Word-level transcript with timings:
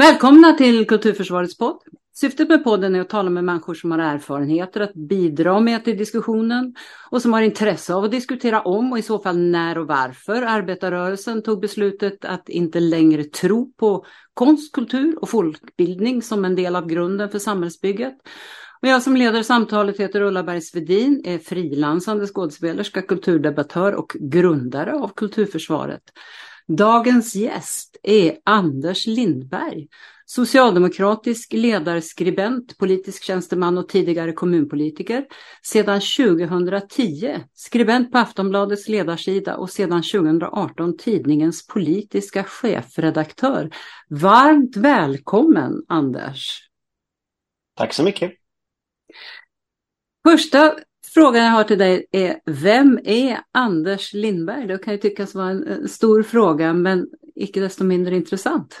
Välkomna 0.00 0.52
till 0.52 0.86
Kulturförsvarets 0.86 1.56
podd. 1.56 1.78
Syftet 2.14 2.48
med 2.48 2.64
podden 2.64 2.94
är 2.94 3.00
att 3.00 3.08
tala 3.08 3.30
med 3.30 3.44
människor 3.44 3.74
som 3.74 3.90
har 3.90 3.98
erfarenheter 3.98 4.80
att 4.80 4.94
bidra 4.94 5.60
med 5.60 5.84
till 5.84 5.98
diskussionen 5.98 6.74
och 7.10 7.22
som 7.22 7.32
har 7.32 7.42
intresse 7.42 7.94
av 7.94 8.04
att 8.04 8.10
diskutera 8.10 8.60
om 8.60 8.92
och 8.92 8.98
i 8.98 9.02
så 9.02 9.18
fall 9.18 9.38
när 9.38 9.78
och 9.78 9.86
varför 9.86 10.42
arbetarrörelsen 10.42 11.42
tog 11.42 11.60
beslutet 11.60 12.24
att 12.24 12.48
inte 12.48 12.80
längre 12.80 13.24
tro 13.24 13.72
på 13.72 14.04
konst, 14.34 14.72
kultur 14.74 15.18
och 15.22 15.28
folkbildning 15.28 16.22
som 16.22 16.44
en 16.44 16.56
del 16.56 16.76
av 16.76 16.86
grunden 16.86 17.30
för 17.30 17.38
samhällsbygget. 17.38 18.14
Och 18.82 18.88
jag 18.88 19.02
som 19.02 19.16
leder 19.16 19.42
samtalet 19.42 20.00
heter 20.00 20.20
Ulla 20.20 20.42
Berg 20.42 20.60
Svedin, 20.60 21.22
är 21.24 21.38
frilansande 21.38 22.26
skådespelerska, 22.26 23.02
kulturdebattör 23.02 23.92
och 23.94 24.16
grundare 24.20 24.92
av 24.92 25.08
Kulturförsvaret. 25.16 26.02
Dagens 26.76 27.34
gäst 27.34 27.96
är 28.02 28.38
Anders 28.44 29.06
Lindberg, 29.06 29.88
socialdemokratisk 30.24 31.52
ledarskribent, 31.52 32.78
politisk 32.78 33.22
tjänsteman 33.22 33.78
och 33.78 33.88
tidigare 33.88 34.32
kommunpolitiker. 34.32 35.26
Sedan 35.62 36.00
2010 36.00 37.44
skribent 37.54 38.12
på 38.12 38.18
Aftonbladets 38.18 38.88
ledarsida 38.88 39.56
och 39.56 39.70
sedan 39.70 40.02
2018 40.02 40.96
tidningens 40.96 41.66
politiska 41.66 42.44
chefredaktör. 42.44 43.70
Varmt 44.08 44.76
välkommen 44.76 45.82
Anders! 45.88 46.68
Tack 47.76 47.94
så 47.94 48.02
mycket! 48.02 48.32
Första 50.28 50.74
Frågan 51.14 51.44
jag 51.44 51.50
har 51.50 51.64
till 51.64 51.78
dig 51.78 52.06
är, 52.12 52.40
vem 52.46 53.00
är 53.04 53.38
Anders 53.52 54.12
Lindberg? 54.14 54.66
Det 54.66 54.78
kan 54.78 54.94
ju 54.94 54.98
tyckas 54.98 55.34
vara 55.34 55.50
en 55.50 55.88
stor 55.88 56.22
fråga, 56.22 56.72
men 56.72 57.06
icke 57.34 57.60
desto 57.60 57.84
mindre 57.84 58.16
intressant. 58.16 58.80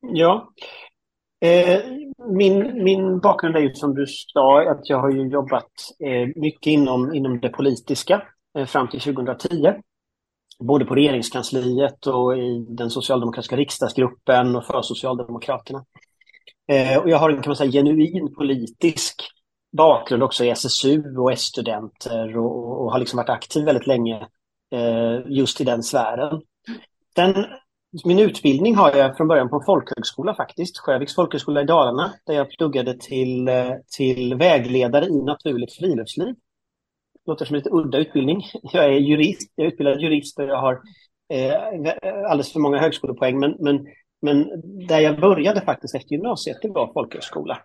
Ja, 0.00 0.52
eh, 1.40 1.80
min, 2.30 2.84
min 2.84 3.18
bakgrund 3.18 3.56
är 3.56 3.60
ju 3.60 3.74
som 3.74 3.94
du 3.94 4.06
sa 4.06 4.70
att 4.70 4.88
jag 4.88 5.00
har 5.00 5.10
ju 5.10 5.28
jobbat 5.28 5.70
eh, 6.04 6.28
mycket 6.42 6.66
inom, 6.66 7.14
inom 7.14 7.40
det 7.40 7.48
politiska 7.48 8.22
eh, 8.58 8.66
fram 8.66 8.88
till 8.88 9.00
2010. 9.00 9.72
Både 10.58 10.84
på 10.84 10.94
regeringskansliet 10.94 12.06
och 12.06 12.38
i 12.38 12.66
den 12.68 12.90
socialdemokratiska 12.90 13.56
riksdagsgruppen 13.56 14.56
och 14.56 14.66
för 14.66 14.82
Socialdemokraterna. 14.82 15.84
Eh, 16.68 16.98
och 16.98 17.10
jag 17.10 17.18
har 17.18 17.30
en 17.30 17.42
kan 17.42 17.50
man 17.50 17.56
säga, 17.56 17.70
genuin 17.70 18.34
politisk 18.34 19.22
bakgrund 19.72 20.22
också 20.22 20.44
i 20.44 20.50
SSU 20.50 21.16
och 21.16 21.32
S-studenter 21.32 22.38
och, 22.38 22.82
och, 22.82 22.92
har 22.92 22.98
liksom 22.98 23.16
varit 23.16 23.28
aktiv 23.28 23.64
väldigt 23.64 23.86
länge 23.86 24.28
eh, 24.72 25.20
just 25.26 25.60
i 25.60 25.64
den 25.64 25.82
sfären. 25.82 26.42
Den, 27.14 27.46
min 28.04 28.18
utbildning 28.18 28.74
har 28.74 28.96
jag 28.96 29.16
från 29.16 29.28
början 29.28 29.48
på 29.48 29.56
en 29.56 29.64
folkhögskola 29.66 30.34
faktiskt, 30.34 30.78
Sjöviks 30.78 31.14
folkhögskola 31.14 31.60
i 31.60 31.64
Dalarna, 31.64 32.12
där 32.26 32.34
jag 32.34 32.50
pluggade 32.50 32.98
till, 32.98 33.48
eh, 33.48 33.72
till 33.96 34.34
vägledare 34.34 35.06
i 35.06 35.22
naturligt 35.22 35.72
friluftsliv. 35.72 36.34
Det 37.24 37.30
låter 37.30 37.44
som 37.44 37.54
en 37.54 37.58
lite 37.58 37.70
udda 37.72 37.98
utbildning. 37.98 38.42
Jag 38.62 38.84
är 38.84 38.90
jurist, 38.90 39.52
jag 39.54 39.66
är 39.66 39.70
utbildad 39.70 40.00
jurist 40.00 40.38
och 40.38 40.44
jag 40.44 40.60
har 40.60 40.80
eh, 41.32 41.54
alldeles 42.30 42.52
för 42.52 42.60
många 42.60 42.78
högskolepoäng, 42.78 43.38
men, 43.38 43.56
men, 43.58 43.86
men 44.22 44.46
där 44.86 45.00
jag 45.00 45.20
började 45.20 45.60
faktiskt 45.60 45.94
efter 45.94 46.12
gymnasiet, 46.12 46.58
det 46.62 46.68
var 46.68 46.92
folkhögskola. 46.92 47.58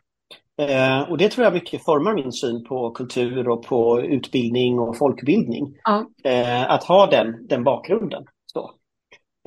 Eh, 0.62 1.10
och 1.10 1.18
det 1.18 1.30
tror 1.30 1.44
jag 1.44 1.54
mycket 1.54 1.84
formar 1.84 2.14
min 2.14 2.32
syn 2.32 2.64
på 2.64 2.92
kultur 2.92 3.50
och 3.50 3.64
på 3.64 4.02
utbildning 4.02 4.80
och 4.80 4.98
folkbildning. 4.98 5.76
Ja. 5.84 6.06
Eh, 6.24 6.72
att 6.72 6.84
ha 6.84 7.06
den, 7.06 7.48
den 7.48 7.64
bakgrunden. 7.64 8.24
Så. 8.46 8.72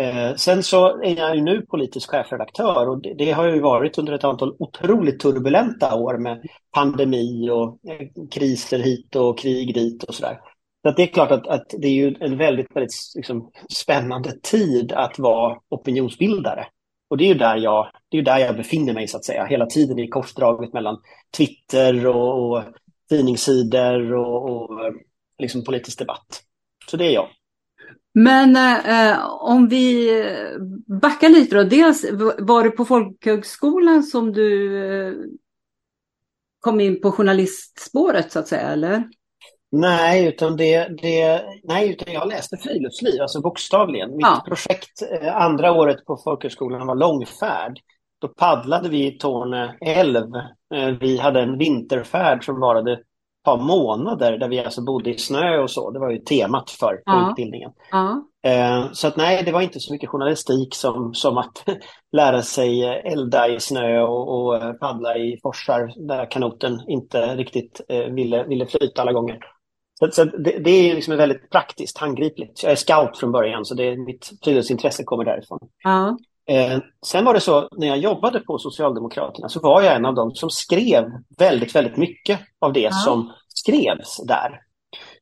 Eh, 0.03 0.35
sen 0.35 0.63
så 0.63 1.03
är 1.03 1.17
jag 1.19 1.37
ju 1.37 1.43
nu 1.43 1.63
politisk 1.63 2.11
chefredaktör 2.11 2.89
och 2.89 3.03
det, 3.03 3.15
det, 3.15 3.33
har 3.33 3.47
ju 3.47 3.61
varit 3.61 3.99
under 3.99 4.13
ett 4.13 4.25
antal 4.25 4.57
otroligt 4.59 5.21
turbulenta 5.21 5.95
år 5.95 6.19
med 6.19 6.43
pandemi 6.73 7.51
och 7.51 7.79
kriser 8.31 8.79
hit 8.79 9.17
och 9.17 9.39
krig 9.39 9.75
dit 9.75 10.05
och 10.05 10.15
sådär. 10.15 10.41
Så 10.83 10.91
det 10.91 11.03
är 11.03 11.07
klart 11.07 11.31
att, 11.31 11.47
att, 11.47 11.67
det 11.79 11.87
är 11.87 11.93
ju 11.93 12.15
en 12.21 12.37
väldigt, 12.37 12.77
väldigt 12.77 12.95
liksom, 13.15 13.51
spännande 13.69 14.33
tid 14.43 14.93
att 14.93 15.19
vara 15.19 15.59
opinionsbildare. 15.69 16.67
Och 17.09 17.17
det 17.17 17.25
är 17.25 17.29
ju 17.29 17.35
där 17.35 17.57
jag, 17.57 17.91
det 18.09 18.19
är 18.19 18.23
där 18.23 18.39
jag 18.39 18.57
befinner 18.57 18.95
mig 18.95 19.09
så 19.09 19.17
att 19.17 19.25
säga, 19.25 19.45
hela 19.45 19.67
tiden 19.67 19.99
i 19.99 20.09
korsdraget 20.09 20.73
mellan 20.73 21.01
Twitter 21.37 22.07
och, 22.07 22.51
och 22.51 22.65
tidningssidor 23.09 24.13
och, 24.15 24.51
och 24.51 24.95
liksom 25.39 25.65
politisk 25.65 25.99
debatt. 25.99 26.43
Så 26.91 26.97
det 26.97 27.05
är 27.05 27.13
jag. 27.13 27.29
Men 28.15 28.57
eh, 28.57 29.19
om 29.41 29.69
vi 29.69 30.11
backar 31.01 31.29
lite 31.29 31.57
då. 31.57 31.65
Dels 31.65 32.05
var 32.39 32.65
det 32.65 32.71
på 32.71 32.85
folkhögskolan 32.85 34.03
som 34.03 34.33
du 34.33 34.79
eh, 34.85 35.15
kom 36.61 36.81
in 36.81 37.01
på 37.01 37.13
journalistspåret 37.13 38.33
så 38.33 38.39
att 38.39 38.49
säga, 38.49 38.69
eller? 38.69 39.09
Nej, 39.77 40.27
utan 40.27 40.57
det, 40.57 40.89
det, 41.03 41.45
nej, 41.65 41.91
utan 41.91 42.15
jag 42.15 42.29
läste 42.29 42.57
friluftsliv, 42.57 43.23
alltså 43.23 43.41
bokstavligen. 43.41 44.17
Mitt 44.17 44.27
ja. 44.27 44.43
projekt 44.47 45.03
eh, 45.21 45.37
andra 45.37 45.73
året 45.73 46.05
på 46.07 46.17
folkhögskolan 46.17 46.87
var 46.87 46.95
långfärd. 46.95 47.79
Då 48.21 48.29
paddlade 48.29 48.89
vi 48.89 49.07
i 49.07 49.19
Torne 49.19 49.77
älv. 49.81 50.35
Eh, 50.75 50.89
vi 51.01 51.19
hade 51.19 51.41
en 51.41 51.59
vinterfärd 51.59 52.45
som 52.45 52.61
varade 52.61 52.93
ett 52.93 53.03
par 53.45 53.57
månader 53.57 54.39
där 54.39 54.49
vi 54.49 54.65
alltså 54.65 54.83
bodde 54.83 55.11
i 55.11 55.19
snö 55.19 55.59
och 55.59 55.71
så. 55.71 55.91
Det 55.91 55.99
var 55.99 56.11
ju 56.11 56.19
temat 56.19 56.71
för 56.71 57.03
ja. 57.05 57.31
utbildningen. 57.31 57.71
Ja. 57.91 58.25
Eh, 58.51 58.93
så 58.93 59.07
att 59.07 59.17
nej, 59.17 59.43
det 59.45 59.53
var 59.53 59.61
inte 59.61 59.81
så 59.81 59.93
mycket 59.93 60.11
journalistik 60.11 60.75
som, 60.75 61.15
som 61.15 61.39
att 61.39 61.65
lära 62.13 62.43
sig 62.43 62.85
elda 62.85 63.49
i 63.49 63.61
snö 63.61 64.03
och, 64.03 64.29
och 64.29 64.81
paddla 64.81 65.17
i 65.17 65.39
forsar 65.43 65.93
där 66.09 66.31
kanoten 66.31 66.81
inte 66.89 67.37
riktigt 67.37 67.81
ville, 68.11 68.45
ville 68.45 68.67
flyta 68.67 69.03
alla 69.03 69.13
gånger. 69.13 69.54
Så, 69.99 70.11
så 70.11 70.25
det, 70.25 70.59
det, 70.59 70.71
är 70.71 70.95
liksom 70.95 71.17
väldigt 71.17 71.51
praktiskt, 71.51 71.99
handgripligt. 71.99 72.63
Jag 72.63 72.73
är 72.73 72.77
scout 72.77 73.19
från 73.19 73.33
början, 73.33 73.65
så 73.65 73.75
det, 73.75 73.97
mitt 73.97 74.33
friluftsintresse 74.45 75.05
kommer 75.05 75.25
därifrån. 75.25 75.59
Ja. 75.83 76.19
Eh, 76.47 76.79
sen 77.07 77.25
var 77.25 77.35
det 77.35 77.41
så, 77.41 77.69
när 77.77 77.87
jag 77.87 77.99
jobbade 77.99 78.41
på 78.41 78.59
Socialdemokraterna 78.59 79.49
så 79.49 79.61
var 79.61 79.83
jag 79.83 79.95
en 79.95 80.05
av 80.05 80.15
dem 80.15 80.35
som 80.35 80.51
skrev 80.51 81.05
väldigt, 81.39 81.75
väldigt 81.75 81.97
mycket 81.97 82.41
av 82.59 82.73
det 82.73 82.81
ja. 82.81 82.91
som 82.91 83.33
skrevs 83.49 84.21
där. 84.27 84.61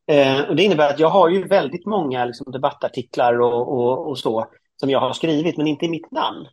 Eh, 0.07 0.49
och 0.49 0.57
det 0.57 0.63
innebär 0.63 0.91
att 0.91 0.99
jag 0.99 1.09
har 1.09 1.29
ju 1.29 1.47
väldigt 1.49 1.87
många 1.87 2.25
liksom, 2.25 2.53
debattartiklar 2.53 3.41
och, 3.41 3.73
och, 3.73 4.09
och, 4.09 4.19
så 4.19 4.47
som 4.81 4.91
jag 4.91 5.01
har 5.01 5.13
skrivit, 5.13 5.57
men 5.57 5.67
inte 5.67 5.85
i 5.85 5.89
mitt 5.89 6.11
namn. 6.11 6.47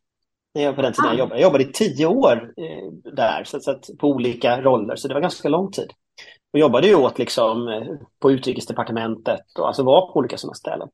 När 0.55 0.63
jag, 0.63 0.75
på 0.75 0.81
den 0.81 0.93
tiden 0.93 1.09
jag 1.09 1.19
jobbade. 1.19 1.41
Jag 1.41 1.47
jobbade 1.47 1.63
i 1.63 1.71
tio 1.73 2.05
år 2.05 2.53
eh, 2.57 3.11
där, 3.13 3.43
så, 3.43 3.59
så 3.59 3.71
att, 3.71 3.85
på 3.99 4.07
olika 4.07 4.61
roller, 4.61 4.95
så 4.95 5.07
det 5.07 5.13
var 5.13 5.21
ganska 5.21 5.49
lång 5.49 5.71
tid 5.71 5.93
och 6.53 6.59
jobbade 6.59 6.87
ju 6.87 6.95
åt 6.95 7.19
liksom 7.19 7.67
eh, 7.67 7.87
på 8.19 8.31
utrikesdepartementet 8.31 9.59
och 9.59 9.67
alltså 9.67 9.83
var 9.83 10.13
på 10.13 10.19
olika 10.19 10.37
sådana 10.37 10.53
ställen. 10.53 10.89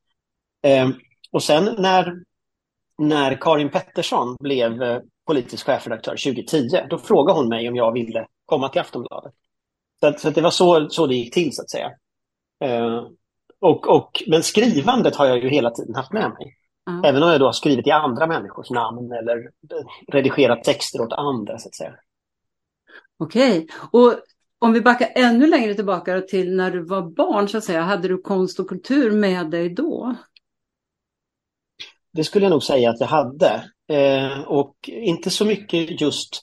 Eh, 0.64 0.90
och 1.32 1.44
sen 1.44 1.76
när, 1.78 2.24
när 2.98 3.42
Karin 3.42 3.70
Pettersson 3.70 4.36
blev 4.40 4.84
eh, 4.84 5.00
politisk 5.26 5.66
chefredaktör 5.66 6.12
2010, 6.12 6.88
då 6.90 6.98
frågade 6.98 7.40
hon 7.40 7.50
mig 7.50 7.70
om 7.70 7.76
jag 7.76 7.94
ville 7.94 8.28
komma 8.46 8.70
till 8.70 8.82
Aftonbladet. 8.82 9.34
Så, 10.00 10.14
så 10.18 10.30
det 10.30 10.42
var 10.42 10.52
så, 10.52 10.90
så 10.90 11.08
det 11.08 11.16
gick 11.16 11.34
till 11.34 11.56
så 11.56 11.62
att 11.62 11.70
säga. 11.70 11.92
Eh, 12.64 13.08
och, 13.60 13.88
och, 13.88 14.24
men 14.28 14.44
skrivandet 14.44 15.16
har 15.16 15.26
jag 15.26 15.44
ju 15.44 15.50
hela 15.50 15.72
tiden 15.72 15.96
haft 15.96 16.14
med 16.14 16.30
mig. 16.30 16.58
Mm. 16.90 17.04
Även 17.04 17.24
om 17.24 17.30
jag 17.30 17.40
då 17.40 17.46
har 17.46 17.54
skrivit 17.54 17.88
i 17.88 17.92
andra 17.92 18.28
människors 18.28 18.70
namn 18.70 19.12
eller 19.12 19.50
redigerat 20.08 20.64
texter 20.64 21.02
åt 21.02 21.14
andra 21.14 21.60
så 21.60 21.68
att 21.68 21.76
säga. 21.76 21.96
Okej, 23.18 23.68
och 23.92 24.14
om 24.60 24.74
vi 24.74 24.82
backar 24.82 25.12
ännu 25.16 25.48
längre 25.48 25.74
tillbaka 25.74 26.22
till 26.22 26.56
när 26.56 26.72
du 26.72 26.84
var 26.84 27.02
barn, 27.02 27.50
så 27.50 27.58
att 27.58 27.64
säga, 27.64 27.82
hade 27.82 28.08
du 28.08 28.18
konst 28.18 28.60
och 28.60 28.70
kultur 28.70 29.12
med 29.12 29.50
dig 29.52 29.70
då? 29.70 30.16
Det 32.14 32.24
skulle 32.24 32.46
jag 32.46 32.52
nog 32.52 32.64
säga 32.64 32.90
att 32.90 33.00
jag 33.00 33.08
hade. 33.08 33.64
Eh, 33.92 34.42
och 34.42 34.76
inte 34.90 35.30
så 35.30 35.46
mycket 35.46 36.02
just 36.02 36.42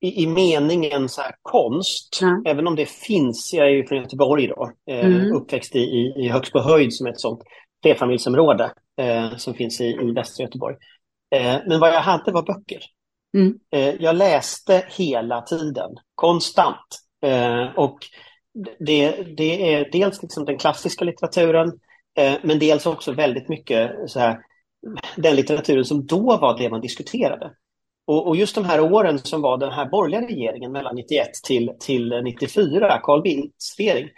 i, 0.00 0.22
i 0.22 0.26
meningen 0.26 1.08
så 1.08 1.20
här 1.20 1.34
konst, 1.42 2.18
mm. 2.22 2.42
även 2.46 2.66
om 2.66 2.76
det 2.76 2.86
finns. 2.88 3.54
Jag 3.54 3.66
är 3.66 3.70
ju 3.70 3.86
från 3.86 3.98
Göteborg 3.98 4.46
då, 4.46 4.72
eh, 4.90 5.06
mm. 5.06 5.32
uppväxt 5.32 5.76
i, 5.76 5.78
i, 5.78 6.12
i 6.16 6.28
Högsbo 6.28 6.58
höjd 6.58 6.94
som 6.94 7.06
är 7.06 7.10
ett 7.10 7.20
sånt 7.20 7.42
flerfamiljsområde 7.82 8.72
eh, 9.00 9.36
som 9.36 9.54
finns 9.54 9.80
i, 9.80 9.84
i 9.84 10.12
västra 10.12 10.44
Göteborg. 10.44 10.76
Eh, 11.34 11.56
men 11.66 11.80
vad 11.80 11.90
jag 11.90 12.00
hade 12.00 12.32
var 12.32 12.42
böcker. 12.42 12.80
Mm. 13.36 13.58
Eh, 13.72 14.02
jag 14.02 14.16
läste 14.16 14.84
hela 14.88 15.42
tiden, 15.42 15.90
konstant. 16.14 17.07
Eh, 17.22 17.66
och 17.76 17.98
det, 18.78 19.36
det, 19.36 19.74
är 19.74 19.90
dels 19.92 20.22
liksom 20.22 20.44
den 20.44 20.58
klassiska 20.58 21.04
litteraturen, 21.04 21.72
eh, 22.18 22.34
men 22.42 22.58
dels 22.58 22.86
också 22.86 23.12
väldigt 23.12 23.48
mycket 23.48 23.90
så 24.06 24.20
här, 24.20 24.38
den 25.16 25.36
litteraturen 25.36 25.84
som 25.84 26.06
då 26.06 26.36
var 26.36 26.58
det 26.58 26.70
man 26.70 26.80
diskuterade. 26.80 27.50
Och, 28.06 28.26
och, 28.26 28.36
just 28.36 28.54
de 28.54 28.64
här 28.64 28.80
åren 28.80 29.18
som 29.18 29.42
var 29.42 29.58
den 29.58 29.72
här 29.72 29.88
borgerliga 29.88 30.28
regeringen 30.28 30.72
mellan 30.72 30.96
91 30.96 31.28
till, 31.46 31.72
till 31.80 32.22
94, 32.24 33.00
Carl 33.02 33.22
Bildts 33.22 33.78
regering, 33.78 34.08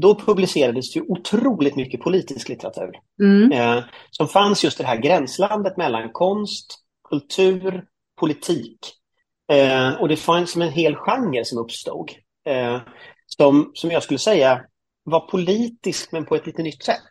då 0.00 0.14
publicerades 0.14 0.96
ju 0.96 1.00
otroligt 1.08 1.76
mycket 1.76 2.00
politisk 2.00 2.48
litteratur. 2.48 2.90
Mm. 3.20 3.52
Eh, 3.52 3.84
som 4.10 4.28
fanns 4.28 4.64
just 4.64 4.78
det 4.78 4.84
här 4.84 4.96
gränslandet 4.96 5.76
mellan 5.76 6.12
konst, 6.12 6.78
kultur 7.08 7.84
politik. 8.20 8.78
Eh, 9.52 10.00
och 10.00 10.08
det 10.08 10.16
fanns 10.16 10.50
som 10.50 10.62
en 10.62 10.72
hel 10.72 10.96
genre 10.96 11.44
som 11.44 11.58
uppstod. 11.58 12.10
Eh, 12.46 12.80
som, 13.26 13.70
som 13.74 13.90
jag 13.90 14.02
skulle 14.02 14.18
säga 14.18 14.60
var 15.04 15.20
politisk 15.20 16.12
men 16.12 16.26
på 16.26 16.34
ett 16.34 16.46
lite 16.46 16.62
nytt 16.62 16.84
sätt. 16.84 17.02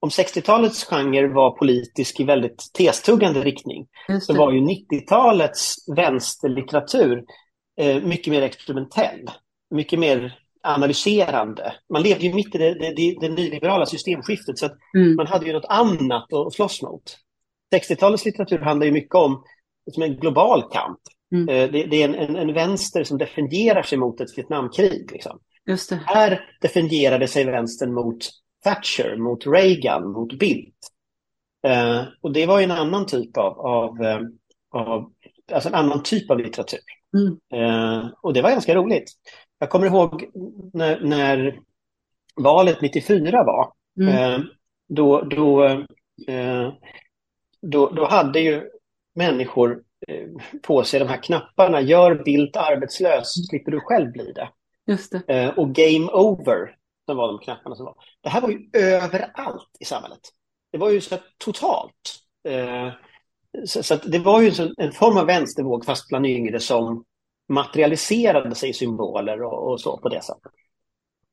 Om 0.00 0.08
60-talets 0.08 0.84
genre 0.84 1.28
var 1.28 1.50
politisk 1.50 2.20
i 2.20 2.24
väldigt 2.24 2.70
testuggande 2.72 3.40
riktning 3.40 3.86
så 4.22 4.34
var 4.34 4.52
ju 4.52 4.60
90-talets 4.60 5.76
vänsterlitteratur 5.96 7.24
eh, 7.80 8.02
mycket 8.02 8.30
mer 8.30 8.42
experimentell. 8.42 9.30
Mycket 9.70 9.98
mer 9.98 10.38
analyserande. 10.62 11.74
Man 11.92 12.02
levde 12.02 12.26
ju 12.26 12.34
mitt 12.34 12.54
i 12.54 12.58
det, 12.58 12.74
det, 12.74 13.16
det, 13.20 13.28
nyliberala 13.28 13.86
systemskiftet 13.86 14.58
så 14.58 14.68
mm. 14.96 15.16
man 15.16 15.26
hade 15.26 15.46
ju 15.46 15.52
något 15.52 15.64
annat 15.68 16.32
att 16.32 16.52
slåss 16.52 16.82
mot. 16.82 17.18
60-talets 17.74 18.24
litteratur 18.24 18.58
handlar 18.58 18.86
ju 18.86 18.92
mycket 18.92 19.14
om 19.14 19.44
som 19.92 20.02
en 20.02 20.16
global 20.16 20.62
kamp. 20.72 21.00
Mm. 21.32 21.48
Eh, 21.48 21.70
det, 21.70 21.86
det, 21.86 22.02
är 22.02 22.08
en, 22.08 22.14
en, 22.14 22.36
en, 22.36 22.54
vänster 22.54 23.04
som 23.04 23.18
definierar 23.18 23.82
sig 23.82 23.98
mot 23.98 24.20
ett 24.20 24.38
Vietnamkrig. 24.38 25.12
Liksom. 25.12 25.38
Just 25.66 25.90
det. 25.90 26.00
Här 26.06 26.56
definierade 26.60 27.28
sig 27.28 27.44
vänstern 27.44 27.94
mot 27.94 28.16
Thatcher, 28.64 29.16
mot 29.16 29.46
Reagan, 29.46 30.12
mot 30.12 30.38
Bildt. 30.38 30.76
Eh, 31.66 32.02
och 32.20 32.32
det 32.32 32.46
var 32.46 32.58
ju 32.58 32.64
en 32.64 32.70
annan 32.70 33.06
typ 33.06 33.36
av, 33.36 33.60
av, 33.60 34.02
eh, 34.02 34.20
av 34.70 35.12
alltså 35.52 35.68
en 35.68 35.74
annan 35.74 36.02
typ 36.02 36.30
av 36.30 36.38
litteratur. 36.38 36.80
Mm. 37.16 37.38
Eh, 37.54 38.10
och 38.22 38.32
det 38.32 38.42
var 38.42 38.50
ganska 38.50 38.74
roligt. 38.74 39.12
Jag 39.58 39.70
kommer 39.70 39.86
ihåg 39.86 40.30
när, 40.72 41.00
när 41.00 41.60
valet 42.36 42.80
94 42.80 43.44
var. 43.44 43.72
Mm. 44.00 44.32
Eh, 44.32 44.40
då, 44.88 45.20
då, 45.20 45.64
eh, 46.28 46.72
då, 47.62 47.90
då 47.90 48.06
hade 48.06 48.40
ju 48.40 48.62
människor 49.14 49.82
på 50.62 50.84
sig 50.84 51.00
de 51.00 51.08
här 51.08 51.22
knapparna. 51.22 51.80
Gör 51.80 52.22
Bildt 52.24 52.56
arbetslös, 52.56 53.32
slipper 53.48 53.70
du 53.70 53.80
själv 53.80 54.12
bli 54.12 54.32
det. 54.32 54.48
Just 54.86 55.12
det. 55.12 55.22
Eh, 55.26 55.58
och 55.58 55.74
Game 55.74 56.06
Over, 56.12 56.76
som 57.06 57.16
var 57.16 57.28
de 57.28 57.38
knapparna 57.38 57.76
som 57.76 57.84
var. 57.84 57.94
Det 58.20 58.28
här 58.28 58.40
var 58.40 58.48
ju 58.48 58.70
överallt 58.72 59.70
i 59.80 59.84
samhället. 59.84 60.20
Det 60.72 60.78
var 60.78 60.90
ju 60.90 61.00
så 61.00 61.16
totalt. 61.44 62.18
Eh, 62.48 62.88
så, 63.64 63.82
så 63.82 63.96
det 63.96 64.18
var 64.18 64.40
ju 64.40 64.52
en 64.76 64.92
form 64.92 65.16
av 65.16 65.26
vänstervåg, 65.26 65.84
fast 65.84 66.08
bland 66.08 66.26
yngre, 66.26 66.60
som 66.60 67.04
materialiserade 67.48 68.54
sig 68.54 68.70
i 68.70 68.72
symboler 68.72 69.42
och, 69.42 69.72
och, 69.72 69.80
så 69.80 69.98
på 69.98 70.08
det 70.08 70.22
sättet. 70.22 70.52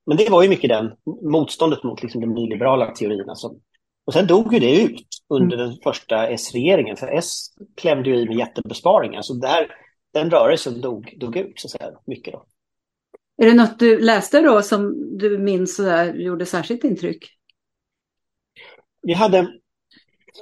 Men 0.06 0.18
det 0.18 0.30
var 0.30 0.44
ju 0.44 0.50
mycket 0.50 0.70
den 0.70 0.92
motståndet 1.32 1.84
mot 1.84 2.04
liksom, 2.04 2.22
de 2.22 2.34
nyliberala 2.34 2.92
teorierna. 2.92 3.36
Som, 3.36 3.62
och 4.10 4.14
sen 4.14 4.28
dog 4.28 4.54
ju 4.54 4.60
det 4.60 4.82
ut 4.82 5.08
under 5.28 5.58
mm. 5.58 5.68
den 5.68 5.78
första 5.84 6.28
S-regeringen, 6.28 6.98
för 6.98 7.08
S 7.08 7.46
klämde 7.78 8.10
ju 8.10 8.16
i 8.16 8.26
med 8.26 8.38
jättebesparingar. 8.38 9.22
Så 9.22 9.34
där, 9.34 9.68
den 10.14 10.30
rörelsen 10.30 10.82
dog, 10.82 11.14
dog 11.20 11.38
ut, 11.38 11.60
så 11.60 11.68
att 11.68 11.72
säga, 11.72 11.92
mycket. 12.06 12.34
Då. 12.34 12.46
Är 13.42 13.46
det 13.46 13.54
något 13.54 13.80
du 13.80 14.00
läste 14.00 14.42
då 14.42 14.62
som 14.62 14.96
du 15.18 15.38
minns 15.38 15.76
så 15.76 15.84
där, 15.84 16.14
gjorde 16.14 16.46
särskilt 16.46 16.84
intryck? 16.84 17.26
Vi 19.02 19.14
hade, 19.14 19.48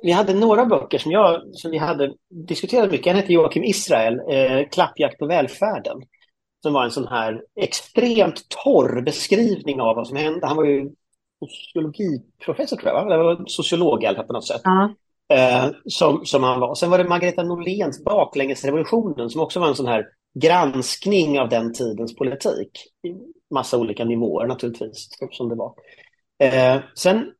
vi 0.01 0.11
hade 0.11 0.33
några 0.33 0.65
böcker 0.65 0.97
som, 0.97 1.11
jag, 1.11 1.41
som 1.53 1.71
vi 1.71 1.77
hade 1.77 2.13
diskuterat 2.47 2.91
mycket. 2.91 3.07
En 3.07 3.15
hette 3.15 3.33
Joakim 3.33 3.63
Israel, 3.63 4.19
eh, 4.29 4.69
Klappjakt 4.69 5.19
på 5.19 5.25
välfärden. 5.25 5.97
Som 6.63 6.73
var 6.73 6.83
en 6.83 6.91
sån 6.91 7.07
här 7.07 7.43
extremt 7.61 8.49
torr 8.49 9.01
beskrivning 9.01 9.81
av 9.81 9.95
vad 9.95 10.07
som 10.07 10.17
hände. 10.17 10.47
Han 10.47 10.57
var 10.57 10.65
ju 10.65 10.89
sociologiprofessor 11.39 12.77
tror 12.77 12.93
jag, 12.93 13.05
va? 13.05 13.13
eller 13.13 13.43
sociolog 13.45 14.03
i 14.03 14.05
alla 14.05 14.17
fall 14.17 14.27
på 14.27 14.33
något 14.33 14.47
sätt. 14.47 14.61
-huh. 14.63 15.65
eh, 15.65 15.71
som, 15.85 16.25
som 16.25 16.43
han 16.43 16.59
var. 16.59 16.75
Sen 16.75 16.89
var 16.89 16.97
det 16.97 17.09
Margareta 17.09 17.43
Norléns 17.43 18.03
Baklängesrevolutionen 18.03 19.29
som 19.29 19.41
också 19.41 19.59
var 19.59 19.67
en 19.67 19.75
sån 19.75 19.87
här 19.87 20.05
granskning 20.39 21.39
av 21.39 21.49
den 21.49 21.73
tidens 21.73 22.15
politik. 22.15 22.71
I 23.03 23.13
massa 23.53 23.77
olika 23.77 24.05
nivåer 24.05 24.47
naturligtvis, 24.47 25.09
som 25.31 25.49
det 25.49 25.55
var. 25.55 25.73
Eh, 26.39 26.81
sen 26.95 27.31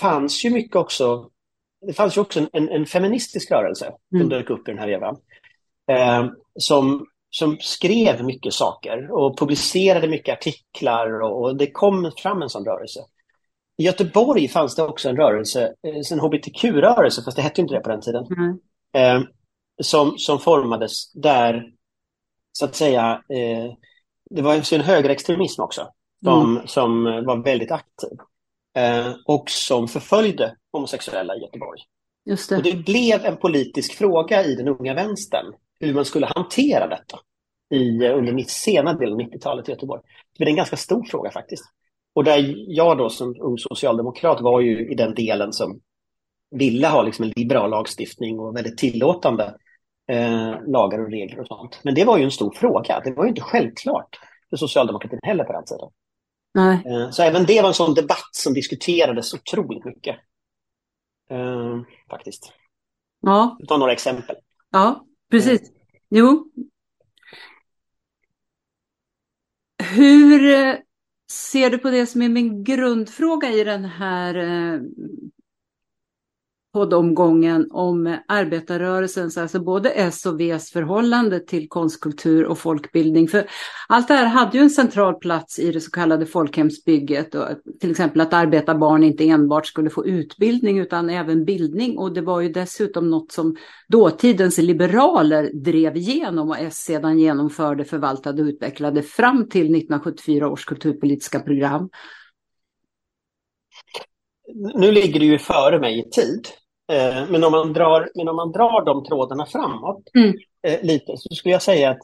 fanns 0.00 0.44
ju 0.44 0.50
mycket 0.50 0.76
också, 0.76 1.30
det 1.86 1.92
fanns 1.92 2.16
ju 2.16 2.20
också 2.20 2.46
en, 2.52 2.68
en 2.68 2.86
feministisk 2.86 3.50
rörelse 3.50 3.86
mm. 3.86 4.22
som 4.22 4.28
dök 4.28 4.50
upp 4.50 4.68
i 4.68 4.70
den 4.70 4.78
här 4.78 4.86
vevan. 4.86 5.16
Eh, 5.90 6.26
som, 6.54 7.06
som 7.30 7.56
skrev 7.60 8.24
mycket 8.24 8.54
saker 8.54 9.10
och 9.10 9.38
publicerade 9.38 10.08
mycket 10.08 10.32
artiklar 10.32 11.20
och, 11.22 11.42
och, 11.42 11.56
det 11.56 11.70
kom 11.70 12.12
fram 12.16 12.42
en 12.42 12.48
sån 12.48 12.64
rörelse. 12.64 13.00
I 13.78 13.84
Göteborg 13.84 14.48
fanns 14.48 14.74
det 14.74 14.82
också 14.82 15.08
en 15.08 15.16
rörelse, 15.16 15.74
eh, 15.86 16.12
en 16.12 16.20
hbtq-rörelse, 16.20 17.22
fast 17.22 17.36
det 17.36 17.42
hette 17.42 17.60
inte 17.60 17.74
det 17.74 17.80
på 17.80 17.88
den 17.88 18.00
tiden, 18.00 18.26
mm. 18.26 18.58
eh, 18.92 19.28
som, 19.82 20.18
som 20.18 20.38
formades 20.38 21.12
där 21.12 21.72
så 22.52 22.64
att 22.64 22.74
säga, 22.74 23.22
eh, 23.28 23.72
det 24.30 24.42
var 24.42 24.74
en 24.74 24.80
högerextremism 24.80 25.62
också 25.62 25.92
som, 26.24 26.50
mm. 26.50 26.66
som 26.66 27.04
var 27.04 27.44
väldigt 27.44 27.70
aktiv 27.70 28.18
eh, 28.76 29.12
och 29.26 29.50
som 29.50 29.88
förföljde 29.88 30.56
homosexuella 30.72 31.36
i 31.36 31.40
Göteborg. 31.40 31.80
Just 32.24 32.50
det. 32.50 32.56
Och 32.56 32.62
det 32.62 32.76
blev 32.76 33.24
en 33.24 33.36
politisk 33.36 33.94
fråga 33.94 34.44
i 34.44 34.54
den 34.54 34.68
unga 34.68 34.94
vänstern 34.94 35.54
hur 35.80 35.94
man 35.94 36.04
skulle 36.04 36.26
hantera 36.26 36.86
detta 36.86 37.18
i, 37.74 38.08
under 38.08 38.44
sena 38.48 38.94
delen 38.94 39.14
av 39.14 39.20
90-talet 39.20 39.68
i 39.68 39.72
Göteborg. 39.72 40.02
Det 40.32 40.38
blev 40.38 40.48
en 40.48 40.56
ganska 40.56 40.76
stor 40.76 41.04
fråga 41.04 41.30
faktiskt. 41.30 41.64
Och 42.18 42.24
där 42.24 42.54
jag 42.68 42.98
då 42.98 43.10
som 43.10 43.36
ung 43.40 43.58
socialdemokrat 43.58 44.40
var 44.40 44.60
ju 44.60 44.92
i 44.92 44.94
den 44.94 45.14
delen 45.14 45.52
som 45.52 45.80
ville 46.50 46.88
ha 46.88 47.02
liksom 47.02 47.24
en 47.24 47.32
liberal 47.36 47.70
lagstiftning 47.70 48.38
och 48.38 48.56
väldigt 48.56 48.78
tillåtande 48.78 49.54
eh, 50.08 50.54
lagar 50.66 50.98
och 50.98 51.10
regler 51.10 51.40
och 51.40 51.46
sånt. 51.46 51.80
Men 51.82 51.94
det 51.94 52.04
var 52.04 52.18
ju 52.18 52.24
en 52.24 52.30
stor 52.30 52.54
fråga. 52.54 53.00
Det 53.04 53.12
var 53.12 53.24
ju 53.24 53.28
inte 53.28 53.40
självklart 53.40 54.20
för 54.50 54.56
socialdemokratin 54.56 55.18
heller 55.22 55.44
på 55.44 55.52
den 55.52 55.64
tiden. 55.64 55.90
Eh, 56.92 57.10
så 57.10 57.22
även 57.22 57.44
det 57.44 57.60
var 57.60 57.68
en 57.68 57.74
sån 57.74 57.94
debatt 57.94 58.30
som 58.32 58.54
diskuterades 58.54 59.34
otroligt 59.34 59.84
mycket. 59.84 60.16
Eh, 61.30 61.80
faktiskt. 62.10 62.52
Ja. 63.20 63.58
Ta 63.68 63.76
några 63.76 63.92
exempel. 63.92 64.36
Ja, 64.70 65.06
precis. 65.30 65.72
Jo. 66.08 66.50
Hur 69.94 70.54
eh, 70.54 70.74
ser 71.30 71.70
du 71.70 71.78
på 71.78 71.90
det 71.90 72.06
som 72.06 72.22
är 72.22 72.28
min 72.28 72.64
grundfråga 72.64 73.50
i 73.50 73.64
den 73.64 73.84
här 73.84 74.34
eh, 74.34 74.80
poddomgången 76.78 77.66
om 77.70 78.16
arbetarrörelsens, 78.28 79.38
alltså 79.38 79.60
både 79.60 79.90
S 79.90 80.26
och 80.26 80.40
Vs 80.40 80.70
förhållande 80.70 81.40
till 81.40 81.68
konstkultur 81.68 82.44
och 82.44 82.58
folkbildning. 82.58 83.28
För 83.28 83.46
allt 83.88 84.08
det 84.08 84.14
här 84.14 84.26
hade 84.26 84.56
ju 84.56 84.62
en 84.62 84.70
central 84.70 85.14
plats 85.14 85.58
i 85.58 85.72
det 85.72 85.80
så 85.80 85.90
kallade 85.90 86.26
folkhemsbygget. 86.26 87.34
Och 87.34 87.46
till 87.80 87.90
exempel 87.90 88.20
att 88.20 88.32
arbetarbarn 88.32 89.04
inte 89.04 89.28
enbart 89.28 89.66
skulle 89.66 89.90
få 89.90 90.06
utbildning 90.06 90.78
utan 90.78 91.10
även 91.10 91.44
bildning. 91.44 91.98
Och 91.98 92.12
det 92.12 92.20
var 92.20 92.40
ju 92.40 92.48
dessutom 92.48 93.10
något 93.10 93.32
som 93.32 93.56
dåtidens 93.88 94.58
liberaler 94.58 95.50
drev 95.54 95.96
igenom 95.96 96.50
och 96.50 96.58
S 96.58 96.76
sedan 96.84 97.18
genomförde, 97.18 97.84
förvaltade 97.84 98.42
och 98.42 98.48
utvecklade 98.48 99.02
fram 99.02 99.48
till 99.48 99.60
1974 99.60 100.48
års 100.48 100.64
kulturpolitiska 100.64 101.40
program 101.40 101.88
nu 104.54 104.92
ligger 104.92 105.20
du 105.20 105.26
ju 105.26 105.38
före 105.38 105.80
mig 105.80 105.98
i 105.98 106.10
tid. 106.10 106.48
Eh, 106.92 107.26
men, 107.28 107.44
om 107.44 107.52
man 107.52 107.72
drar, 107.72 108.10
men 108.14 108.28
om 108.28 108.36
man 108.36 108.52
drar 108.52 108.84
de 108.84 109.04
trådarna 109.04 109.46
framåt 109.46 110.02
mm. 110.14 110.34
eh, 110.62 110.82
lite 110.82 111.16
så 111.16 111.34
skulle 111.34 111.52
jag 111.52 111.62
säga 111.62 111.90
att 111.90 111.98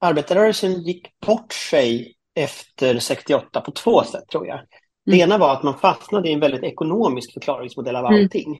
arbetarrörelsen 0.00 0.82
gick 0.82 1.20
bort 1.26 1.52
sig 1.52 2.14
efter 2.34 2.98
68 2.98 3.60
på 3.60 3.70
två 3.70 4.02
sätt 4.02 4.28
tror 4.28 4.46
jag. 4.46 4.60
Det 5.06 5.12
mm. 5.12 5.24
ena 5.24 5.38
var 5.38 5.52
att 5.52 5.62
man 5.62 5.78
fastnade 5.78 6.28
i 6.28 6.32
en 6.32 6.40
väldigt 6.40 6.62
ekonomisk 6.62 7.32
förklaringsmodell 7.32 7.96
av 7.96 8.04
mm. 8.06 8.22
allting. 8.22 8.58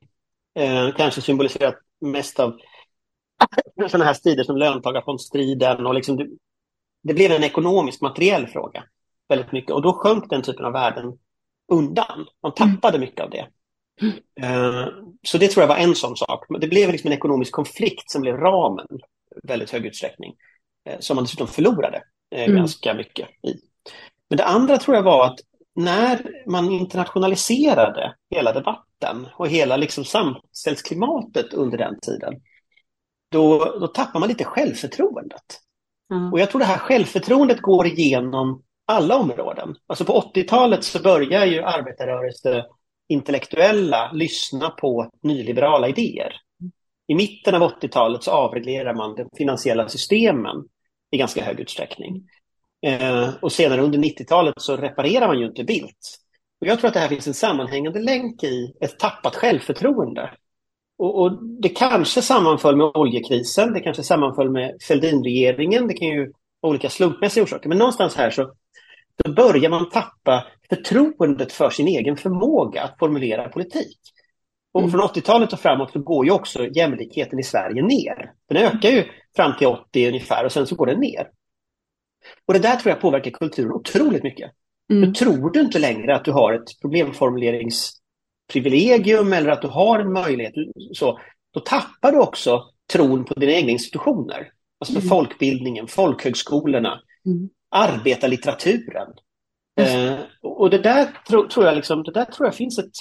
Mm. 0.54 0.86
Eh, 0.86 0.94
kanske 0.94 1.20
symboliserat 1.20 1.76
mest 2.00 2.40
av 2.40 2.56
sådana 3.90 4.04
här 4.04 4.14
strider 4.14 4.44
som 4.44 4.56
löntagarfondsstriden 4.56 5.86
och 5.86 5.94
liksom 5.94 6.16
det, 6.16 6.26
det 7.02 7.14
blev 7.14 7.32
en 7.32 7.44
ekonomisk 7.44 8.00
materiell 8.00 8.46
fråga 8.46 8.84
väldigt 9.28 9.52
mycket 9.52 9.70
och 9.70 9.82
då 9.82 9.92
sjönk 9.92 10.30
den 10.30 10.42
typen 10.42 10.64
av 10.64 10.72
värden 10.72 11.18
undan. 11.72 12.26
Man 12.42 12.54
tappade 12.54 12.98
mycket 12.98 13.24
av 13.24 13.30
det. 13.30 13.48
Mm. 14.00 14.88
Så 15.22 15.38
det 15.38 15.48
tror 15.48 15.62
jag 15.62 15.68
var 15.68 15.76
en 15.76 15.94
sån 15.94 16.16
sak. 16.16 16.44
Det 16.60 16.68
blev 16.68 16.90
liksom 16.92 17.08
en 17.08 17.16
ekonomisk 17.16 17.52
konflikt 17.52 18.10
som 18.10 18.22
blev 18.22 18.36
ramen 18.36 18.86
väldigt 19.42 19.70
hög 19.70 19.86
utsträckning. 19.86 20.34
Eh, 20.88 20.98
som 21.00 21.14
man 21.14 21.24
dessutom 21.24 21.48
förlorade 21.48 22.02
eh, 22.34 22.44
mm. 22.44 22.56
ganska 22.56 22.94
mycket 22.94 23.28
i. 23.28 23.54
Men 24.30 24.36
det 24.36 24.44
andra 24.44 24.78
tror 24.78 24.96
jag 24.96 25.02
var 25.02 25.26
att 25.26 25.38
när 25.74 26.30
man 26.46 26.70
internationaliserade 26.70 28.14
hela 28.30 28.52
debatten 28.52 29.28
och 29.36 29.48
hela 29.48 29.76
liksom 29.76 30.04
samhällsklimatet 30.04 31.52
under 31.52 31.78
den 31.78 32.00
tiden, 32.00 32.34
då, 33.30 33.58
då 33.80 33.86
tappar 33.86 34.20
man 34.20 34.28
lite 34.28 34.44
självförtroendet. 34.44 35.60
Mm. 36.12 36.32
Och 36.32 36.40
jag 36.40 36.50
tror 36.50 36.58
det 36.58 36.64
här 36.64 36.78
självförtroendet 36.78 37.60
går 37.60 37.86
igenom 37.86 38.62
alla 38.86 39.16
områden. 39.16 39.76
Alltså 39.86 40.04
på 40.04 40.32
80-talet 40.34 40.84
så 40.84 41.02
börjar 41.02 41.46
ju 41.46 41.62
arbetarrörelse 41.62 42.64
intellektuella 43.08 44.12
lyssna 44.12 44.70
på 44.70 45.10
nyliberala 45.22 45.88
idéer. 45.88 46.32
I 47.06 47.14
mitten 47.14 47.54
av 47.54 47.62
80-talet 47.62 48.22
så 48.22 48.30
avreglerar 48.30 48.94
man 48.94 49.14
de 49.14 49.28
finansiella 49.36 49.88
systemen 49.88 50.56
i 51.10 51.18
ganska 51.18 51.44
hög 51.44 51.60
utsträckning. 51.60 52.28
Eh, 52.86 53.30
och 53.42 53.52
senare 53.52 53.82
under 53.82 53.98
90-talet 53.98 54.54
så 54.56 54.76
reparerar 54.76 55.26
man 55.26 55.38
ju 55.38 55.46
inte 55.46 55.64
Bildt. 55.64 56.18
Och 56.60 56.66
jag 56.66 56.78
tror 56.78 56.88
att 56.88 56.94
det 56.94 57.00
här 57.00 57.08
finns 57.08 57.26
en 57.26 57.34
sammanhängande 57.34 58.00
länk 58.00 58.42
i 58.42 58.74
ett 58.80 58.98
tappat 58.98 59.36
självförtroende. 59.36 60.30
Och, 60.98 61.22
och, 61.22 61.44
det 61.62 61.68
kanske 61.68 62.22
sammanföll 62.22 62.76
med 62.76 62.86
oljekrisen, 62.86 63.72
det 63.72 63.80
kanske 63.80 64.02
sammanföll 64.02 64.50
med 64.50 64.76
Fälldinregeringen, 64.88 65.86
det 65.86 65.94
kan 65.94 66.08
ju 66.08 66.32
vara 66.60 66.70
olika 66.70 66.90
slumpmässiga 66.90 67.44
orsaker. 67.44 67.68
Men 67.68 67.78
någonstans 67.78 68.14
här 68.14 68.30
så 68.30 68.52
då 69.24 69.32
börjar 69.32 69.70
man 69.70 69.90
tappa 69.90 70.44
förtroendet 70.76 71.52
för 71.52 71.70
sin 71.70 71.88
egen 71.88 72.16
förmåga 72.16 72.82
att 72.82 72.98
formulera 72.98 73.48
politik. 73.48 73.98
Och 74.72 74.80
mm. 74.80 74.90
från 74.90 75.00
80-talet 75.00 75.52
och 75.52 75.60
framåt 75.60 75.92
så 75.92 75.98
går 75.98 76.26
ju 76.26 76.32
också 76.32 76.66
jämlikheten 76.66 77.38
i 77.38 77.42
Sverige 77.42 77.82
ner. 77.82 78.32
Den 78.48 78.56
ökar 78.56 78.88
ju 78.88 79.04
fram 79.36 79.56
till 79.58 79.66
80 79.66 80.08
ungefär 80.08 80.44
och 80.44 80.52
sen 80.52 80.66
så 80.66 80.74
går 80.74 80.86
den 80.86 81.00
ner. 81.00 81.28
Och 82.46 82.54
det 82.54 82.60
där 82.60 82.76
tror 82.76 82.90
jag 82.90 83.00
påverkar 83.00 83.30
kulturen 83.30 83.72
otroligt 83.72 84.22
mycket. 84.22 84.50
Mm. 84.90 85.12
Då 85.12 85.18
tror 85.18 85.50
du 85.50 85.60
inte 85.60 85.78
längre 85.78 86.16
att 86.16 86.24
du 86.24 86.32
har 86.32 86.52
ett 86.52 86.80
problemformuleringsprivilegium 86.80 89.32
eller 89.32 89.50
att 89.50 89.62
du 89.62 89.68
har 89.68 89.98
en 89.98 90.12
möjlighet. 90.12 90.54
Så, 90.92 91.18
då 91.54 91.60
tappar 91.60 92.12
du 92.12 92.18
också 92.18 92.62
tron 92.92 93.24
på 93.24 93.34
dina 93.34 93.52
egna 93.52 93.70
institutioner. 93.70 94.50
Alltså 94.80 94.98
mm. 94.98 95.08
folkbildningen, 95.08 95.86
folkhögskolorna, 95.86 97.00
mm. 97.26 97.48
arbetarlitteraturen. 97.70 99.08
Eh, 99.76 100.18
och 100.42 100.70
det 100.70 100.78
där 100.78 101.08
tro, 101.28 101.48
tror 101.48 101.66
jag 101.66 101.76
liksom, 101.76 102.02
det 102.02 102.12
där 102.12 102.24
tror 102.24 102.46
jag 102.46 102.54
finns 102.54 102.78
ett 102.78 102.92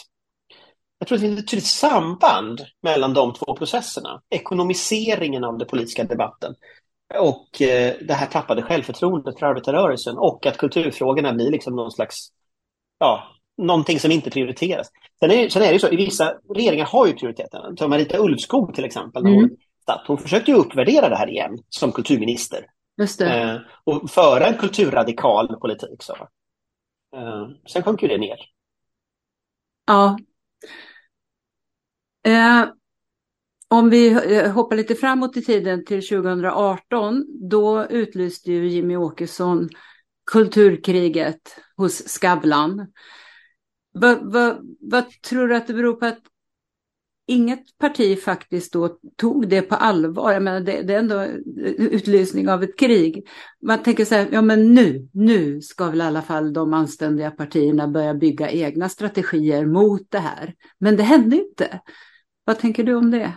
jag 0.99 1.07
tror 1.07 1.17
det 1.17 1.21
finns 1.21 1.39
ett 1.39 1.47
tydligt 1.47 1.67
samband 1.67 2.61
mellan 2.81 3.13
de 3.13 3.33
två 3.33 3.55
processerna. 3.55 4.21
Ekonomiseringen 4.29 5.43
av 5.43 5.57
den 5.57 5.67
politiska 5.67 6.03
debatten 6.03 6.55
och 7.19 7.61
eh, 7.61 7.95
det 8.01 8.13
här 8.13 8.27
tappade 8.27 8.61
självförtroendet 8.61 9.39
för 9.39 9.45
arbetarrörelsen 9.45 10.17
och 10.17 10.45
att 10.45 10.57
kulturfrågorna 10.57 11.33
blir 11.33 11.51
liksom 11.51 11.75
någon 11.75 11.91
slags, 11.91 12.27
ja, 12.99 13.23
någonting 13.57 13.99
som 13.99 14.11
inte 14.11 14.31
prioriteras. 14.31 14.87
Sen 15.19 15.31
är, 15.31 15.49
sen 15.49 15.61
är 15.61 15.73
det 15.73 15.79
så, 15.79 15.89
i 15.89 15.95
vissa 15.95 16.33
regeringar 16.55 16.85
har 16.85 17.07
ju 17.07 17.13
prioriteten. 17.13 17.75
Ta 17.75 17.87
Marita 17.87 18.17
Ulvskog 18.17 18.75
till 18.75 18.85
exempel, 18.85 19.25
mm. 19.25 19.35
hon, 19.35 19.49
hon 20.07 20.17
försökte 20.17 20.51
ju 20.51 20.57
uppvärdera 20.57 21.09
det 21.09 21.15
här 21.15 21.29
igen 21.29 21.57
som 21.69 21.91
kulturminister. 21.91 22.65
Just 23.01 23.19
det. 23.19 23.41
Eh, 23.41 23.57
och 23.83 24.09
föra 24.09 24.47
en 24.47 24.57
kulturradikal 24.57 25.55
politik. 25.55 26.03
Så. 26.03 26.15
Eh, 27.13 27.49
sen 27.67 27.83
sjönk 27.83 28.01
ju 28.01 28.07
det 28.07 28.17
ner. 28.17 28.37
Ja. 29.85 30.17
Eh, 32.23 32.65
om 33.67 33.89
vi 33.89 34.11
eh, 34.11 34.51
hoppar 34.51 34.75
lite 34.75 34.95
framåt 34.95 35.37
i 35.37 35.41
tiden 35.41 35.85
till 35.85 36.07
2018, 36.07 37.25
då 37.49 37.85
utlyste 37.85 38.51
ju 38.51 38.67
Jimmy 38.67 38.95
Åkesson 38.95 39.69
kulturkriget 40.31 41.57
hos 41.77 42.07
Skavlan. 42.07 42.87
Vad, 43.91 44.33
vad, 44.33 44.77
vad 44.79 45.21
tror 45.21 45.47
du 45.47 45.55
att 45.55 45.67
det 45.67 45.73
beror 45.73 45.93
på 45.93 46.05
att 46.05 46.21
inget 47.27 47.77
parti 47.77 48.21
faktiskt 48.23 48.73
då 48.73 48.97
tog 49.17 49.49
det 49.49 49.61
på 49.61 49.75
allvar? 49.75 50.31
Jag 50.31 50.43
menar, 50.43 50.59
det, 50.59 50.81
det 50.81 50.93
är 50.93 50.99
ändå 50.99 51.23
utlysning 51.77 52.49
av 52.49 52.63
ett 52.63 52.79
krig. 52.79 53.27
Man 53.61 53.83
tänker 53.83 54.05
så 54.05 54.15
här, 54.15 54.27
ja 54.31 54.41
men 54.41 54.73
nu, 54.73 55.07
nu 55.13 55.61
ska 55.61 55.89
väl 55.89 56.01
i 56.01 56.03
alla 56.03 56.21
fall 56.21 56.53
de 56.53 56.73
anständiga 56.73 57.31
partierna 57.31 57.87
börja 57.87 58.13
bygga 58.13 58.51
egna 58.51 58.89
strategier 58.89 59.65
mot 59.65 60.11
det 60.11 60.19
här. 60.19 60.53
Men 60.79 60.97
det 60.97 61.03
hände 61.03 61.35
inte. 61.35 61.79
Vad 62.45 62.59
tänker 62.59 62.83
du 62.83 62.95
om 62.95 63.11
det? 63.11 63.33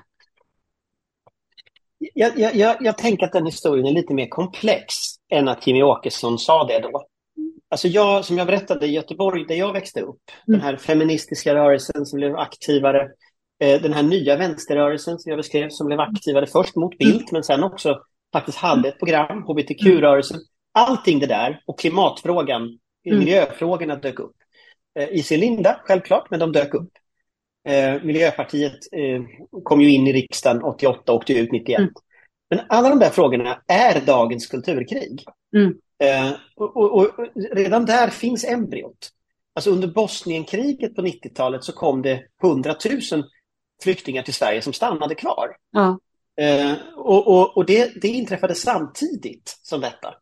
Jag, 2.14 2.38
jag, 2.38 2.54
jag, 2.54 2.76
jag, 2.80 2.98
tänker 2.98 3.26
att 3.26 3.32
den 3.32 3.46
historien 3.46 3.86
är 3.86 3.92
lite 3.92 4.14
mer 4.14 4.28
komplex 4.28 4.94
än 5.30 5.48
att 5.48 5.66
Jimmy 5.66 5.82
Åkesson 5.82 6.38
sa 6.38 6.64
det 6.64 6.80
då. 6.80 7.06
Alltså 7.68 7.88
jag, 7.88 8.24
som 8.24 8.38
jag 8.38 8.46
berättade 8.46 8.86
i 8.86 8.92
Göteborg 8.92 9.44
där 9.44 9.54
jag 9.54 9.72
växte 9.72 10.00
upp, 10.00 10.20
mm. 10.48 10.58
den 10.58 10.60
här 10.60 10.76
feministiska 10.76 11.54
rörelsen 11.54 12.06
som 12.06 12.16
blev 12.16 12.36
aktivare, 12.36 13.08
den 13.58 13.92
här 13.92 14.02
nya 14.02 14.36
vänsterrörelsen 14.36 15.18
som 15.18 15.30
jag 15.30 15.38
beskrev 15.38 15.68
som 15.70 15.86
blev 15.86 16.00
aktivare 16.00 16.46
först 16.46 16.76
mot 16.76 16.98
Bildt 16.98 17.14
mm. 17.14 17.28
men 17.32 17.44
sen 17.44 17.62
också 17.62 18.00
faktiskt 18.32 18.58
hade 18.58 18.88
ett 18.88 18.98
program, 18.98 19.42
hbtq-rörelsen. 19.42 20.40
Allting 20.72 21.18
det 21.18 21.26
där 21.26 21.62
och 21.66 21.78
klimatfrågan, 21.78 22.62
mm. 23.06 23.18
miljöfrågorna 23.18 23.96
dök 23.96 24.18
upp. 24.18 24.36
Eh, 24.98 25.08
I 25.08 25.22
sin 25.22 25.40
linda, 25.40 25.80
självklart, 25.84 26.30
men 26.30 26.40
de 26.40 26.52
dök 26.52 26.74
upp. 26.74 26.90
Eh, 27.68 28.02
Miljöpartiet 28.02 28.72
eh, 28.92 29.22
kom 29.62 29.80
ju 29.80 29.90
in 29.90 30.06
i 30.06 30.12
riksdagen 30.12 30.62
88 30.62 31.12
och 31.12 31.16
åkte 31.18 31.32
ut 31.32 31.52
91. 31.52 31.78
Mm. 31.78 31.92
Men 32.50 32.60
alla 32.68 32.88
de 32.88 32.98
där 32.98 33.10
frågorna 33.10 33.62
är 33.66 34.00
dagens 34.00 34.46
kulturkrig. 34.46 35.24
Mm. 35.56 35.74
Eh, 35.98 36.32
och, 36.56 36.76
och, 36.76 36.94
och, 36.94 37.26
redan 37.52 37.86
där 37.86 38.08
finns 38.08 38.44
embryot. 38.44 39.10
Alltså 39.54 39.70
under 39.70 39.88
Bosnienkriget 39.88 40.94
på 40.94 41.02
90-talet 41.02 41.64
så 41.64 41.72
kom 41.72 42.02
det 42.02 42.22
100 42.42 42.74
000 43.12 43.24
flyktingar 43.82 44.22
till 44.22 44.34
Sverige 44.34 44.62
som 44.62 44.72
stannade 44.72 45.14
kvar. 45.14 45.56
Ja. 45.70 45.98
Eh, 46.40 46.72
och, 46.96 47.56
och 47.56 47.66
det, 47.66 48.02
det, 48.02 48.08
inträffade 48.08 48.54
samtidigt 48.54 49.58
som 49.62 49.80
detta. 49.80 50.14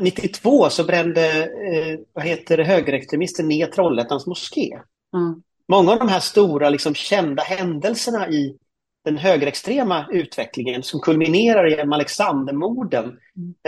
92 0.00 0.64
eh, 0.64 0.68
så 0.68 0.84
brände 0.84 1.42
eh, 1.42 1.98
vad 2.12 2.24
heter 2.24 2.56
det, 2.56 2.64
högerextremister 2.64 3.42
ner 3.42 3.66
Trollhättans 3.66 4.26
moské. 4.26 4.78
Mm 5.14 5.42
många 5.70 5.92
av 5.92 5.98
de 5.98 6.08
här 6.08 6.20
stora 6.20 6.70
liksom, 6.70 6.94
kända 6.94 7.42
händelserna 7.42 8.28
i 8.28 8.56
den 9.04 9.16
högerextrema 9.16 10.06
utvecklingen 10.10 10.82
som 10.82 11.00
kulminerar 11.00 11.68
i 11.68 11.80
Alexandermorden 11.80 13.18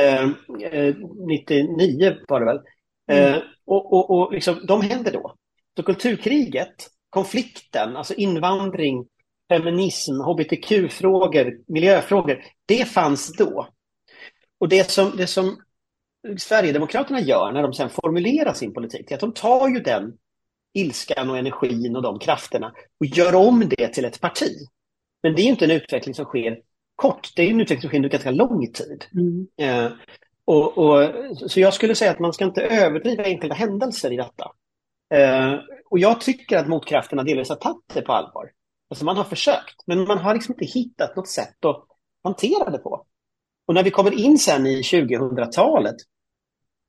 eh, 0.00 0.28
99 1.28 2.06
eh, 2.06 2.14
var 2.28 2.40
det 2.40 2.47
väl. 2.47 2.61
Mm. 3.11 3.35
Eh, 3.35 3.40
och, 3.64 3.92
och, 3.92 4.11
och 4.11 4.32
liksom, 4.32 4.66
de 4.66 4.82
händer 4.82 5.12
då. 5.12 5.35
Så 5.76 5.82
kulturkriget, 5.82 6.90
konflikten, 7.12 7.97
alltså 7.97 8.14
invandring, 8.14 9.07
feminism, 9.49 10.12
hbtq-frågor, 10.21 11.59
miljöfrågor, 11.66 12.45
det 12.66 12.85
fanns 12.85 13.37
då. 13.37 13.69
Och 14.61 14.69
det 14.69 14.90
som, 14.90 15.16
det 15.16 15.26
som 15.26 15.57
Sverigedemokraterna 16.38 17.21
gör 17.21 17.52
när 17.52 17.62
de 17.62 17.73
sen 17.73 17.90
formulerar 17.90 18.52
sin 18.52 18.75
politik, 18.75 19.11
är 19.11 19.14
att 19.14 19.21
de 19.21 19.33
tar 19.33 19.69
ju 19.69 19.81
den 19.81 20.12
ilskan 20.75 21.31
och 21.31 21.38
energin 21.38 21.97
och 21.97 22.02
de 22.02 22.19
krafterna 22.19 22.73
och 23.00 23.07
gör 23.07 23.35
om 23.35 23.69
det 23.76 23.88
till 23.88 24.04
ett 24.04 24.21
parti. 24.21 24.57
Men 25.23 25.35
det 25.35 25.42
är 25.42 25.47
inte 25.47 25.64
en 25.64 25.71
utveckling 25.71 26.14
som 26.14 26.25
sker 26.25 26.59
kort, 26.97 27.33
det 27.37 27.42
är 27.42 27.50
en 27.50 27.61
utveckling 27.61 27.81
som 27.81 27.88
sker 27.88 27.99
under 27.99 28.09
ganska 28.09 28.31
lång 28.31 28.73
tid. 28.73 29.04
Mm. 29.14 29.47
Eh, 29.57 29.92
och, 30.45 30.78
och, 30.78 31.11
så 31.50 31.61
jag 31.61 31.75
skulle 31.75 31.95
säga 31.95 32.11
att 32.11 32.19
man 32.19 32.33
ska 32.33 32.45
inte 32.45 32.62
överdriva 32.62 33.25
enskilda 33.25 33.54
händelser 33.54 34.12
i 34.12 34.16
detta. 34.16 34.52
Eh, 35.12 35.54
och 35.90 35.99
jag 35.99 36.21
tycker 36.21 36.59
att 36.59 36.69
motkrafterna 36.69 37.23
delvis 37.23 37.49
har 37.49 37.57
tagit 37.57 37.95
det 37.95 38.02
på 38.02 38.12
allvar. 38.12 38.50
Alltså 38.90 39.04
man 39.04 39.16
har 39.16 39.25
försökt, 39.25 39.87
men 39.87 40.04
man 40.04 40.19
har 40.19 40.35
liksom 40.35 40.54
inte 40.54 40.78
hittat 40.78 41.16
något 41.16 41.28
sätt 41.28 41.64
att 41.64 41.87
hantera 42.25 42.71
det 42.71 42.78
på. 42.78 43.07
Och 43.66 43.75
när 43.75 43.83
vi 43.83 43.90
kommer 43.90 44.21
in 44.21 44.38
sen 44.38 44.66
i 44.66 44.83
2000-talet, 44.83 45.97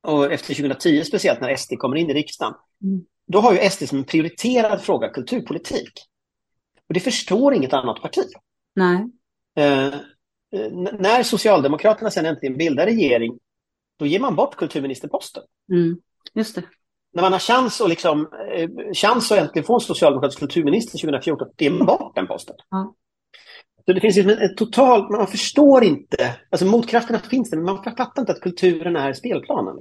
och 0.08 0.32
efter 0.32 0.54
2010 0.54 1.04
speciellt 1.04 1.42
när 1.42 1.56
SD 1.56 1.74
kommer 1.78 1.98
in 1.98 2.10
i 2.10 2.14
riksdagen, 2.14 2.54
mm 2.84 3.06
då 3.28 3.40
har 3.40 3.54
ju 3.54 3.70
SD 3.70 3.88
som 3.88 3.98
en 3.98 4.04
prioriterad 4.04 4.82
fråga 4.82 5.10
kulturpolitik. 5.10 5.94
Och 6.88 6.94
det 6.94 7.00
förstår 7.00 7.54
inget 7.54 7.74
annat 7.74 8.02
parti. 8.02 8.26
Nej. 8.76 9.12
Eh, 9.56 9.94
när 11.00 11.24
Socialdemokraterna 11.24 12.12
sen 12.12 12.26
äntligen 12.26 12.58
bildar 12.58 12.86
regering, 12.86 13.40
då 14.00 14.06
ger 14.06 14.20
man 14.20 14.36
bort 14.36 14.56
kulturministerposten. 14.56 15.44
Mm, 15.72 15.98
just 16.34 16.56
det. 16.56 16.64
När 17.14 17.24
man 17.24 17.32
har 17.32 17.40
chans, 17.40 17.82
och 17.82 17.90
liksom, 17.90 18.30
eh, 18.56 18.70
chans 18.94 19.32
att 19.32 19.38
äntligen 19.38 19.66
få 19.66 19.74
en 19.74 19.80
socialdemokratisk 19.80 20.40
kulturminister 20.40 20.98
2014, 20.98 21.48
det 21.56 21.66
är 21.66 21.86
bort 21.86 22.16
den 22.16 22.28
posten. 22.28 22.56
Ja. 22.70 22.96
Så 23.86 23.94
det 23.94 24.02
finns 24.02 24.16
liksom 24.16 24.38
en 24.40 24.56
total, 24.56 25.12
man 25.12 25.28
förstår 25.28 25.84
inte, 25.84 26.36
alltså 26.50 26.66
motkrafterna 26.66 27.20
finns 27.20 27.50
det, 27.50 27.58
men 27.58 27.66
man 27.66 27.84
fattar 27.84 28.22
inte 28.22 28.32
att 28.32 28.42
kulturen 28.42 28.96
är 28.96 29.14
spelplanen. 29.14 29.76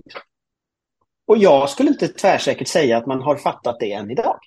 Och 1.27 1.39
jag 1.39 1.71
skulle 1.71 1.91
inte 1.91 2.09
tvärsäkert 2.09 2.69
säga 2.69 2.97
att 2.97 3.07
man 3.07 3.23
har 3.23 3.37
fattat 3.37 3.77
det 3.81 3.93
än 3.93 4.11
idag. 4.11 4.39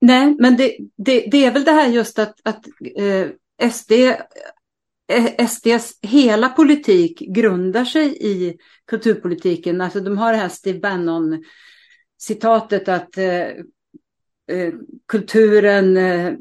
Nej, 0.00 0.36
men 0.38 0.56
det, 0.56 0.76
det, 0.96 1.20
det 1.30 1.44
är 1.44 1.52
väl 1.52 1.64
det 1.64 1.72
här 1.72 1.88
just 1.88 2.18
att, 2.18 2.34
att 2.44 2.64
eh, 2.96 3.70
SD, 3.70 3.92
SDs 5.48 5.98
hela 6.02 6.48
politik 6.48 7.18
grundar 7.18 7.84
sig 7.84 8.16
i 8.20 8.56
kulturpolitiken. 8.86 9.80
Alltså 9.80 10.00
de 10.00 10.18
har 10.18 10.32
det 10.32 10.38
här 10.38 10.48
Steve 10.48 10.78
Bannon 10.78 11.44
citatet 12.18 12.88
att 12.88 13.18
eh, 13.18 13.42
eh 14.48 14.72
kulturen 15.08 15.96
eh, 15.96 16.32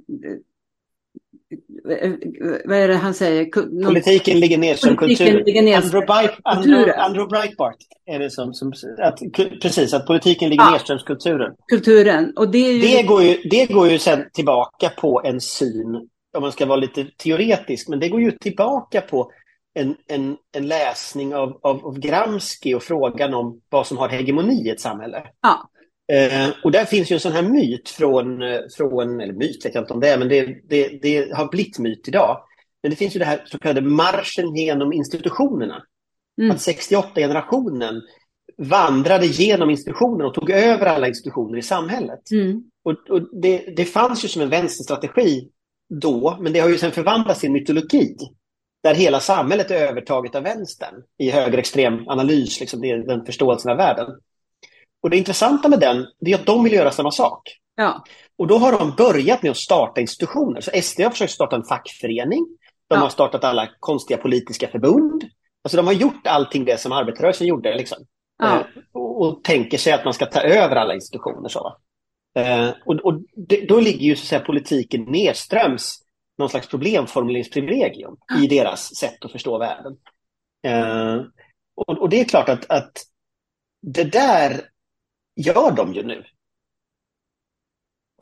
vad 2.66 2.78
är 2.78 2.88
det 2.88 2.96
han 2.96 3.14
säger? 3.14 3.46
Politiken 3.86 4.40
ligger 4.40 4.58
nedström 4.58 4.98
kulturen. 4.98 5.44
Ligger 5.46 5.62
nedström. 5.62 6.04
Andrew, 6.44 6.94
Andrew, 6.94 7.30
Breitbart 7.30 7.76
är 8.06 8.20
det 8.20 8.30
som, 8.30 8.54
som 8.54 8.74
att, 8.98 9.20
precis, 9.62 9.94
att 9.94 10.08
politiken 10.08 10.50
ligger 10.50 10.64
ja. 10.64 10.72
nedströms 10.72 11.04
kulturen. 11.04 11.54
Kulturen. 11.68 12.34
Och 12.38 12.52
det, 12.52 12.58
ju... 12.58 12.82
det, 12.82 13.04
går 13.04 13.24
ju, 13.24 13.38
det 13.50 13.66
går 13.66 13.90
ju 13.90 14.00
sen 14.00 14.26
tillbaka 14.34 14.90
på 14.90 15.22
en 15.26 15.42
syn, 15.42 16.10
om 16.36 16.42
man 16.42 16.52
ska 16.52 16.66
vara 16.66 16.80
lite 16.80 17.06
teoretisk, 17.18 17.88
men 17.88 18.00
det 18.00 18.10
går 18.10 18.22
ju 18.22 18.32
tillbaka 18.32 19.02
på 19.02 19.32
en, 19.74 19.96
en, 20.08 20.38
en 20.52 20.68
läsning 20.68 21.36
av, 21.36 21.60
av, 21.62 21.86
av 21.86 22.00
Gramsci 22.00 22.74
och 22.74 22.84
frågan 22.84 23.34
om 23.34 23.62
vad 23.70 23.88
som 23.88 23.98
har 23.98 24.10
hegemoni 24.10 24.68
i 24.68 24.70
ett 24.70 24.82
samhälle. 24.82 25.24
Ja. 25.42 25.70
Eh, 26.16 26.50
och 26.64 26.72
där 26.72 26.86
finns 26.86 27.12
ju 27.12 27.14
en 27.14 27.20
sån 27.20 27.32
här 27.32 27.42
myt 27.42 27.90
från, 27.90 28.42
eh, 28.42 28.60
från 28.78 29.22
eller 29.22 29.34
myt 29.34 29.66
vet 29.66 29.76
jag 29.76 29.84
inte 29.84 29.94
om 29.94 30.00
det 30.00 30.10
är, 30.10 30.18
men 30.18 30.30
det, 30.30 30.58
det, 30.70 31.00
det 31.02 31.34
har 31.36 31.48
blivit 31.48 31.80
myt 31.80 32.08
idag. 32.08 32.42
Men 32.84 32.90
det 32.90 32.96
finns 32.96 33.16
ju 33.16 33.20
det 33.20 33.26
här 33.26 33.44
så 33.46 33.60
kallade 33.60 33.82
marschen 33.82 34.56
genom 34.56 34.94
institutionerna. 34.94 35.84
Mm. 36.42 36.52
Att 36.52 36.58
68-generationen 36.58 38.02
vandrade 38.58 39.26
genom 39.26 39.70
institutioner 39.70 40.26
och 40.26 40.34
tog 40.34 40.50
över 40.50 40.86
alla 40.86 41.08
institutioner 41.08 41.58
i 41.58 41.62
samhället. 41.62 42.32
Mm. 42.32 42.64
Och, 42.84 43.10
och 43.10 43.42
det, 43.42 43.74
det 43.76 43.86
fanns 43.86 44.26
ju 44.26 44.28
som 44.28 44.42
en 44.42 44.50
vänsterstrategi 44.50 45.50
då, 45.90 46.38
men 46.40 46.54
det 46.54 46.60
har 46.60 46.70
ju 46.70 46.78
sen 46.78 46.92
förvandlats 46.92 47.40
till 47.40 47.52
mytologi. 47.52 48.16
Där 48.84 48.96
hela 48.96 49.20
samhället 49.20 49.72
är 49.72 49.88
övertaget 49.88 50.36
av 50.36 50.44
vänstern 50.44 50.96
i 51.18 51.30
högerextrem 51.30 52.08
analys, 52.08 52.60
liksom 52.60 52.82
det 52.82 53.08
den 53.08 53.26
förståelsen 53.26 53.72
av 53.72 53.78
världen. 53.78 54.08
Och 55.04 55.10
det 55.10 55.18
intressanta 55.18 55.70
med 55.70 55.80
den, 55.80 56.06
det 56.20 56.32
är 56.32 56.36
att 56.36 56.46
de 56.46 56.64
vill 56.64 56.74
göra 56.74 56.92
samma 56.92 57.12
sak. 57.12 57.42
Ja. 57.76 58.04
Och 58.38 58.48
då 58.48 58.58
har 58.58 58.72
de 58.72 58.94
börjat 58.98 59.44
med 59.44 59.52
att 59.52 59.58
starta 59.58 60.02
institutioner. 60.02 60.62
Så 60.62 60.72
SD 60.82 61.02
har 61.02 61.10
försökt 61.10 61.32
starta 61.32 61.56
en 61.56 61.64
fackförening. 61.64 62.46
De 62.88 62.96
ja. 62.96 62.98
har 62.98 63.10
startat 63.10 63.44
alla 63.44 63.70
konstiga 63.80 64.18
politiska 64.18 64.68
förbund. 64.68 65.24
Alltså 65.64 65.78
de 65.78 65.86
har 65.86 65.94
gjort 65.94 66.28
allting 66.28 66.66
det 66.66 66.80
som 66.80 66.92
arbetarrörelsen 66.92 67.48
gjorde. 67.48 67.76
Liksom. 67.76 67.98
Ja. 68.38 68.56
Eh, 68.56 68.66
och, 68.92 69.22
och, 69.22 69.44
tänker 69.44 69.78
sig 69.78 69.94
att 69.94 70.06
man 70.06 70.14
ska 70.14 70.26
ta 70.26 70.42
över 70.42 70.76
alla 70.76 70.94
institutioner. 70.94 71.50
Så, 71.50 71.78
eh, 72.36 72.70
och, 72.86 72.96
och 72.96 73.22
det, 73.36 73.66
då 73.68 73.80
ligger 73.80 74.06
ju 74.06 74.16
så 74.16 74.22
att 74.22 74.28
säga, 74.28 74.42
politiken 74.42 75.04
nedströms 75.04 76.06
någon 76.38 76.50
slags 76.50 76.68
problemformuleringsprivilegium 76.68 78.18
i 78.44 78.48
deras 78.48 78.96
sätt 78.96 79.26
att 79.26 79.32
förstå 79.32 79.58
världen. 79.58 79.98
Eh, 80.64 81.22
och, 81.76 82.02
och, 82.02 82.10
det 82.10 82.20
är 82.20 82.26
klart 82.26 82.50
att, 82.50 82.70
att 82.70 83.06
det 83.82 84.04
där 84.04 84.70
gör 85.36 85.72
de 85.72 85.94
ju 85.94 86.04
nu. 86.04 86.24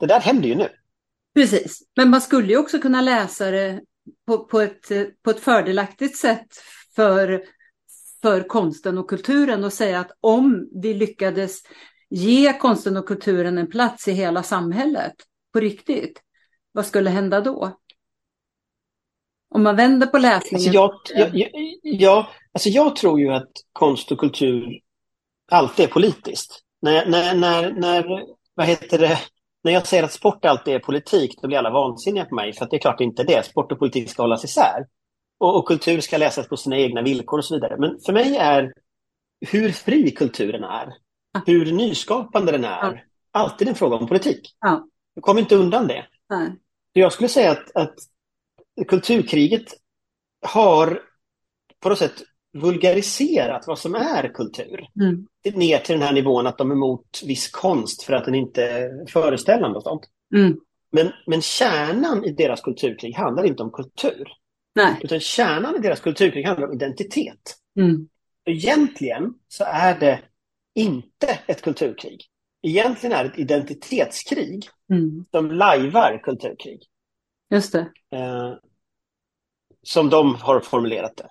Det 0.00 0.06
där 0.06 0.20
händer 0.20 0.48
ju 0.48 0.54
nu. 0.54 0.68
Precis, 1.34 1.82
men 1.96 2.10
man 2.10 2.20
skulle 2.20 2.48
ju 2.48 2.56
också 2.56 2.78
kunna 2.78 3.00
läsa 3.00 3.50
det 3.50 3.80
på, 4.26 4.44
på, 4.44 4.60
ett, 4.60 4.88
på 5.22 5.30
ett 5.30 5.40
fördelaktigt 5.40 6.16
sätt 6.16 6.46
för, 6.94 7.44
för 8.22 8.48
konsten 8.48 8.98
och 8.98 9.10
kulturen 9.10 9.64
och 9.64 9.72
säga 9.72 10.00
att 10.00 10.10
om 10.20 10.70
vi 10.82 10.94
lyckades 10.94 11.62
ge 12.14 12.52
konsten 12.52 12.96
och 12.96 13.06
kulturen 13.06 13.58
en 13.58 13.70
plats 13.70 14.08
i 14.08 14.12
hela 14.12 14.42
samhället 14.42 15.14
på 15.52 15.60
riktigt, 15.60 16.20
vad 16.72 16.86
skulle 16.86 17.10
hända 17.10 17.40
då? 17.40 17.78
Om 19.50 19.62
man 19.62 19.76
vänder 19.76 20.06
på 20.06 20.18
läsningen. 20.18 20.78
Alltså 20.80 21.14
jag, 21.14 21.32
jag, 21.32 21.50
jag, 21.82 22.26
alltså 22.52 22.68
jag 22.68 22.96
tror 22.96 23.20
ju 23.20 23.28
att 23.28 23.52
konst 23.72 24.12
och 24.12 24.18
kultur 24.18 24.80
alltid 25.50 25.84
är 25.84 25.90
politiskt. 25.90 26.60
När, 26.82 27.06
när, 27.06 27.34
när, 27.34 27.72
när, 27.72 28.24
vad 28.54 28.66
heter 28.66 28.98
det? 28.98 29.18
när 29.64 29.72
jag 29.72 29.86
säger 29.86 30.02
att 30.02 30.12
sport 30.12 30.44
alltid 30.44 30.74
är 30.74 30.78
politik, 30.78 31.38
då 31.42 31.48
blir 31.48 31.58
alla 31.58 31.70
vansinniga 31.70 32.24
på 32.24 32.34
mig. 32.34 32.52
För 32.52 32.68
det 32.70 32.76
är 32.76 32.80
klart 32.80 33.00
inte 33.00 33.24
det. 33.24 33.46
Sport 33.46 33.72
och 33.72 33.78
politik 33.78 34.10
ska 34.10 34.22
hållas 34.22 34.44
isär. 34.44 34.86
Och, 35.38 35.56
och, 35.56 35.68
kultur 35.68 36.00
ska 36.00 36.16
läsas 36.16 36.48
på 36.48 36.56
sina 36.56 36.78
egna 36.78 37.02
villkor 37.02 37.38
och 37.38 37.44
så 37.44 37.54
vidare. 37.54 37.76
Men 37.78 37.98
för 38.06 38.12
mig 38.12 38.36
är 38.36 38.72
hur 39.40 39.70
fri 39.72 40.10
kulturen 40.10 40.64
är, 40.64 40.88
hur 41.46 41.72
nyskapande 41.72 42.52
den 42.52 42.64
är, 42.64 43.04
alltid 43.30 43.68
en 43.68 43.74
fråga 43.74 43.96
om 43.96 44.06
politik. 44.06 44.56
Ja. 44.60 44.88
Du 45.14 45.20
kommer 45.20 45.40
inte 45.40 45.56
undan 45.56 45.86
det. 45.86 46.06
Nej. 46.30 46.56
Jag 46.92 47.12
skulle 47.12 47.28
säga 47.28 47.50
att, 47.50 47.76
att 47.76 47.94
kulturkriget 48.88 49.64
har 50.46 51.02
på 51.80 51.88
något 51.88 51.98
sätt 51.98 52.22
vulgariserat 52.52 53.66
vad 53.66 53.78
som 53.78 53.94
är 53.94 54.28
kultur. 54.34 54.88
Mm. 55.00 55.26
Ner 55.54 55.78
till 55.78 55.92
den 55.92 56.02
här 56.02 56.12
nivån 56.12 56.46
att 56.46 56.58
de 56.58 56.70
är 56.70 56.74
emot 56.74 57.22
viss 57.24 57.48
konst 57.48 58.02
för 58.02 58.12
att 58.12 58.24
den 58.24 58.34
inte 58.34 58.64
är 58.64 59.06
föreställande 59.06 59.76
och 59.76 59.82
sånt. 59.82 60.02
Mm. 60.34 60.60
Men, 60.90 61.12
men 61.26 61.42
kärnan 61.42 62.24
i 62.24 62.32
deras 62.32 62.60
kulturkrig 62.60 63.14
handlar 63.14 63.44
inte 63.44 63.62
om 63.62 63.70
kultur. 63.70 64.28
Nej. 64.74 65.00
Utan 65.02 65.20
kärnan 65.20 65.76
i 65.76 65.78
deras 65.78 66.00
kulturkrig 66.00 66.46
handlar 66.46 66.68
om 66.68 66.74
identitet. 66.74 67.56
Mm. 67.78 68.08
Egentligen 68.44 69.34
så 69.48 69.64
är 69.64 69.98
det 69.98 70.20
inte 70.74 71.38
ett 71.46 71.62
kulturkrig. 71.62 72.26
Egentligen 72.62 73.16
är 73.16 73.24
det 73.24 73.30
ett 73.30 73.38
identitetskrig 73.38 74.68
mm. 74.90 75.24
som 75.30 75.50
lajvar 75.50 76.20
kulturkrig. 76.22 76.82
Just 77.50 77.72
det. 77.72 77.86
Eh, 78.12 78.54
som 79.82 80.10
de 80.10 80.34
har 80.34 80.60
formulerat 80.60 81.16
det. 81.16 81.28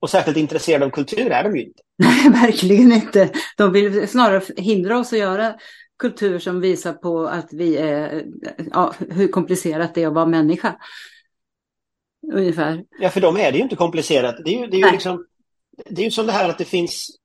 Och 0.00 0.10
särskilt 0.10 0.36
intresserade 0.36 0.84
av 0.84 0.90
kultur 0.90 1.30
är 1.30 1.44
de 1.44 1.56
ju 1.56 1.62
inte. 1.62 1.82
Nej, 1.98 2.30
verkligen 2.30 2.92
inte. 2.92 3.30
De 3.56 3.72
vill 3.72 4.08
snarare 4.08 4.42
hindra 4.56 4.98
oss 4.98 5.12
att 5.12 5.18
göra 5.18 5.54
kultur 5.98 6.38
som 6.38 6.60
visar 6.60 6.92
på 6.92 7.26
att 7.26 7.52
vi 7.52 7.76
är, 7.76 8.26
ja, 8.72 8.94
hur 9.10 9.28
komplicerat 9.28 9.94
det 9.94 10.02
är 10.02 10.06
att 10.06 10.14
vara 10.14 10.26
människa. 10.26 10.76
Ungefär. 12.32 12.84
Ja, 13.00 13.10
för 13.10 13.20
dem 13.20 13.36
är 13.36 13.52
det 13.52 13.58
ju 13.58 13.64
inte 13.64 13.76
komplicerat. 13.76 14.36
Det 14.44 14.54
är 14.54 14.60
ju, 14.60 14.66
det 14.66 14.76
är 14.76 14.86
ju, 14.86 14.92
liksom, 14.92 15.26
det 15.90 16.00
är 16.00 16.04
ju 16.04 16.10
som 16.10 16.26
det 16.26 16.32
här 16.32 16.48
att 16.48 16.58
det 16.58 16.64
finns, 16.64 17.18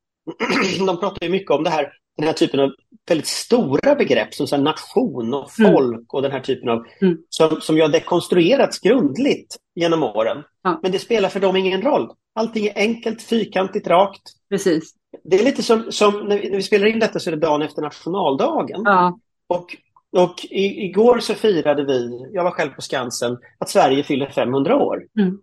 de 0.88 1.00
pratar 1.00 1.26
ju 1.26 1.32
mycket 1.32 1.52
om 1.52 1.64
det 1.64 1.70
här, 1.70 1.94
den 2.18 2.28
här 2.28 2.34
typen 2.34 2.60
av 2.60 2.72
väldigt 3.10 3.28
stora 3.28 3.96
begrepp 3.96 4.34
som 4.34 4.48
så 4.48 4.58
nation 4.58 5.34
och 5.34 5.60
mm. 5.60 5.74
folk 5.74 5.94
mm. 5.94 6.06
och 6.10 6.22
den 6.22 6.32
här 6.32 6.40
typen 6.40 6.70
av, 6.70 6.86
mm. 7.02 7.18
som, 7.30 7.62
som 7.62 7.76
ju 7.76 7.82
har 7.82 7.90
dekonstruerats 7.90 8.80
grundligt 8.80 9.56
genom 9.76 10.04
åren. 10.04 10.44
Ja. 10.64 10.80
Men 10.84 10.92
det 10.92 11.00
spelar 11.00 11.30
för 11.30 11.40
dem 11.40 11.56
ingen 11.56 11.82
roll. 11.82 12.12
Allting 12.36 12.66
är 12.66 12.74
enkelt, 12.76 13.22
fyrkantigt, 13.22 13.88
rakt. 13.88 14.22
Precis. 14.50 14.94
Det 15.24 15.40
är 15.40 15.46
lite 15.46 15.64
som, 15.64 15.92
som 15.92 16.14
när, 16.14 16.38
vi, 16.38 16.50
när 16.50 16.58
vi 16.58 16.64
spelar 16.64 16.88
in 16.88 17.00
detta 17.00 17.20
så 17.20 17.30
är 17.30 17.36
det 17.36 17.42
dagen 17.42 17.62
efter 17.62 17.82
nationaldagen. 17.82 18.82
Ja. 18.86 19.20
Och, 19.48 19.76
och 20.12 20.46
i, 20.46 20.86
igår 20.86 21.20
så 21.20 21.34
firade 21.34 21.86
vi, 21.86 22.30
jag 22.34 22.44
var 22.44 22.52
själv 22.52 22.70
på 22.70 22.82
Skansen, 22.82 23.38
att 23.58 23.70
Sverige 23.70 24.04
fyller 24.04 24.30
500 24.30 24.76
år. 24.76 25.04
Mm. 25.20 25.38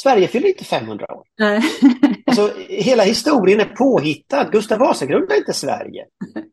Sverige 0.00 0.28
fyller 0.28 0.48
inte 0.48 0.64
500 0.64 1.14
år. 1.14 1.24
Nej. 1.38 1.62
alltså, 2.26 2.52
hela 2.68 3.02
historien 3.02 3.60
är 3.60 3.64
påhittad. 3.64 4.44
Gustav 4.44 4.78
Vasa 4.78 5.06
grundade 5.06 5.36
inte 5.36 5.52
Sverige. 5.52 6.06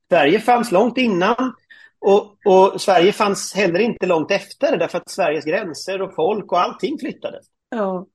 Sverige 0.09 0.39
fanns 0.39 0.71
långt 0.71 0.97
innan. 0.97 1.53
Och, 1.99 2.37
och, 2.45 2.81
Sverige 2.81 3.11
fanns 3.11 3.53
heller 3.53 3.79
inte 3.79 4.05
långt 4.05 4.31
efter 4.31 4.77
därför 4.77 4.97
att 4.97 5.09
Sveriges 5.09 5.45
gränser 5.45 6.01
och 6.01 6.15
folk 6.15 6.51
och 6.51 6.61
allting 6.61 6.97
flyttades. 6.99 7.45
Ja. 7.69 8.07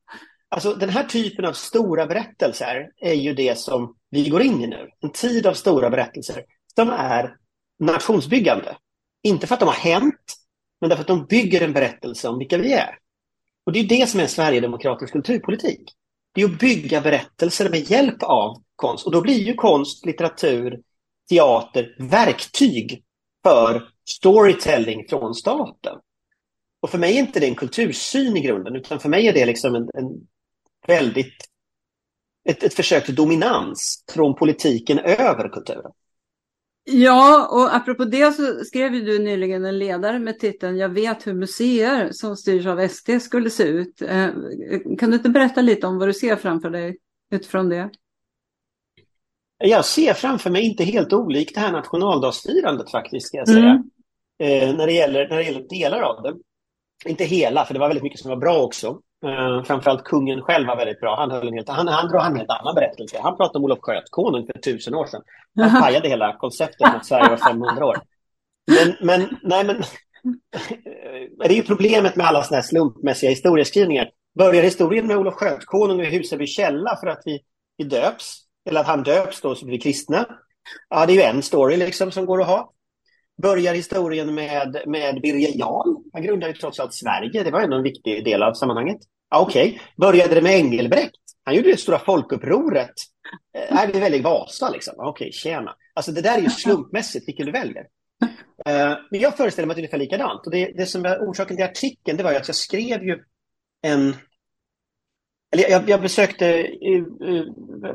Alltså 0.51 0.75
den 0.75 0.89
här 0.89 1.05
typen 1.05 1.45
av 1.45 1.53
stora 1.53 2.07
berättelser 2.07 2.91
är 2.97 3.15
ju 3.15 3.35
det 3.35 3.59
som 3.59 3.97
vi 4.11 4.29
går 4.29 4.43
in 4.43 4.63
i 4.63 4.67
nu. 4.67 4.89
En 5.01 5.11
tid 5.11 5.47
av 5.47 5.53
stora 5.53 5.91
berättelser 5.91 6.45
som 6.75 6.91
är 6.91 7.37
nationsbyggande. 7.79 8.77
Inte 9.23 9.47
för 9.47 9.55
att 9.55 9.61
de 9.61 9.67
har 9.67 9.75
hänt, 9.75 10.35
men 10.81 10.91
därför 10.91 11.01
att 11.01 11.09
de 11.09 11.27
bygger 11.27 11.61
en 11.61 11.73
berättelse 11.73 12.29
om 12.29 12.39
vilka 12.39 12.59
vi 12.59 12.73
är. 12.73 12.99
Och 13.67 13.73
det 13.73 13.79
är 13.79 13.85
det 13.85 14.09
som 14.09 14.21
är 14.21 14.27
Sverigedemokratisk 14.27 15.13
kulturpolitik. 15.13 15.93
Det 16.39 16.43
är 16.43 16.47
att 16.47 16.59
bygga 16.59 17.01
berättelser 17.01 17.71
med 17.71 17.91
hjälp 17.91 18.23
av 18.23 18.63
konst. 18.77 19.07
Och 19.07 19.13
då 19.13 19.21
blir 19.21 19.39
ju 19.39 19.55
konst, 19.55 20.07
litteratur, 20.07 20.81
teater 21.31 21.97
verktyg 21.99 23.05
för 23.43 23.89
storytelling 24.09 25.09
från 25.09 25.35
staten. 25.35 25.97
Och 26.83 26.91
för 26.91 26.99
mig 26.99 27.15
är 27.15 27.19
inte 27.19 27.41
det 27.41 27.47
en 27.47 27.55
kultursyn 27.55 28.37
i 28.37 28.41
grunden, 28.41 28.77
utan 28.77 29.01
för 29.01 29.09
mig 29.09 29.29
är 29.29 29.33
det 29.33 29.47
liksom 29.47 29.75
en, 29.75 29.83
en 29.95 30.27
väldigt 30.87 31.35
ett, 32.49 32.63
ett 32.63 32.75
försök 32.75 33.05
till 33.05 33.15
dominans 33.15 34.05
från 34.13 34.35
politiken 34.35 34.99
över 34.99 35.49
kulturen. 35.49 35.93
Ja, 36.91 37.49
och 37.51 37.77
apropå 37.77 38.05
det 38.05 38.33
så 38.33 38.65
skrev 38.65 38.93
du 38.93 39.19
nyligen 39.19 39.65
en 39.65 39.79
ledare 39.79 40.19
med 40.19 40.39
titeln 40.39 40.79
Jag 40.79 40.89
vet 40.89 41.27
hur 41.27 41.35
museer 41.35 42.09
som 42.13 42.37
styrs 42.37 42.67
av 42.67 42.89
SD 42.89 43.11
skulle 43.21 43.51
se 43.51 43.63
ut. 43.63 44.03
Eh, 44.03 44.29
kan 44.99 45.11
du 45.11 45.17
inte 45.17 45.29
berätta 45.29 45.61
lite 45.61 45.87
om 45.87 45.99
vad 45.99 46.09
du 46.09 46.15
ser 46.15 46.37
framför 46.37 46.71
dig 46.71 46.99
utifrån 47.31 47.69
det? 47.69 47.91
Jag 49.59 49.85
ser 49.85 50.15
framför 50.15 50.51
mig 50.51 50.63
inte 50.63 50.85
helt 50.85 51.13
olikt 51.13 51.55
det 51.55 51.61
här 51.61 51.73
nationaldagsfirandet 51.73 52.91
faktiskt, 52.91 53.27
ska 53.27 53.37
jag 53.37 53.49
säga. 53.49 53.83
Mm. 54.41 54.71
Eh, 54.71 54.77
när, 54.77 54.87
det 54.87 54.93
gäller, 54.93 55.29
när 55.29 55.37
det 55.37 55.45
gäller 55.45 55.69
delar 55.69 56.01
av 56.01 56.23
det. 56.23 56.35
Inte 57.11 57.25
hela, 57.25 57.65
för 57.65 57.75
det 57.75 57.81
var 57.81 57.89
väldigt 57.89 58.03
mycket 58.03 58.21
som 58.21 58.29
var 58.29 58.37
bra 58.37 58.63
också. 58.63 59.01
Uh, 59.27 59.63
framförallt 59.65 60.05
kungen 60.05 60.43
själv 60.43 60.67
var 60.67 60.77
väldigt 60.77 61.01
bra. 61.01 61.17
Han, 61.17 61.31
höll 61.31 61.49
en 61.49 61.55
helt, 61.55 61.69
han, 61.69 61.89
han 61.89 62.09
drog 62.09 62.23
en 62.23 62.37
helt 62.37 62.51
annan 62.51 62.75
berättelse. 62.75 63.19
Han 63.23 63.37
pratade 63.37 63.59
om 63.59 63.65
Olof 63.65 63.79
Skötkonung 63.83 64.47
för 64.47 64.59
tusen 64.59 64.95
år 64.95 65.07
sedan. 65.07 65.23
Han 65.57 65.83
pajade 65.83 66.09
hela 66.09 66.37
konceptet 66.37 66.95
att 66.95 67.07
Sverige 67.07 67.29
var 67.29 67.37
500 67.37 67.87
år. 67.87 67.97
Men, 68.67 68.95
men, 69.01 69.39
nej, 69.43 69.65
men, 69.65 69.77
det 71.39 71.53
är 71.53 71.57
ju 71.57 71.63
problemet 71.63 72.17
med 72.17 72.27
alla 72.27 72.43
sådana 72.43 72.61
här 72.61 72.69
slumpmässiga 72.69 73.31
historieskrivningar. 73.31 74.11
Börjar 74.39 74.63
historien 74.63 75.07
med 75.07 75.17
Olof 75.17 75.35
Skötkonung 75.35 76.01
i 76.01 76.05
Huseby 76.05 76.47
källa 76.47 76.97
för 77.01 77.07
att 77.07 77.23
vi, 77.25 77.41
vi 77.77 77.85
döps, 77.85 78.45
eller 78.69 78.81
att 78.81 78.87
han 78.87 79.03
döps 79.03 79.41
då 79.41 79.55
så 79.55 79.65
blir 79.65 79.77
vi 79.77 79.83
kristna. 79.83 80.27
Ja, 80.89 81.07
det 81.07 81.13
är 81.13 81.15
ju 81.15 81.23
en 81.23 81.43
story 81.43 81.77
liksom 81.77 82.11
som 82.11 82.27
går 82.27 82.41
att 82.41 82.47
ha. 82.47 82.73
Börjar 83.43 83.75
historien 83.75 84.35
med, 84.35 84.83
med 84.87 85.21
Birger 85.23 85.59
Jarl. 85.59 85.98
Han 86.19 86.27
grundade 86.27 86.53
ju 86.53 86.59
trots 86.59 86.81
allt 86.81 86.95
Sverige, 86.95 87.43
det 87.43 87.51
var 87.51 87.61
ändå 87.61 87.77
en 87.77 87.83
viktig 87.83 88.25
del 88.25 88.43
av 88.43 88.55
sammanhanget. 88.55 88.99
Ja, 89.31 89.41
Okej, 89.41 89.69
okay. 89.69 89.81
började 89.97 90.35
det 90.35 90.43
med 90.43 90.57
Engelbrekt? 90.57 91.17
Han 91.45 91.55
gjorde 91.55 91.71
det 91.71 91.77
stora 91.77 91.99
folkupproret. 91.99 92.95
Eh, 93.59 93.75
nej, 93.75 93.89
det 93.93 93.99
är 93.99 94.01
väldigt 94.01 94.25
Vasa 94.25 94.71
liksom. 94.71 94.95
Okej, 94.97 95.09
okay, 95.09 95.33
tjena. 95.33 95.75
Alltså 95.95 96.13
det 96.13 96.21
där 96.21 96.39
är 96.39 96.43
ju 96.43 96.51
slumpmässigt 96.65 97.29
vilken 97.29 97.47
du 97.47 97.53
väljer. 97.53 97.83
Uh, 98.69 98.99
men 99.11 99.21
jag 99.21 99.37
föreställer 99.37 99.67
mig 99.67 99.73
att 99.73 99.77
det 99.77 99.81
är 99.81 99.83
ungefär 99.83 99.99
likadant. 99.99 100.47
Och 100.47 100.53
det, 100.53 100.73
det 100.77 100.87
som 100.87 101.03
var 101.03 101.19
orsaken 101.19 101.57
till 101.57 101.65
artikeln 101.65 102.17
det 102.17 102.25
var 102.25 102.31
ju 102.31 102.37
att 102.37 102.49
jag 102.49 102.57
skrev 102.57 103.03
ju 103.03 103.19
en... 103.83 104.15
Eller 105.53 105.71
jag, 105.71 105.89
jag 105.89 106.03
besökte 106.03 106.69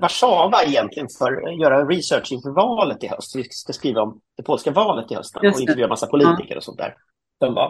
Warszawa 0.01 0.63
egentligen 0.63 1.07
för 1.17 1.47
att 1.47 1.59
göra 1.59 1.85
research 1.85 2.31
inför 2.31 2.49
valet 2.49 3.03
i 3.03 3.07
höst. 3.07 3.35
Vi 3.35 3.43
ska 3.49 3.73
skriva 3.73 4.01
om 4.01 4.21
det 4.37 4.43
polska 4.43 4.71
valet 4.71 5.11
i 5.11 5.15
höst 5.15 5.35
och 5.35 5.61
intervjua 5.61 5.87
massa 5.87 6.07
politiker 6.07 6.57
och 6.57 6.63
sånt 6.63 6.77
där. 6.77 6.95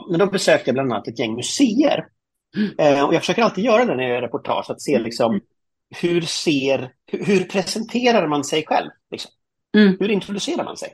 Men 0.09 0.19
då 0.19 0.25
besökte 0.25 0.69
jag 0.69 0.75
bland 0.75 0.93
annat 0.93 1.07
ett 1.07 1.19
gäng 1.19 1.35
museer. 1.35 2.05
Mm. 2.79 3.05
och 3.05 3.13
jag 3.13 3.21
försöker 3.21 3.43
alltid 3.43 3.63
göra 3.63 3.85
det 3.85 3.95
när 3.95 4.03
jag 4.03 4.11
gör 4.11 4.21
reportage, 4.21 4.69
att 4.69 4.81
se 4.81 4.99
liksom 4.99 5.41
hur 6.01 6.21
ser, 6.21 6.91
hur 7.11 7.43
presenterar 7.43 8.27
man 8.27 8.43
sig 8.43 8.65
själv? 8.65 8.89
Liksom? 9.11 9.31
Mm. 9.77 9.97
Hur 9.99 10.11
introducerar 10.11 10.63
man 10.63 10.77
sig? 10.77 10.93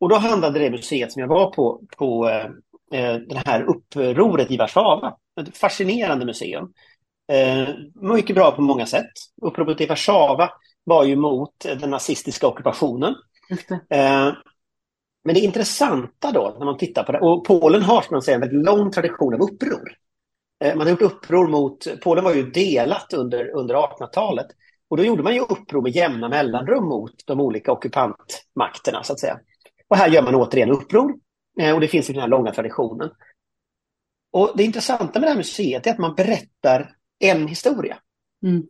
Och 0.00 0.08
då 0.08 0.16
handlade 0.16 0.58
det 0.58 0.70
museet 0.70 1.12
som 1.12 1.20
jag 1.20 1.28
var 1.28 1.50
på, 1.50 1.80
på 1.96 2.28
eh, 2.28 2.44
eh 3.00 3.16
det 3.16 3.42
här 3.46 3.62
upproret 3.62 4.50
i 4.50 4.56
Warszawa. 4.56 5.16
Ett 5.40 5.56
fascinerande 5.56 6.26
museum. 6.26 6.72
Eh, 7.32 7.68
mycket 7.94 8.36
bra 8.36 8.50
på 8.50 8.62
många 8.62 8.86
sätt. 8.86 9.10
Uppropet 9.42 9.80
i 9.80 9.86
Warszawa 9.86 10.50
var 10.84 11.04
ju 11.04 11.16
mot 11.16 11.58
den 11.58 11.90
nazistiska 11.90 12.46
ockupationen. 12.46 13.14
Eh, 13.90 14.32
men 15.28 15.34
det 15.34 15.40
intressanta 15.40 16.32
då, 16.32 16.56
när 16.58 16.64
man 16.64 16.78
tittar 16.78 17.02
på 17.02 17.12
det, 17.12 17.18
och 17.18 17.44
Polen 17.44 17.82
har 17.82 18.02
som 18.02 18.14
man 18.14 18.22
säger 18.22 18.36
en 18.36 18.40
väldigt 18.40 18.64
lång 18.66 18.90
tradition 18.90 19.34
av 19.34 19.40
uppror. 19.40 19.92
Eh, 20.64 20.76
man 20.76 20.86
har 20.86 20.90
gjort 20.90 21.02
uppror 21.02 21.48
mot, 21.48 22.00
Polen 22.02 22.24
var 22.24 22.34
ju 22.34 22.50
delat 22.50 23.12
under, 23.12 23.50
under 23.56 23.74
1800-talet. 23.74 24.46
Och 24.88 24.96
då 24.96 25.04
gjorde 25.04 25.22
man 25.22 25.34
ju 25.34 25.40
uppror 25.40 25.82
med 25.82 25.96
jämna 25.96 26.28
mellanrum 26.28 26.84
mot 26.84 27.12
de 27.26 27.40
olika 27.40 27.72
ockupantmakterna 27.72 29.02
så 29.02 29.12
att 29.12 29.20
säga. 29.20 29.40
Och 29.88 29.96
här 29.96 30.08
gör 30.08 30.22
man 30.22 30.34
återigen 30.34 30.70
uppror. 30.70 31.14
Eh, 31.60 31.74
och 31.74 31.80
det 31.80 31.88
finns 31.88 32.10
i 32.10 32.12
den 32.12 32.22
här 32.22 32.28
långa 32.28 32.52
traditionen. 32.52 33.10
Och 34.32 34.52
det 34.56 34.64
intressanta 34.64 35.20
med 35.20 35.22
det 35.22 35.30
här 35.30 35.36
museet 35.36 35.86
är 35.86 35.90
att 35.90 35.98
man 35.98 36.14
berättar 36.14 36.96
en 37.18 37.48
historia. 37.48 37.98
Mm. 38.42 38.62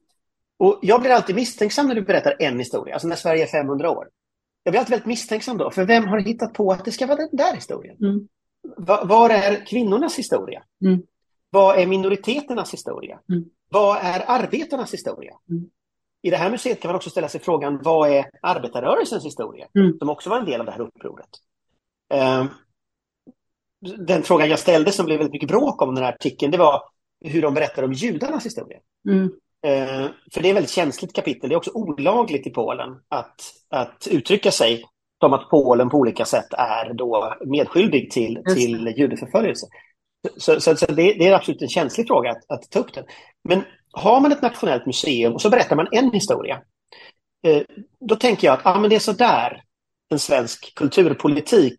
Och 0.59 0.79
jag 0.83 1.01
blir 1.01 1.11
alltid 1.11 1.37
misstänksam 1.37 1.87
när 1.87 1.95
du 1.95 2.03
berättar 2.03 2.37
en 2.39 2.59
historia, 2.59 2.95
alltså 2.95 3.09
när 3.09 3.17
Sverige 3.17 3.43
är 3.43 3.47
500 3.47 3.91
år. 3.91 4.09
Jag 4.63 4.73
blir 4.73 4.79
alltid 4.79 4.91
väldigt 4.91 5.07
misstänksam 5.07 5.59
då, 5.59 5.71
för 5.71 5.85
vem 5.85 6.07
har 6.07 6.19
hittat 6.19 6.55
på 6.55 6.73
att 6.73 6.85
det 6.85 6.93
ska 6.93 7.07
vara 7.07 7.17
den 7.17 7.29
där 7.33 7.55
historien? 7.55 7.97
Mm. 7.97 8.29
Va, 8.77 9.05
var 9.05 9.31
är 9.31 9.67
kvinnornas 9.67 10.19
historia? 10.19 10.63
Mm. 10.85 11.03
Vad 11.51 11.79
är 11.79 11.87
minoriteternas 11.87 12.73
historia? 12.73 13.21
Mm. 13.31 13.45
Vad 13.69 13.99
är 14.03 14.25
arbetarnas 14.27 14.93
historia? 14.93 15.33
Mm. 15.51 15.71
I 16.23 16.31
det 16.31 16.37
här 16.37 16.51
museet 16.51 16.81
kan 16.81 16.89
man 16.89 16.97
också 16.97 17.11
ställa 17.11 17.29
sig 17.29 17.41
frågan, 17.41 17.81
vad 17.83 18.11
är 18.11 18.31
arbetarrörelsens 18.43 19.25
historia? 19.25 19.69
Mm. 19.75 19.99
Som 19.99 20.09
också 20.09 20.31
var 20.31 20.39
en 20.39 20.45
del 20.45 20.61
av 20.61 20.67
det 20.67 20.73
här 20.73 20.81
upproret. 20.81 21.29
Uh, 22.15 22.47
den 23.99 24.23
frågan 24.23 24.49
jag 24.49 24.59
ställde 24.59 24.93
som 24.93 25.07
blev 25.07 25.19
väldigt 25.19 25.33
mycket 25.33 25.49
bråk 25.49 25.83
om 25.83 25.95
den 25.95 26.05
här 26.05 26.13
artikeln, 26.13 26.53
det 26.53 26.59
var 26.59 26.83
hur 27.21 27.43
de 27.43 27.55
berättar 27.55 27.83
om 27.83 27.93
judarnas 27.93 28.47
historia. 28.47 28.79
Uh, 29.67 30.11
för 30.33 30.43
det 30.43 30.49
är 30.49 30.51
ett 30.51 30.57
väldigt 30.57 30.71
känsligt 30.71 31.15
kapitel. 31.15 31.49
Det 31.49 31.55
är 31.55 31.57
också 31.57 31.71
olagligt 31.75 32.47
i 32.47 32.51
Polen 32.51 32.91
att, 33.09 33.41
att 33.71 34.09
uttrycka 34.11 34.51
sig 34.51 34.85
som 35.21 35.33
att 35.33 35.51
Polen 35.51 35.91
på 35.91 35.97
olika 35.97 36.25
sätt 36.25 36.53
är 36.53 36.95
då 36.95 37.35
medskyldig 37.47 38.11
till, 38.11 38.43
till 38.55 38.95
judeförföljelse. 38.97 39.67
Så, 40.37 40.61
så, 40.61 40.77
så 40.77 40.87
det, 40.87 41.13
det, 41.13 41.27
är 41.27 41.35
absolut 41.35 41.63
en 41.63 41.69
känslig 41.69 42.07
fråga 42.07 42.31
att, 42.31 42.51
att, 42.51 42.71
ta 42.71 42.79
upp 42.79 42.95
den. 42.95 43.05
Men 43.49 43.63
har 43.93 44.21
man 44.21 44.33
ett 44.33 44.43
nationellt 44.43 44.87
museum 44.87 45.33
och 45.33 45.43
så 45.43 45.51
berättar 45.51 45.77
man 45.77 45.89
en 45.93 46.13
historia, 46.13 46.63
eh, 47.47 47.63
då 48.01 48.17
tänker 48.17 48.47
jag 48.47 48.55
att 48.55 48.67
ah, 48.67 48.81
men 48.81 48.91
det 48.91 48.97
är 48.97 49.01
så 49.01 49.13
där 49.13 49.63
en 50.11 50.19
svensk 50.19 50.75
kulturpolitik 50.75 51.79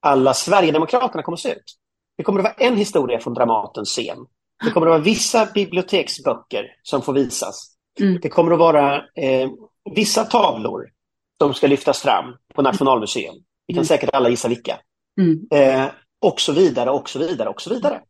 alla 0.00 0.34
Sverigedemokraterna 0.34 1.22
kommer 1.22 1.36
att 1.36 1.40
se 1.40 1.52
ut. 1.52 1.76
Det 2.16 2.22
kommer 2.22 2.40
att 2.40 2.44
vara 2.44 2.68
en 2.68 2.76
historia 2.76 3.20
från 3.20 3.34
Dramatens 3.34 3.88
scen. 3.88 4.18
Det 4.64 4.70
kommer 4.70 4.86
att 4.86 4.90
vara 4.90 5.02
vissa 5.02 5.46
biblioteksböcker 5.54 6.64
som 6.82 7.02
får 7.02 7.12
visas. 7.12 7.76
Mm. 8.00 8.18
Det 8.22 8.28
kommer 8.28 8.52
att 8.52 8.58
vara 8.58 8.96
eh, 8.96 9.50
vissa 9.94 10.24
tavlor 10.24 10.90
som 11.40 11.54
ska 11.54 11.66
lyftas 11.66 12.02
fram 12.02 12.36
på 12.54 12.62
Nationalmuseum. 12.62 13.34
Vi 13.66 13.74
kan 13.74 13.78
mm. 13.78 13.86
säkert 13.86 14.10
alla 14.12 14.28
gissa 14.28 14.48
vilka. 14.48 14.78
Mm. 15.20 15.46
Eh, 15.50 15.90
och 16.20 16.40
så 16.40 16.52
vidare 16.52 16.90
och 16.90 17.08
så 17.08 17.18
vidare 17.18 17.48
och 17.48 17.62
så 17.62 17.74
vidare. 17.74 18.02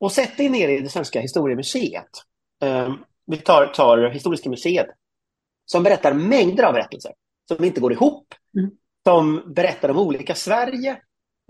Och 0.00 0.12
sätt 0.12 0.36
dig 0.36 0.48
ner 0.48 0.68
i 0.68 0.80
det 0.80 0.88
svenska 0.88 1.20
historiemuseet. 1.20 2.10
Eh, 2.62 2.94
vi 3.26 3.36
tar, 3.36 3.66
tar 3.66 4.10
Historiska 4.10 4.50
museet 4.50 4.86
som 5.64 5.82
berättar 5.82 6.12
mängder 6.12 6.64
av 6.64 6.72
berättelser 6.72 7.12
som 7.48 7.64
inte 7.64 7.80
går 7.80 7.92
ihop. 7.92 8.34
Mm. 8.58 8.70
Som 9.04 9.52
berättar 9.54 9.88
om 9.88 9.98
olika 9.98 10.34
Sverige. 10.34 10.98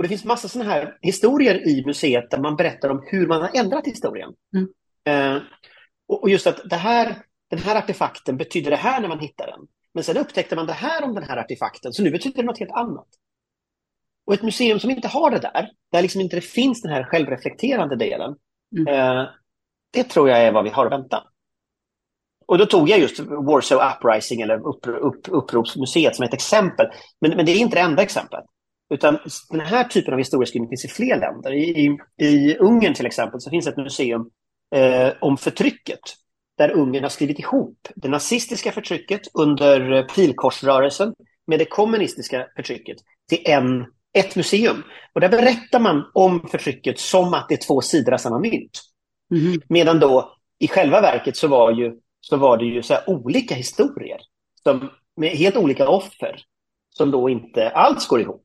Och 0.01 0.05
det 0.05 0.09
finns 0.09 0.25
massa 0.25 0.49
sådana 0.49 0.71
här 0.71 0.99
historier 1.03 1.69
i 1.69 1.85
museet 1.87 2.31
där 2.31 2.39
man 2.39 2.57
berättar 2.57 2.89
om 2.89 3.03
hur 3.07 3.27
man 3.27 3.41
har 3.41 3.51
ändrat 3.55 3.87
historien. 3.87 4.33
Mm. 4.55 5.37
Eh, 5.37 5.43
och, 6.09 6.31
just 6.31 6.47
att 6.47 6.71
det 6.71 6.77
här, 6.77 7.17
den 7.51 7.59
här 7.59 7.77
artefakten 7.77 8.37
betyder 8.37 8.71
det 8.71 8.77
här 8.77 9.01
när 9.01 9.09
man 9.09 9.19
hittar 9.19 9.47
den. 9.47 9.61
Men 9.95 10.05
sen 10.05 10.17
upptäckte 10.17 10.57
man 10.57 10.67
det 10.67 10.73
här 10.73 11.05
om 11.05 11.15
den 11.15 11.25
här 11.25 11.37
artefakten, 11.37 11.93
så 11.93 12.03
nu 12.03 12.11
betyder 12.11 12.37
det 12.37 12.47
något 12.47 12.59
helt 12.59 12.71
annat. 12.71 13.07
Och 14.27 14.35
ett 14.35 14.43
museum 14.43 14.81
som 14.81 14.91
inte 14.91 15.09
har 15.09 15.31
det 15.31 15.39
där, 15.39 15.71
där 15.93 16.03
liksom 16.03 16.21
inte 16.21 16.37
det 16.37 16.45
finns 16.45 16.83
den 16.83 16.93
här 16.93 17.05
självreflekterande 17.05 17.97
delen, 17.97 18.37
mm. 18.77 18.95
eh, 18.95 19.29
det 19.91 20.05
tror 20.05 20.29
jag 20.29 20.39
är 20.39 20.53
vad 20.53 20.65
vi 20.65 20.71
har 20.71 20.87
att 20.87 20.93
vänta. 20.93 21.25
Och 22.47 22.59
då 22.59 22.67
tog 22.67 22.89
jag 22.89 22.99
just 22.99 23.21
Warsaw 23.21 23.97
Uprising 23.97 24.41
eller 24.41 24.69
upp, 24.69 24.87
upp, 24.87 25.29
Uppropsmuseet 25.29 26.17
som 26.17 26.25
ett 26.25 26.35
exempel. 26.35 26.87
Men, 27.21 27.37
men 27.37 27.47
det 27.47 27.53
är 27.53 27.57
inte 27.57 27.77
det 27.77 27.83
enda 27.83 28.03
exemplet. 28.03 28.45
Utan 28.91 29.19
den 29.51 29.61
här 29.61 29.85
typen 29.85 30.13
av 30.15 30.19
historieskrivning 30.19 30.69
finns 30.69 30.85
i 30.85 30.89
fler 30.89 31.21
länder. 31.21 31.53
I, 31.53 31.99
i, 32.23 32.57
Ungern 32.57 32.95
till 32.95 33.07
exempel 33.07 33.41
så 33.41 33.51
finns 33.51 33.67
ett 33.67 33.77
museum 33.77 34.31
eh, 34.75 35.13
om 35.21 35.37
förtrycket. 35.37 36.01
Där 36.59 36.71
Ungern 36.71 37.03
har 37.03 37.11
skrivit 37.11 37.39
ihop 37.39 37.89
det 37.95 38.09
nazistiska 38.09 38.73
förtrycket 38.73 39.21
under 39.35 40.03
pilkorsrörelsen 40.03 41.15
med 41.47 41.59
det 41.59 41.65
kommunistiska 41.65 42.47
förtrycket 42.57 42.97
till 43.29 43.43
en 43.45 43.87
ett 44.13 44.37
museum. 44.37 44.83
Och 45.15 45.21
där 45.21 45.29
berättar 45.29 45.81
man 45.81 46.11
om 46.15 46.49
förtrycket 46.49 46.99
som 46.99 47.35
att 47.35 47.49
det 47.49 47.55
är 47.55 47.67
två 47.67 47.81
sidor 47.81 48.13
av 48.15 48.19
samma 48.19 48.39
mynt. 48.39 48.81
Mm. 49.35 49.61
Medan 49.69 50.01
då 50.01 50.37
i 50.59 50.69
själva 50.69 51.01
verket 51.01 51.37
så 51.37 51.49
var, 51.49 51.73
ju, 51.73 51.93
så 52.21 52.37
var 52.37 52.57
det 52.57 52.65
ju 52.65 52.83
så 52.83 52.97
olika 53.07 53.55
historier 53.55 54.19
som, 54.63 54.91
med 55.17 55.31
helt 55.31 55.57
olika 55.57 55.89
offer 55.89 56.37
som 56.91 57.11
då 57.11 57.29
inte 57.29 57.71
alls 57.71 58.07
går 58.07 58.21
ihop. 58.21 58.45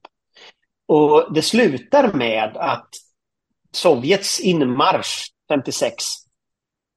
Och 0.88 1.34
det 1.34 1.42
slutar 1.42 2.14
med 2.14 2.58
att 2.58 2.90
Sovjets 3.72 4.40
inmarsch 4.40 5.28
56 5.50 6.04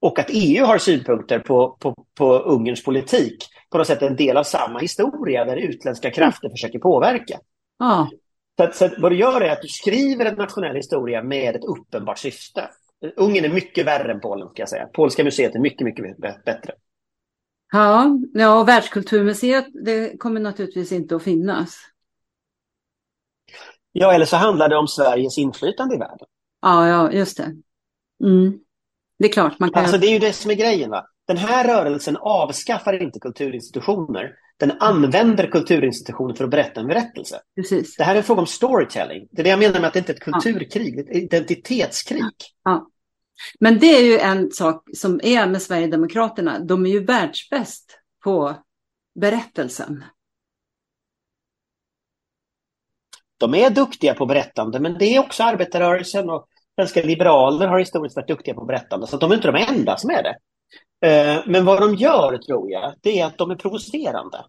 och 0.01 0.19
att 0.19 0.27
EU 0.29 0.65
har 0.65 0.79
synpunkter 0.79 1.39
på, 1.39 1.77
på, 1.81 1.95
på 2.15 2.39
Ungerns 2.39 2.85
politik 2.85 3.45
på 3.71 3.79
något 3.79 3.87
sätt 3.87 4.03
en 4.03 4.17
del 4.17 4.37
av 4.37 4.45
samma 4.45 4.79
historia 4.79 5.45
där 5.45 5.57
utländska 5.57 6.11
krafter 6.11 6.49
försöker 6.49 6.79
påverka. 6.79 7.39
Ah. 7.79 8.07
Så, 8.57 8.65
att, 8.65 8.77
så 8.77 8.85
att 8.85 8.99
vad 8.99 9.13
du 9.13 9.19
gör 9.19 9.41
är 9.41 9.51
att 9.51 9.63
du 9.63 9.69
skriver 9.69 10.25
en 10.25 10.35
nationell 10.35 10.77
historia 10.77 11.23
med 11.23 11.57
ett 11.57 11.65
uppenbart 11.65 12.19
syfte. 12.19 12.71
Ungern 13.17 13.45
är 13.45 13.49
mycket 13.49 13.87
värre 13.87 14.13
än 14.13 14.21
Polen, 14.21 14.49
ska 14.49 14.63
jag 14.63 14.69
säga. 14.69 14.87
Polska 14.87 15.25
museet 15.25 15.55
är 15.55 15.61
mycket, 15.61 15.85
mycket 15.85 16.17
bättre. 16.45 16.73
Ja, 17.73 18.19
ja 18.35 18.61
och 18.61 18.69
Världskulturmuseet 18.69 19.67
det 19.85 20.19
kommer 20.19 20.41
naturligtvis 20.41 20.93
inte 20.93 21.17
att 21.17 21.23
finnas. 21.23 21.79
Ja, 24.01 24.13
eller 24.13 24.27
så 24.27 24.37
handlar 24.37 24.69
det 24.69 24.77
om 24.77 24.89
Sveriges 24.89 25.39
inflytande 25.39 25.95
i 25.95 25.99
världen. 25.99 26.27
Ja, 26.63 26.89
ja 26.89 27.13
just 27.13 27.37
det. 27.37 27.55
Mm. 28.25 28.59
Det 29.19 29.25
är 29.25 29.33
klart. 29.33 29.59
Man 29.59 29.71
kan... 29.71 29.83
Alltså 29.83 29.99
det 29.99 30.07
är 30.07 30.13
ju 30.13 30.19
det 30.19 30.33
som 30.33 30.51
är 30.51 30.55
grejen. 30.55 30.91
Va? 30.91 31.07
Den 31.27 31.37
här 31.37 31.69
rörelsen 31.69 32.17
avskaffar 32.17 33.03
inte 33.03 33.21
kulturinstitutioner. 33.21 34.33
Den 34.59 34.73
använder 34.81 35.47
kulturinstitutioner 35.47 36.35
för 36.35 36.45
att 36.45 36.51
berätta 36.51 36.81
en 36.81 36.87
berättelse. 36.87 37.41
Precis. 37.57 37.97
Det 37.97 38.05
här 38.05 38.15
är 38.15 38.19
en 38.19 38.25
fråga 38.25 38.41
om 38.41 38.47
storytelling. 38.47 39.29
Det 39.31 39.43
är 39.43 39.45
det 39.45 39.51
jag 39.51 39.59
menar 39.59 39.81
med 39.81 39.89
att 39.89 39.93
det 39.93 39.99
inte 39.99 40.13
är 40.13 40.17
ett 40.17 40.23
kulturkrig, 40.23 40.99
ja. 40.99 41.03
ett 41.03 41.17
identitetskrig. 41.17 42.25
Ja. 42.65 42.89
Men 43.61 43.79
det 43.79 43.87
är 43.87 44.05
ju 44.05 44.19
en 44.19 44.51
sak 44.51 44.89
som 44.97 45.21
är 45.23 45.47
med 45.47 45.63
Sverigedemokraterna. 45.63 46.59
De 46.59 46.87
är 46.87 46.91
ju 46.91 47.05
världsbäst 47.05 47.99
på 48.25 48.55
berättelsen. 49.21 50.05
De 53.39 53.55
är 53.55 53.71
duktiga 53.71 54.15
på 54.15 54.27
berättande, 54.27 54.81
men 54.81 54.99
det 54.99 55.17
är 55.17 55.21
också 55.21 55.43
arbetarrörelsen 55.43 56.31
och 56.31 56.47
svenska 56.75 57.03
liberaler 57.03 57.67
har 57.67 57.79
historiskt 57.79 58.17
varit 58.17 58.29
duktiga 58.29 58.55
på 58.55 58.65
berättande, 58.65 59.07
så 59.07 59.17
de 59.17 59.31
är 59.31 59.35
inte 59.35 59.53
de 59.53 59.65
enda 59.69 59.97
som 59.97 60.11
är 60.11 60.23
det. 60.23 60.37
Eh, 61.07 61.43
men 61.47 61.65
vad 61.65 61.81
de 61.81 61.95
gör, 61.95 62.39
tror 62.39 62.71
jag, 62.71 62.95
det 63.01 63.21
är 63.21 63.27
att 63.27 63.39
de 63.39 63.51
är 63.51 63.57
provocerande. 63.57 64.45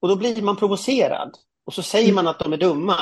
Och 0.00 0.08
då 0.08 0.16
blir 0.16 0.42
man 0.42 0.56
provocerad. 0.56 1.34
Och 1.66 1.74
så 1.74 1.82
säger 1.82 2.12
man 2.12 2.28
att 2.28 2.38
de 2.38 2.52
är 2.52 2.56
dumma. 2.56 2.96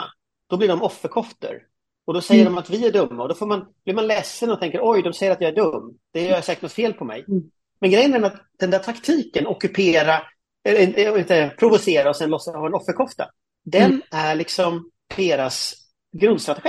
Då 0.51 0.57
blir 0.57 0.69
de 0.69 0.83
offerkoftor. 0.83 1.62
Och 2.07 2.14
då 2.14 2.21
säger 2.21 2.41
mm. 2.41 2.53
de 2.53 2.59
att 2.59 2.71
vi 2.71 2.87
är 2.87 2.93
dumma. 2.93 3.23
Och 3.23 3.29
då 3.29 3.35
får 3.35 3.47
man, 3.47 3.67
blir 3.85 3.95
man 3.95 4.07
ledsen 4.07 4.51
och 4.51 4.61
tänker 4.61 4.81
oj, 4.83 5.03
de 5.03 5.12
säger 5.12 5.33
att 5.33 5.41
jag 5.41 5.51
är 5.51 5.57
dum. 5.57 5.99
Det 6.12 6.23
gör 6.23 6.41
säkert 6.41 6.62
något 6.62 6.73
fel 6.73 6.93
på 6.93 7.05
mig. 7.05 7.25
Mm. 7.29 7.43
Men 7.81 7.91
grejen 7.91 8.14
är 8.14 8.23
att 8.23 8.43
den 8.59 8.71
där 8.71 8.79
taktiken, 8.79 9.47
ockupera, 9.47 10.23
äh, 10.69 11.19
inte 11.19 11.55
provocera 11.59 12.09
och 12.09 12.17
sen 12.17 12.31
låtsas 12.31 12.55
ha 12.55 12.67
en 12.67 12.75
offerkofta. 12.75 13.31
Den 13.64 13.85
mm. 13.85 14.03
är 14.11 14.35
liksom 14.35 14.91
deras 15.16 15.75
grundstrategi. 16.12 16.68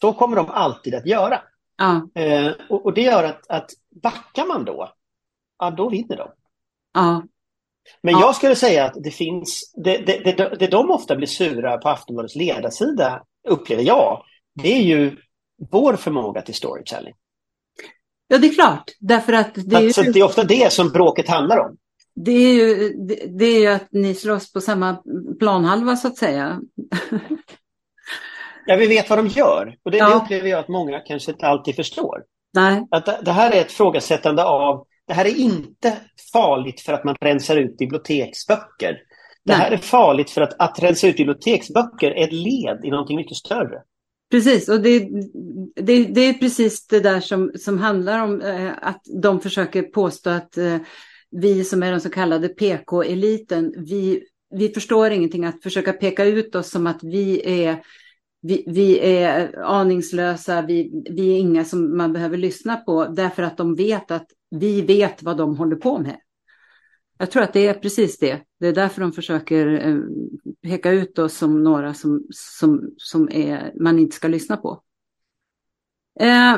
Så 0.00 0.12
kommer 0.12 0.36
de 0.36 0.50
alltid 0.50 0.94
att 0.94 1.06
göra. 1.06 1.42
Ja. 1.76 2.20
Eh, 2.22 2.52
och, 2.68 2.86
och, 2.86 2.94
det 2.94 3.02
gör 3.02 3.24
att, 3.24 3.50
att 3.50 3.70
backar 4.02 4.46
man 4.46 4.64
då, 4.64 4.92
ja, 5.58 5.70
då 5.70 5.88
vinner 5.88 6.16
de. 6.16 6.28
Ja. 6.94 7.22
Men 8.02 8.14
ja. 8.14 8.20
jag 8.20 8.36
skulle 8.36 8.56
säga 8.56 8.84
att 8.84 8.94
det 9.02 9.10
finns, 9.10 9.72
det, 9.84 9.98
det, 9.98 10.36
det, 10.36 10.56
det 10.58 10.66
de 10.66 10.90
ofta 10.90 11.16
blir 11.16 11.26
sura 11.26 11.78
på 11.78 11.88
Aftonbladets 11.88 12.34
ledarsida, 12.36 13.22
upplever 13.48 13.82
jag, 13.82 14.22
det 14.54 14.74
är 14.74 14.82
ju 14.82 15.16
vår 15.70 15.96
förmåga 15.96 16.42
till 16.42 16.54
storytelling. 16.54 17.14
Ja, 18.28 18.38
det 18.38 18.46
är 18.46 18.54
klart. 18.54 18.90
Därför 19.00 19.32
att 19.32 19.54
det, 19.54 19.76
är 19.76 19.84
alltså, 19.84 20.04
ju... 20.04 20.12
det 20.12 20.20
är 20.20 20.24
ofta 20.24 20.44
det 20.44 20.72
som 20.72 20.88
bråket 20.88 21.28
handlar 21.28 21.58
om. 21.58 21.76
Det 22.14 22.32
är 22.32 22.54
ju, 22.54 22.92
det, 22.92 23.38
det 23.38 23.44
är 23.44 23.60
ju 23.60 23.66
att 23.66 23.88
ni 23.90 24.14
slåss 24.14 24.52
på 24.52 24.60
samma 24.60 25.02
planhalva 25.38 25.96
så 25.96 26.08
att 26.08 26.16
säga. 26.16 26.60
ja, 28.68 28.76
vi 28.76 28.86
vet 28.86 29.10
vad 29.10 29.18
de 29.18 29.26
gör. 29.26 29.76
Och 29.82 29.90
det, 29.90 29.98
ja. 29.98 30.08
det 30.08 30.14
upplever 30.14 30.48
jag 30.48 30.60
att 30.60 30.68
många 30.68 31.00
kanske 31.00 31.30
inte 31.30 31.46
alltid 31.46 31.76
förstår. 31.76 32.22
Nej. 32.54 32.86
Att 32.90 33.06
det, 33.06 33.18
det 33.22 33.32
här 33.32 33.50
är 33.50 33.60
ett 33.60 33.72
frågasättande 33.72 34.44
av 34.44 34.86
det 35.06 35.14
här 35.14 35.24
är 35.24 35.36
inte 35.36 35.96
farligt 36.32 36.80
för 36.80 36.92
att 36.92 37.04
man 37.04 37.16
rensar 37.20 37.56
ut 37.56 37.76
biblioteksböcker. 37.76 38.92
Det 39.44 39.52
Nej. 39.52 39.56
här 39.56 39.70
är 39.70 39.76
farligt 39.76 40.30
för 40.30 40.40
att, 40.40 40.54
att 40.58 40.82
rensa 40.82 41.08
ut 41.08 41.16
biblioteksböcker 41.16 42.10
är 42.10 42.24
ett 42.24 42.32
led 42.32 42.84
i 42.84 42.90
någonting 42.90 43.16
mycket 43.16 43.36
större. 43.36 43.82
Precis, 44.30 44.68
och 44.68 44.80
det, 44.80 45.08
det, 45.76 46.04
det 46.04 46.20
är 46.20 46.32
precis 46.32 46.86
det 46.86 47.00
där 47.00 47.20
som, 47.20 47.52
som 47.58 47.78
handlar 47.78 48.22
om 48.22 48.40
eh, 48.40 48.72
att 48.82 49.02
de 49.22 49.40
försöker 49.40 49.82
påstå 49.82 50.30
att 50.30 50.56
eh, 50.58 50.76
vi 51.30 51.64
som 51.64 51.82
är 51.82 51.90
den 51.90 52.00
så 52.00 52.10
kallade 52.10 52.48
PK-eliten, 52.48 53.74
vi, 53.76 54.22
vi 54.50 54.68
förstår 54.68 55.10
ingenting. 55.10 55.44
Att 55.44 55.62
försöka 55.62 55.92
peka 55.92 56.24
ut 56.24 56.54
oss 56.54 56.70
som 56.70 56.86
att 56.86 57.02
vi 57.02 57.42
är, 57.64 57.82
vi, 58.40 58.64
vi 58.66 59.16
är 59.18 59.58
aningslösa, 59.58 60.62
vi, 60.62 61.04
vi 61.10 61.34
är 61.34 61.38
inga 61.38 61.64
som 61.64 61.96
man 61.96 62.12
behöver 62.12 62.36
lyssna 62.36 62.76
på, 62.76 63.04
därför 63.04 63.42
att 63.42 63.56
de 63.56 63.74
vet 63.74 64.10
att 64.10 64.26
vi 64.50 64.82
vet 64.82 65.22
vad 65.22 65.36
de 65.36 65.56
håller 65.56 65.76
på 65.76 65.98
med. 65.98 66.20
Jag 67.18 67.30
tror 67.30 67.42
att 67.42 67.52
det 67.52 67.66
är 67.66 67.74
precis 67.74 68.18
det. 68.18 68.40
Det 68.60 68.66
är 68.66 68.72
därför 68.72 69.00
de 69.00 69.12
försöker 69.12 69.88
eh, 69.88 69.96
peka 70.62 70.90
ut 70.90 71.18
oss 71.18 71.34
som 71.36 71.62
några 71.62 71.94
som, 71.94 72.26
som, 72.30 72.94
som 72.96 73.28
är, 73.32 73.72
man 73.80 73.98
inte 73.98 74.16
ska 74.16 74.28
lyssna 74.28 74.56
på. 74.56 74.82
Eh, 76.20 76.56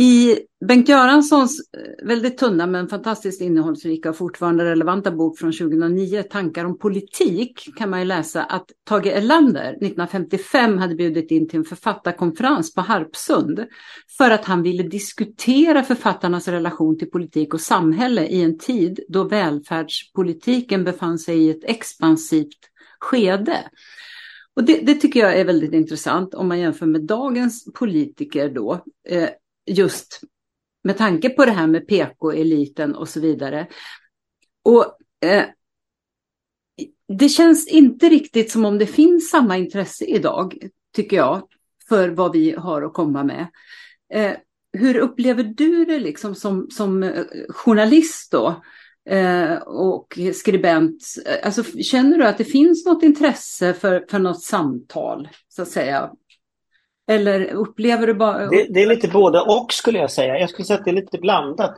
i 0.00 0.38
Bengt 0.66 0.88
Göranssons 0.88 1.60
eh, 1.76 2.06
väldigt 2.06 2.38
tunna 2.38 2.66
men 2.66 2.88
fantastiskt 2.88 3.40
innehållsrika 3.40 4.10
och 4.10 4.16
fortfarande 4.16 4.64
relevanta 4.64 5.10
bok 5.10 5.38
från 5.38 5.52
2009, 5.52 6.22
Tankar 6.22 6.64
om 6.64 6.78
politik, 6.78 7.68
kan 7.76 7.90
man 7.90 7.98
ju 7.98 8.04
läsa 8.04 8.42
att 8.42 8.66
Tage 8.88 9.06
Erlander 9.06 9.70
1955 9.70 10.78
hade 10.78 10.94
bjudit 10.94 11.30
in 11.30 11.48
till 11.48 11.58
en 11.58 11.64
författarkonferens 11.64 12.74
på 12.74 12.80
Harpsund 12.80 13.66
för 14.18 14.30
att 14.30 14.44
han 14.44 14.62
ville 14.62 14.82
diskutera 14.82 15.82
författarnas 15.82 16.48
relation 16.48 16.98
till 16.98 17.10
politik 17.10 17.54
och 17.54 17.60
samhälle 17.60 18.26
i 18.26 18.42
en 18.42 18.58
tid 18.58 19.00
då 19.08 19.24
välfärdspolitiken 19.24 20.84
befann 20.84 21.18
sig 21.18 21.38
i 21.38 21.50
ett 21.50 21.64
expansivt 21.64 22.58
skede. 23.00 23.58
Och 24.56 24.64
det, 24.64 24.80
det, 24.86 24.94
tycker 24.94 25.20
jag 25.20 25.38
är 25.38 25.44
väldigt 25.44 25.72
intressant 25.72 26.34
om 26.34 26.48
man 26.48 26.58
jämför 26.58 26.86
med 26.86 27.02
dagens 27.02 27.72
politiker 27.74 28.48
då. 28.48 28.84
Eh, 29.08 29.28
just 29.70 30.20
med 30.84 30.98
tanke 30.98 31.30
på 31.30 31.44
det 31.44 31.52
här 31.52 31.66
med 31.66 31.88
PK-eliten 31.88 32.94
och 32.94 33.08
så 33.08 33.20
vidare. 33.20 33.68
Och 34.64 34.84
eh, 35.24 35.44
det 37.18 37.28
känns 37.28 37.68
inte 37.68 38.08
riktigt 38.08 38.50
som 38.50 38.64
om 38.64 38.78
det 38.78 38.86
finns 38.86 39.30
samma 39.30 39.56
intresse 39.56 40.04
idag, 40.04 40.56
tycker 40.94 41.16
jag, 41.16 41.42
för 41.88 42.08
vad 42.08 42.32
vi 42.32 42.54
har 42.58 42.82
att 42.82 42.94
komma 42.94 43.24
med. 43.24 43.46
Eh, 44.14 44.32
hur 44.72 44.96
upplever 44.96 45.42
du 45.42 45.84
det 45.84 45.98
liksom 45.98 46.34
som, 46.34 46.70
som 46.70 47.02
eh, 47.02 47.24
journalist 47.48 48.32
då? 48.32 48.62
Eh, 49.10 49.54
och 49.62 50.18
skribent, 50.34 51.04
alltså, 51.42 51.62
känner 51.64 52.18
du 52.18 52.24
att 52.24 52.38
det 52.38 52.44
finns 52.44 52.86
något 52.86 53.02
intresse 53.02 53.74
för, 53.74 54.04
för 54.10 54.18
något 54.18 54.42
samtal, 54.42 55.28
så 55.48 55.62
att 55.62 55.68
säga, 55.68 56.10
eller 57.10 57.52
upplever 57.52 58.06
du 58.06 58.14
bara... 58.14 58.46
Det, 58.46 58.66
det, 58.74 58.82
är 58.82 58.86
lite 58.86 59.08
både 59.08 59.40
och 59.40 59.72
skulle 59.72 59.98
jag 59.98 60.10
säga. 60.10 60.38
Jag 60.38 60.50
skulle 60.50 60.66
säga 60.66 60.78
att 60.78 60.84
det 60.84 60.90
är 60.90 60.94
lite 60.94 61.18
blandat. 61.18 61.76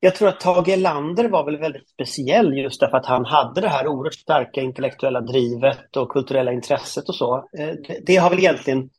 Jag 0.00 0.14
tror 0.14 0.28
att 0.28 0.40
Tage 0.40 0.68
Erlander 0.68 1.28
var 1.28 1.44
väl 1.44 1.58
väldigt 1.58 1.88
speciell 1.88 2.58
just 2.58 2.80
därför 2.80 2.96
att 2.96 3.06
han 3.06 3.24
hade 3.24 3.60
det 3.60 3.68
här 3.68 3.86
oerhört 3.86 4.14
starka 4.14 4.60
intellektuella 4.60 5.20
drivet 5.20 5.96
och 5.96 6.08
kulturella 6.08 6.52
intresset 6.52 7.08
och 7.08 7.14
så. 7.14 7.36
Eh, 7.58 7.74
det, 7.88 8.00
det 8.06 8.16
har 8.16 8.30
väl 8.30 8.38
egentligen... 8.38 8.90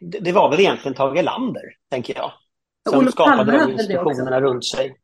Det 0.00 0.32
var 0.32 0.50
väl 0.50 0.60
egentligen 0.60 0.94
Tage 0.94 1.18
Erlander, 1.18 1.62
tänker 1.90 2.14
jag. 2.14 2.32
Som 2.88 2.98
Olof 2.98 3.12
skapade 3.12 3.52
de 3.52 3.72
institutionerna 3.72 4.40
runt 4.40 4.66
sig. 4.66 4.96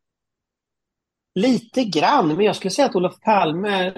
Lite 1.34 1.84
grann, 1.84 2.28
men 2.28 2.46
jag 2.46 2.56
skulle 2.56 2.70
säga 2.70 2.88
att 2.88 2.96
Olof 2.96 3.20
Palme, 3.20 3.92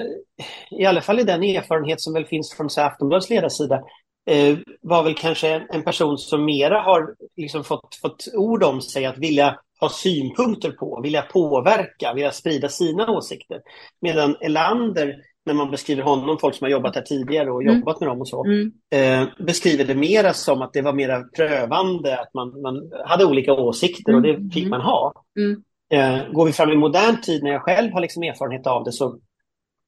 i 0.70 0.84
alla 0.84 1.00
fall 1.00 1.20
i 1.20 1.24
den 1.24 1.42
erfarenhet 1.42 2.00
som 2.00 2.14
väl 2.14 2.26
finns 2.26 2.54
från 2.54 2.68
Aftonbladets 2.76 3.30
ledarsida, 3.30 3.82
eh, 4.28 4.58
var 4.82 5.02
väl 5.02 5.14
kanske 5.14 5.66
en 5.70 5.82
person 5.82 6.18
som 6.18 6.44
mera 6.44 6.80
har 6.80 7.14
liksom 7.36 7.64
fått, 7.64 7.94
fått 8.02 8.28
ord 8.34 8.62
om 8.62 8.80
sig 8.80 9.06
att 9.06 9.18
vilja 9.18 9.58
ha 9.80 9.88
synpunkter 9.88 10.70
på, 10.70 11.00
vilja 11.02 11.22
påverka, 11.22 12.14
vilja 12.14 12.32
sprida 12.32 12.68
sina 12.68 13.10
åsikter. 13.10 13.60
Medan 14.00 14.36
Elander, 14.40 15.16
när 15.46 15.54
man 15.54 15.70
beskriver 15.70 16.02
honom, 16.02 16.38
folk 16.38 16.54
som 16.54 16.64
har 16.64 16.70
jobbat 16.70 16.94
här 16.94 17.02
tidigare 17.02 17.50
och 17.50 17.62
mm. 17.62 17.78
jobbat 17.78 18.00
med 18.00 18.08
dem 18.08 18.20
och 18.20 18.28
så, 18.28 18.44
mm. 18.44 18.72
eh, 18.90 19.28
beskriver 19.38 19.84
det 19.84 19.94
mera 19.94 20.32
som 20.32 20.62
att 20.62 20.72
det 20.72 20.82
var 20.82 20.92
mera 20.92 21.22
prövande, 21.22 22.20
att 22.20 22.34
man, 22.34 22.62
man 22.62 22.90
hade 23.04 23.24
olika 23.24 23.52
åsikter 23.52 24.14
och 24.14 24.22
det 24.22 24.34
mm. 24.34 24.50
fick 24.50 24.68
man 24.68 24.80
ha. 24.80 25.12
Mm. 25.38 25.62
Eh, 25.90 26.32
går 26.32 26.46
vi 26.46 26.52
fram 26.52 26.70
i 26.70 26.76
modern 26.76 27.20
tid, 27.20 27.42
när 27.42 27.50
jag 27.50 27.62
själv 27.62 27.92
har 27.92 28.00
liksom 28.00 28.22
erfarenhet 28.22 28.66
av 28.66 28.84
det, 28.84 28.92
så 28.92 29.18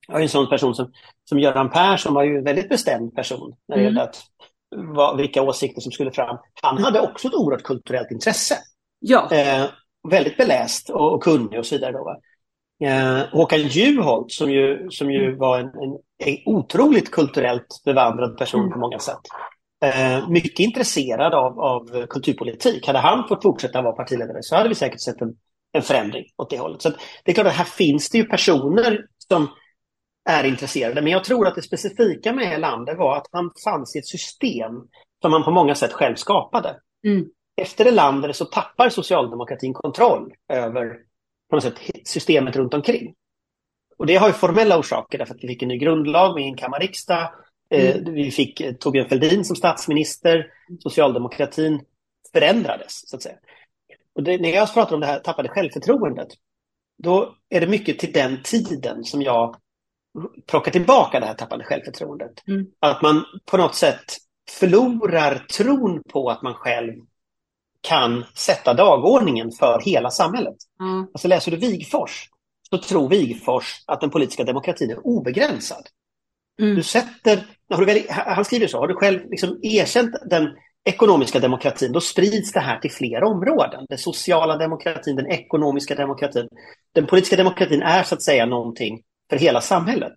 jag 0.09 0.22
en 0.22 0.29
sån 0.29 0.48
person 0.48 0.74
som, 0.74 0.92
som 1.24 1.38
Göran 1.38 1.70
Persson 1.70 2.14
var 2.14 2.22
ju 2.22 2.38
en 2.38 2.44
väldigt 2.44 2.68
bestämd 2.68 3.14
person 3.14 3.55
när 3.68 3.76
det 3.76 3.83
mm. 3.83 3.85
gällde 3.85 4.03
att, 4.03 4.22
vad, 4.76 5.16
vilka 5.16 5.42
åsikter 5.42 5.80
som 5.80 5.92
skulle 5.92 6.12
fram. 6.12 6.38
Han 6.62 6.78
hade 6.78 7.00
också 7.00 7.28
ett 7.28 7.35
oerhört 7.35 7.62
kulturellt 7.62 8.11
intresse. 8.11 8.54
Ja. 8.98 9.33
Eh, 9.33 9.64
väldigt 10.09 10.37
beläst 10.37 10.90
och, 10.90 11.14
och 11.14 11.22
kunnig 11.22 11.59
och 11.59 11.66
så 11.66 11.74
vidare. 11.74 11.92
Då, 11.92 12.16
eh, 12.87 13.28
Håkan 13.33 13.61
Juholt 13.61 14.33
som 14.33 14.50
ju, 14.50 14.90
som 14.90 15.11
ju 15.11 15.26
mm. 15.26 15.38
var 15.38 15.59
en, 15.59 15.66
en, 15.66 15.98
en 16.24 16.37
otroligt 16.46 17.11
kulturellt 17.11 17.83
bevandrad 17.85 18.38
person 18.38 18.61
mm. 18.61 18.72
på 18.72 18.78
många 18.78 18.98
sätt. 18.98 19.20
Eh, 19.85 20.28
mycket 20.28 20.59
intresserad 20.59 21.35
av, 21.35 21.61
av 21.61 22.06
kulturpolitik. 22.06 22.87
Hade 22.87 22.98
han 22.98 23.28
fått 23.28 23.42
fortsätta 23.42 23.83
vara 23.83 23.96
partiledare 23.96 24.38
så 24.42 24.56
hade 24.56 24.68
vi 24.68 24.74
säkert 24.74 25.00
sett 25.00 25.20
en, 25.20 25.35
en 25.72 25.83
förändring 25.83 26.24
åt 26.37 26.50
det 26.50 26.59
hållet. 26.59 26.83
Så 26.83 26.90
det 27.24 27.30
är 27.30 27.35
klart 27.35 27.46
att 27.46 27.52
här 27.52 27.64
finns 27.64 28.11
det 28.11 28.18
ju 28.18 28.24
personer 28.24 29.04
som 29.28 29.48
är 30.31 30.45
intresserade. 30.45 31.03
Men 31.03 31.12
jag 31.12 31.25
tror 31.25 31.47
att 31.47 31.55
det 31.55 31.62
specifika 31.62 32.33
med 32.33 32.53
Erlander 32.53 32.95
var 32.95 33.16
att 33.16 33.27
han 33.33 33.51
fanns 33.64 33.97
i 33.97 33.99
ett 33.99 34.07
system 34.07 34.73
som 35.23 35.33
han 35.33 35.45
på 35.45 35.51
många 35.51 35.75
sätt 35.75 35.93
själv 35.93 36.14
skapade. 36.14 36.77
Mm. 37.07 37.27
Efter 37.57 37.87
Erlander 37.87 38.33
så 38.33 38.45
tappar 38.45 38.88
socialdemokratin 38.88 39.75
kontroll 39.75 40.33
över 40.49 40.97
på 41.51 41.57
något 41.57 41.62
sätt, 41.62 41.79
systemet 42.05 42.57
runt 42.57 42.75
omkring. 42.75 43.14
Och 43.99 44.07
det 44.07 44.16
har 44.16 44.29
ju 44.29 44.33
formella 44.33 44.79
orsaker 44.79 45.19
därför 45.19 45.35
att 45.35 45.45
vi 45.45 45.49
fick 45.49 45.62
en 45.62 45.69
ny 45.69 45.79
grundlag 45.79 46.35
med 46.35 46.45
enkammarriksdag. 46.45 47.33
Eh, 47.71 47.97
mm. 47.97 48.14
vi 48.14 48.31
fick 48.31 48.61
eh, 48.61 48.73
Torbjörn 48.73 49.09
Fälldin 49.09 49.45
som 49.45 49.57
statsminister. 49.57 50.47
Socialdemokratin 50.79 51.81
förändrades, 52.33 53.09
så 53.09 53.16
att 53.16 53.23
säga. 53.23 53.37
Och 54.14 54.23
det, 54.23 54.38
när 54.38 54.51
jag 54.51 54.75
pratar 54.75 54.95
om 54.95 55.01
det 55.01 55.07
här 55.07 55.21
tappade 55.21 55.49
självförtroendet, 55.49 56.29
då 57.03 57.35
är 57.49 57.61
det 57.61 57.66
mycket 57.66 57.99
till 57.99 58.12
den 58.12 58.43
tiden 58.43 59.05
som 59.05 59.23
jag 59.23 59.57
plocka 60.46 60.70
tillbaka 60.70 61.20
det 61.20 61.27
här 61.27 61.35
tappade 61.35 61.64
självförtroendet. 61.64 62.49
Mm. 62.49 62.66
Att 62.81 63.03
man 63.03 63.25
på 63.51 63.57
något 63.57 63.75
sätt 63.75 64.16
förlorar 64.51 65.35
tron 65.38 66.03
på 66.12 66.31
att 66.31 66.42
man 66.42 66.55
själv 66.55 66.92
kan 67.81 68.25
sätta 68.35 68.75
dagordningen 68.75 69.51
för 69.51 69.81
hela 69.85 70.11
samhället. 70.11 70.57
Mm. 70.81 71.01
Alltså 71.01 71.29
läser 71.29 71.51
du 71.51 71.57
Wigfors 71.57 72.29
så 72.70 72.79
tror 72.79 73.09
Wigfors 73.09 73.85
att 73.87 74.01
den 74.01 74.11
politiska 74.11 74.44
demokratin 74.44 74.90
är 74.90 75.07
obegränsad. 75.07 75.87
Mm. 76.61 76.77
Du 76.77 76.83
sätter 76.83 77.46
har 77.70 77.85
du 77.85 77.87
väl, 77.87 78.03
han 78.09 78.44
skriver 78.44 78.66
så, 78.66 78.79
har 78.79 78.88
du 78.88 78.94
själv 78.94 79.31
liksom 79.31 79.59
erkänt 79.62 80.14
den 80.31 80.49
ekonomiska 80.85 81.40
demokratin, 81.40 81.92
då 81.92 82.01
sprids 82.01 82.53
det 82.53 82.61
här 82.61 82.79
till 82.79 82.90
fler 82.90 83.23
områden. 83.23 83.87
Den 83.88 83.99
sociala 83.99 84.57
demokratin, 84.57 85.16
den 85.16 85.31
ekonomiska 85.31 85.94
demokratin. 85.94 86.49
Den 86.94 87.07
politiska 87.07 87.37
demokratin 87.37 87.83
är 87.83 88.03
så 88.03 88.14
att 88.14 88.23
säga 88.23 88.46
någonting 88.46 89.03
för 89.31 89.37
hela 89.37 89.61
samhället. 89.61 90.12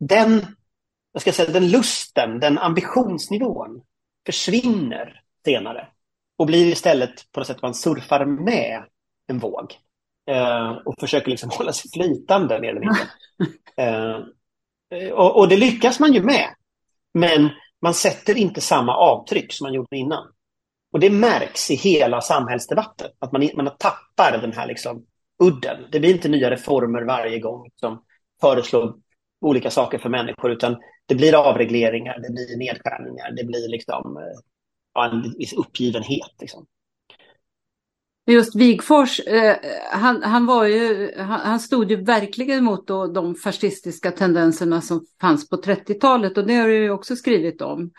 Den, 0.00 0.46
jag 1.12 1.22
ska 1.22 1.32
säga, 1.32 1.52
den 1.52 1.70
lusten, 1.70 2.40
den 2.40 2.58
ambitionsnivån 2.58 3.82
försvinner 4.26 5.22
senare 5.44 5.88
och 6.38 6.46
blir 6.46 6.66
istället 6.66 7.32
på 7.32 7.40
något 7.40 7.46
sätt 7.46 7.62
man 7.62 7.74
surfar 7.74 8.24
med 8.24 8.84
en 9.26 9.38
våg 9.38 9.74
eh, 10.30 10.70
och 10.70 10.94
försöker 11.00 11.30
liksom 11.30 11.50
hålla 11.54 11.72
sig 11.72 11.90
flytande 11.90 12.60
mer 12.60 12.68
eller 12.68 12.80
mindre. 12.80 13.02
eh, 13.76 15.12
och, 15.12 15.38
och, 15.38 15.48
det 15.48 15.56
lyckas 15.56 16.00
man 16.00 16.12
ju 16.12 16.22
med. 16.22 16.48
Men 17.14 17.50
man 17.82 17.94
sätter 17.94 18.38
inte 18.38 18.60
samma 18.60 18.96
avtryck 18.96 19.52
som 19.52 19.64
man 19.64 19.74
gjorde 19.74 19.96
innan. 19.96 20.32
Och 20.92 21.00
det 21.00 21.10
märks 21.10 21.70
i 21.70 21.74
hela 21.74 22.20
samhällsdebatten, 22.20 23.10
att 23.18 23.32
man, 23.32 23.50
man 23.54 23.70
tappar 23.78 24.38
den 24.38 24.52
här 24.52 24.66
liksom 24.66 25.06
udden. 25.42 25.86
Det 25.92 26.00
blir 26.00 26.10
inte 26.10 26.28
nya 26.28 26.50
reformer 26.50 27.02
varje 27.02 27.38
gång 27.38 27.70
som 27.76 28.02
föreslår 28.40 28.94
olika 29.40 29.70
saker 29.70 29.98
för 29.98 30.08
människor, 30.08 30.52
utan 30.52 30.76
det 31.06 31.14
blir 31.14 31.34
avregleringar, 31.34 32.18
det 32.18 32.32
blir 32.32 32.56
nedskärningar, 32.56 33.30
det 33.30 33.44
blir 33.44 33.68
liksom 33.68 34.16
eh, 34.16 34.40
ja, 34.94 35.10
en 35.10 35.34
viss 35.38 35.52
uppgivenhet. 35.52 36.34
Liksom. 36.40 36.66
Just 38.26 38.54
Wigfors, 38.54 39.20
eh, 39.20 39.56
han, 39.92 40.22
han, 40.22 40.46
var 40.46 40.64
ju, 40.64 41.12
han, 41.16 41.40
han, 41.40 41.60
stod 41.60 41.90
ju 41.90 42.04
verkligen 42.04 42.64
mot 42.64 42.86
då, 42.86 43.06
de 43.06 43.34
fascistiska 43.34 44.10
tendenserna 44.10 44.80
som 44.80 45.06
fanns 45.20 45.48
på 45.48 45.56
30-talet 45.56 46.38
och 46.38 46.46
det 46.46 46.54
har 46.54 46.68
du 46.68 46.74
ju 46.74 46.90
också 46.90 47.16
skrivit 47.16 47.62
om. 47.62 47.90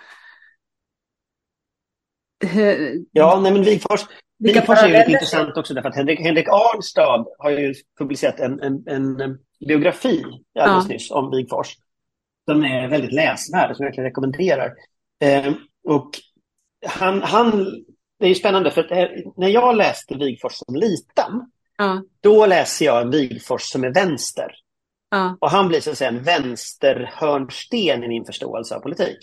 Eh, 2.44 2.94
ja, 3.12 3.40
nej 3.44 3.54
men 3.54 3.64
Wigfors, 3.64 4.06
Wigfors 4.40 4.84
är 4.84 4.88
ju 4.88 4.94
lite 4.94 5.12
intressant 5.12 5.58
också 5.58 5.74
därför 5.74 5.90
att 5.90 5.96
Henrik, 5.96 6.20
Henrik 6.20 6.48
Arnstad 6.48 7.26
har 7.38 7.50
ju 7.50 7.74
publicerat 7.98 8.40
en, 8.40 8.60
en, 8.60 8.88
en 8.88 9.40
biografi 9.68 10.24
alldeles 10.60 10.86
ja. 10.86 10.94
nyss 10.94 11.12
om 11.12 11.32
Wigfors. 11.32 11.68
Som 12.50 12.66
är 12.66 12.88
väldigt 12.88 13.14
läsvärd, 13.14 13.76
som 13.76 13.84
jag 13.84 13.90
verkligen 13.90 14.10
rekommenderar. 14.10 14.74
Eh, 15.22 15.54
och 15.84 16.10
han, 16.86 17.22
han 17.22 17.66
det 18.20 18.28
är 18.28 18.36
spännande 18.36 18.72
för 18.72 18.82
att 18.84 19.10
när 19.38 19.48
jag 19.48 19.76
läste 19.76 20.16
Wigfors 20.16 20.54
som 20.54 20.76
liten, 20.76 21.52
ja. 21.78 22.04
då 22.22 22.46
läser 22.46 22.86
jag 22.86 23.02
en 23.02 23.12
Wigfors 23.12 23.62
som 23.62 23.84
är 23.84 23.94
vänster. 23.94 24.52
Ja. 25.10 25.38
Och 25.42 25.50
han 25.50 25.68
blir 25.68 25.80
så 25.80 25.92
att 25.92 25.98
säga 25.98 26.10
en 26.10 26.24
vänsterhörnsten 26.24 28.04
i 28.04 28.08
min 28.08 28.26
förståelse 28.26 28.76
av 28.76 28.80
politik. 28.80 29.18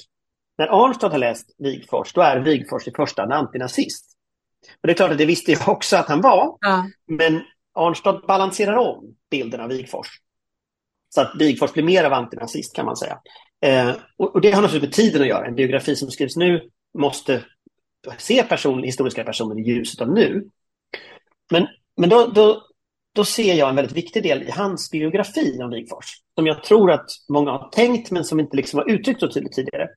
När 0.58 0.84
Arnstad 0.84 1.08
har 1.08 1.18
läst 1.18 1.54
Wigfors, 1.58 2.12
då 2.12 2.20
är 2.20 2.40
Wigfors 2.40 2.88
i 2.88 2.92
första 2.96 3.22
hand 3.22 3.32
antinazist. 3.32 4.16
Och 4.82 4.86
det 4.86 4.92
är 4.92 4.94
klart 4.94 5.10
att 5.10 5.18
det 5.18 5.26
visste 5.26 5.52
jag 5.52 5.68
också 5.68 5.96
att 5.96 6.08
han 6.08 6.20
var. 6.20 6.56
Ja. 6.60 6.84
Men 7.06 7.42
Arnstad 7.74 8.22
balanserar 8.26 8.76
om 8.76 9.16
bilden 9.30 9.60
av 9.60 9.68
Wigfors. 9.68 10.08
Så 11.16 11.22
att 11.22 11.32
Wigfors 11.38 11.72
blir 11.72 11.84
mer 11.84 12.04
av 12.04 12.12
antinazist 12.12 12.76
kan 12.76 12.86
man 12.86 12.96
säga. 12.96 13.18
Eh, 13.62 13.90
och, 14.16 14.34
och, 14.34 14.40
det 14.40 14.50
har 14.50 14.62
naturligtvis 14.62 14.98
med 14.98 15.04
tiden 15.04 15.22
att 15.22 15.28
göra. 15.28 15.46
En 15.46 15.54
biografi 15.54 15.96
som 15.96 16.10
skrivs 16.10 16.36
nu 16.36 16.70
måste 16.98 17.44
se 18.18 18.42
person, 18.42 18.82
historiska 18.82 19.24
personer 19.24 19.60
i 19.60 19.62
ljuset 19.62 20.00
av 20.00 20.12
nu. 20.12 20.44
Men, 21.50 21.66
men 21.96 22.08
då, 22.08 22.26
då, 22.26 22.62
då 23.14 23.24
ser 23.24 23.54
jag 23.54 23.68
en 23.68 23.76
väldigt 23.76 23.96
viktig 23.96 24.22
del 24.22 24.42
i 24.42 24.50
hans 24.50 24.90
biografi 24.90 25.58
om 25.62 25.70
Wigfors, 25.70 26.06
som 26.34 26.46
jag 26.46 26.64
tror 26.64 26.90
att 26.90 27.10
många 27.28 27.50
har 27.50 27.68
tänkt 27.68 28.10
men 28.10 28.24
som 28.24 28.40
inte 28.40 28.56
liksom 28.56 28.78
har 28.78 28.90
uttryckt 28.90 29.20
så 29.20 29.28
tydligt 29.28 29.52
tidigare. 29.52 29.88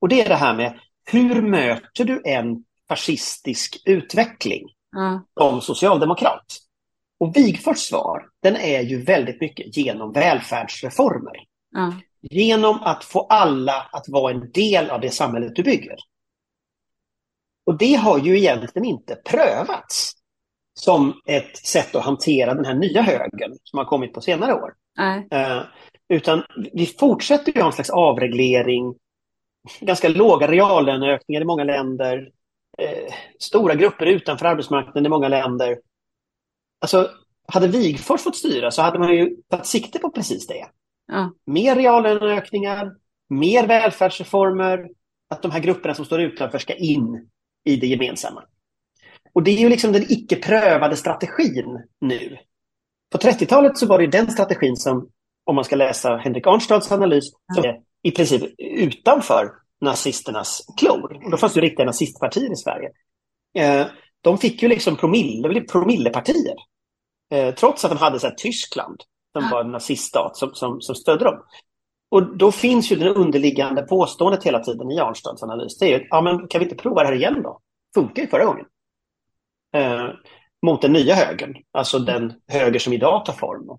Och 0.00 0.08
det 0.08 0.22
är 0.22 0.28
det 0.28 0.34
här 0.34 0.54
med 0.54 0.78
hur 1.10 1.42
möter 1.42 2.04
du 2.04 2.22
en 2.24 2.64
fascistisk 2.88 3.82
utveckling 3.84 4.68
mm. 4.96 5.20
som 5.40 5.60
socialdemokrat? 5.60 6.63
Och 7.24 7.36
Wigfors 7.36 7.78
svar, 7.78 8.28
den 8.42 8.56
är 8.56 8.80
ju 8.80 9.02
väldigt 9.02 9.40
mycket 9.40 9.76
genom 9.76 10.12
välfärdsreformer. 10.12 11.44
Mm. 11.76 11.92
Genom 12.22 12.80
att 12.82 13.04
få 13.04 13.20
alla 13.20 13.88
att 13.92 14.08
vara 14.08 14.32
en 14.32 14.50
del 14.52 14.90
av 14.90 15.00
det 15.00 15.10
samhället 15.10 15.56
du 15.56 15.62
bygger. 15.62 15.96
Och 17.66 17.78
det 17.78 17.94
har 17.94 18.18
ju 18.18 18.38
egentligen 18.38 18.84
inte 18.84 19.14
prövats 19.14 20.12
som 20.74 21.20
ett 21.26 21.56
sätt 21.56 21.94
att 21.94 22.04
hantera 22.04 22.54
den 22.54 22.64
här 22.64 22.74
nya 22.74 23.02
högen 23.02 23.58
som 23.62 23.78
har 23.78 23.84
kommit 23.84 24.12
på 24.12 24.20
senare 24.20 24.54
år. 24.54 24.74
Uh, 25.34 25.62
utan 26.08 26.42
vi 26.72 26.86
fortsätter 26.86 27.52
ju 27.52 27.60
ha 27.60 27.66
en 27.66 27.72
slags 27.72 27.90
avreglering, 27.90 28.94
ganska 29.80 30.08
låga 30.08 30.50
reallöneökningar 30.50 31.40
i 31.40 31.44
många 31.44 31.64
länder, 31.64 32.18
uh, 32.82 33.14
stora 33.38 33.74
grupper 33.74 34.06
utanför 34.06 34.46
arbetsmarknaden 34.46 35.06
i 35.06 35.08
många 35.08 35.28
länder. 35.28 35.78
Alltså, 36.80 37.10
hade 37.48 37.68
Wigfors 37.68 38.22
fått 38.22 38.36
styra 38.36 38.70
så 38.70 38.82
hade 38.82 38.98
man 38.98 39.16
ju 39.16 39.36
tagit 39.48 39.66
sikte 39.66 39.98
på 39.98 40.10
precis 40.10 40.46
det. 40.46 40.66
Ja. 41.06 41.32
Mer 41.46 41.76
reallöneökningar, 41.76 42.92
mer 43.28 43.66
välfärdsreformer, 43.66 44.88
att 45.30 45.42
de 45.42 45.50
här 45.50 45.60
grupperna 45.60 45.94
som 45.94 46.04
står 46.04 46.20
utanför 46.20 46.58
ska 46.58 46.74
in 46.74 47.28
i 47.64 47.76
det 47.76 47.86
gemensamma. 47.86 48.44
Och 49.32 49.42
det 49.42 49.50
är 49.50 49.58
ju 49.58 49.68
liksom 49.68 49.92
den 49.92 50.04
icke 50.08 50.36
prövade 50.36 50.96
strategin 50.96 51.86
nu. 52.00 52.38
På 53.12 53.18
30-talet 53.18 53.78
så 53.78 53.86
var 53.86 53.98
det 53.98 54.06
den 54.06 54.30
strategin 54.30 54.76
som, 54.76 55.08
om 55.44 55.54
man 55.54 55.64
ska 55.64 55.76
läsa 55.76 56.16
Henrik 56.16 56.46
Arnstads 56.46 56.92
analys, 56.92 57.24
som 57.54 57.64
är 57.64 57.80
i 58.02 58.10
princip 58.10 58.42
utanför 58.58 59.50
nazisternas 59.80 60.62
klor. 60.78 61.24
Och 61.24 61.30
då 61.30 61.36
fanns 61.36 61.54
det 61.54 61.60
riktiga 61.60 61.86
nazistpartier 61.86 62.52
i 62.52 62.56
Sverige. 62.56 62.90
De 64.24 64.38
fick 64.38 64.62
ju 64.62 64.68
liksom 64.68 64.96
promille, 64.96 65.60
promillepartier. 65.60 66.56
Eh, 67.32 67.54
trots 67.54 67.84
att 67.84 67.90
de 67.90 67.98
hade 67.98 68.20
så 68.20 68.26
här, 68.26 68.34
Tyskland, 68.34 69.00
som 69.32 69.50
var 69.50 69.60
en 69.60 69.72
naziststat, 69.72 70.36
som, 70.36 70.54
som, 70.54 70.80
som 70.80 70.94
stödde 70.94 71.24
dem. 71.24 71.42
Och 72.10 72.36
då 72.36 72.52
finns 72.52 72.92
ju 72.92 72.96
det 72.96 73.10
underliggande 73.10 73.82
påståendet 73.82 74.44
hela 74.44 74.58
tiden 74.58 74.90
i 74.90 75.00
Arnstads 75.00 75.42
analys. 75.42 75.78
Det 75.78 75.86
är 75.86 75.98
ju, 75.98 76.06
ja 76.10 76.20
men 76.20 76.48
kan 76.48 76.58
vi 76.58 76.64
inte 76.64 76.76
prova 76.76 77.02
det 77.02 77.08
här 77.08 77.14
igen 77.14 77.42
då? 77.42 77.60
Funkar 77.94 78.22
ju 78.22 78.28
förra 78.28 78.44
gången. 78.44 78.66
Eh, 79.74 80.08
mot 80.62 80.82
den 80.82 80.92
nya 80.92 81.14
högern, 81.14 81.54
alltså 81.72 81.98
den 81.98 82.32
höger 82.48 82.78
som 82.78 82.92
idag 82.92 83.24
tar 83.24 83.32
form. 83.32 83.78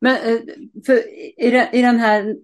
Men 0.00 0.16
eh, 0.16 0.98
i 1.72 1.82
den 1.82 1.98
här 1.98 2.36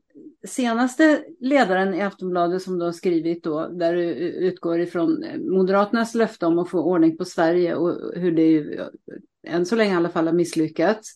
senaste 0.47 1.25
ledaren 1.41 1.95
i 1.95 2.03
Aftonbladet 2.03 2.63
som 2.63 2.79
du 2.79 2.85
har 2.85 2.93
skrivit 2.93 3.45
då, 3.45 3.69
där 3.69 3.95
du 3.95 4.05
utgår 4.19 4.81
ifrån 4.81 5.25
eh, 5.25 5.39
Moderaternas 5.39 6.15
löfte 6.15 6.47
om 6.47 6.59
att 6.59 6.71
få 6.71 6.81
ordning 6.81 7.17
på 7.17 7.25
Sverige 7.25 7.75
och 7.75 8.13
hur 8.15 8.33
det 8.33 8.67
än 9.47 9.67
så 9.67 9.77
länge 9.77 9.93
i 9.93 9.97
alla 9.97 10.09
fall 10.09 10.27
har 10.27 10.35
misslyckats 10.35 11.15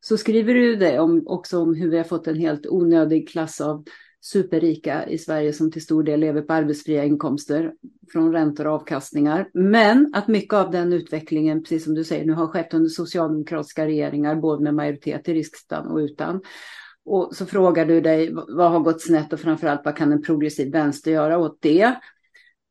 så 0.00 0.16
skriver 0.16 0.54
du 0.54 0.76
det 0.76 0.98
om, 0.98 1.22
också 1.26 1.58
om 1.58 1.74
hur 1.74 1.90
vi 1.90 1.96
har 1.96 2.04
fått 2.04 2.26
en 2.26 2.38
helt 2.38 2.66
onödig 2.66 3.28
klass 3.28 3.60
av 3.60 3.84
superrika 4.20 5.08
i 5.08 5.18
Sverige 5.18 5.52
som 5.52 5.70
till 5.70 5.82
stor 5.82 6.02
del 6.02 6.20
lever 6.20 6.42
på 6.42 6.52
arbetsfria 6.52 7.04
inkomster 7.04 7.72
från 8.12 8.32
räntor 8.32 8.66
och 8.66 8.72
avkastningar. 8.72 9.50
Men 9.54 10.14
att 10.14 10.28
mycket 10.28 10.54
av 10.54 10.70
den 10.70 10.92
utvecklingen, 10.92 11.62
precis 11.62 11.84
som 11.84 11.94
du 11.94 12.04
säger, 12.04 12.24
nu 12.24 12.32
har 12.32 12.46
skett 12.46 12.74
under 12.74 12.88
socialdemokratiska 12.88 13.86
regeringar, 13.86 14.36
både 14.36 14.62
med 14.62 14.74
majoritet 14.74 15.28
i 15.28 15.34
riksdagen 15.34 15.86
och 15.86 15.98
utan. 15.98 16.40
Och 17.04 17.36
så 17.36 17.46
frågar 17.46 17.86
du 17.86 18.00
dig 18.00 18.30
vad 18.32 18.70
har 18.70 18.80
gått 18.80 19.02
snett 19.02 19.32
och 19.32 19.40
framförallt 19.40 19.84
vad 19.84 19.96
kan 19.96 20.12
en 20.12 20.22
progressiv 20.22 20.72
vänster 20.72 21.10
göra 21.10 21.38
åt 21.38 21.58
det? 21.60 21.94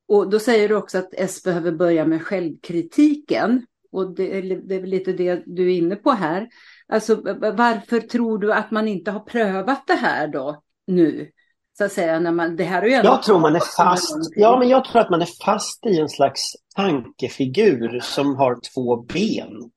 Och 0.07 0.29
då 0.29 0.39
säger 0.39 0.69
du 0.69 0.75
också 0.75 0.97
att 0.97 1.09
S 1.13 1.43
behöver 1.43 1.71
börja 1.71 2.05
med 2.05 2.21
självkritiken. 2.21 3.65
Och 3.91 4.15
det 4.15 4.37
är, 4.37 4.41
det 4.41 4.75
är 4.75 4.81
väl 4.81 4.89
lite 4.89 5.13
det 5.13 5.43
du 5.45 5.73
är 5.73 5.77
inne 5.77 5.95
på 5.95 6.11
här. 6.11 6.47
Alltså 6.87 7.15
varför 7.55 7.99
tror 7.99 8.37
du 8.37 8.53
att 8.53 8.71
man 8.71 8.87
inte 8.87 9.11
har 9.11 9.19
prövat 9.19 9.87
det 9.87 9.93
här 9.93 10.27
då 10.27 10.63
nu? 10.87 11.29
Så 11.77 11.85
att 11.85 11.91
säga, 11.91 12.19
när 12.19 12.31
man, 12.31 12.55
det 12.55 12.63
här 12.63 12.81
är 12.81 12.85
ju 12.85 12.93
jag 12.93 13.23
tror 13.23 13.39
man 13.39 13.55
är 13.55 13.77
fast. 13.77 14.15
Ja, 14.35 14.59
men 14.59 14.69
jag 14.69 14.85
tror 14.85 15.01
att 15.01 15.09
man 15.09 15.21
är 15.21 15.43
fast 15.45 15.85
i 15.85 15.99
en 15.99 16.09
slags 16.09 16.41
tankefigur 16.75 17.99
som 17.99 18.35
har 18.35 18.59
två 18.73 18.97
ben. 18.97 19.71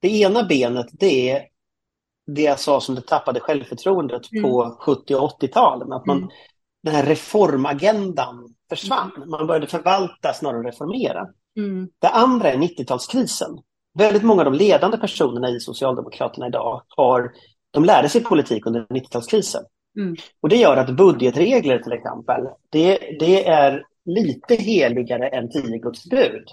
Det 0.00 0.08
ena 0.08 0.44
benet 0.44 0.86
det 0.92 1.30
är 1.30 1.42
det 2.34 2.42
jag 2.42 2.60
sa 2.60 2.80
som 2.80 2.94
det 2.94 3.00
tappade 3.00 3.40
självförtroendet 3.40 4.32
mm. 4.32 4.42
på 4.42 4.76
70 4.80 5.14
och 5.14 5.42
80-talen. 5.42 5.92
Att 5.92 6.06
man, 6.06 6.16
mm. 6.16 6.30
Den 6.82 6.94
här 6.94 7.06
reformagendan 7.06 8.54
försvann. 8.68 9.10
Mm. 9.16 9.30
Man 9.30 9.46
började 9.46 9.66
förvalta 9.66 10.32
snarare 10.32 10.58
än 10.58 10.64
reformera. 10.64 11.26
Mm. 11.56 11.88
Det 11.98 12.08
andra 12.08 12.52
är 12.52 12.56
90-talskrisen. 12.56 13.58
Väldigt 13.98 14.22
många 14.22 14.40
av 14.40 14.52
de 14.52 14.58
ledande 14.58 14.98
personerna 14.98 15.50
i 15.50 15.60
Socialdemokraterna 15.60 16.46
idag 16.46 16.82
har, 16.88 17.32
de 17.70 17.84
lärde 17.84 18.08
sig 18.08 18.24
politik 18.24 18.66
under 18.66 18.86
90-talskrisen. 18.86 19.62
Mm. 19.98 20.16
Och 20.40 20.48
det 20.48 20.56
gör 20.56 20.76
att 20.76 20.96
budgetregler 20.96 21.78
till 21.78 21.92
exempel, 21.92 22.48
det, 22.70 22.98
det 23.20 23.48
är 23.48 23.84
lite 24.04 24.54
heligare 24.54 25.28
än 25.28 25.50
tio 25.50 25.78
Guds 25.78 26.04
bud 26.04 26.44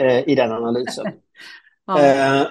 eh, 0.00 0.28
i 0.28 0.34
den 0.34 0.52
analysen. 0.52 1.06
ja. 1.86 2.00
eh, 2.00 2.46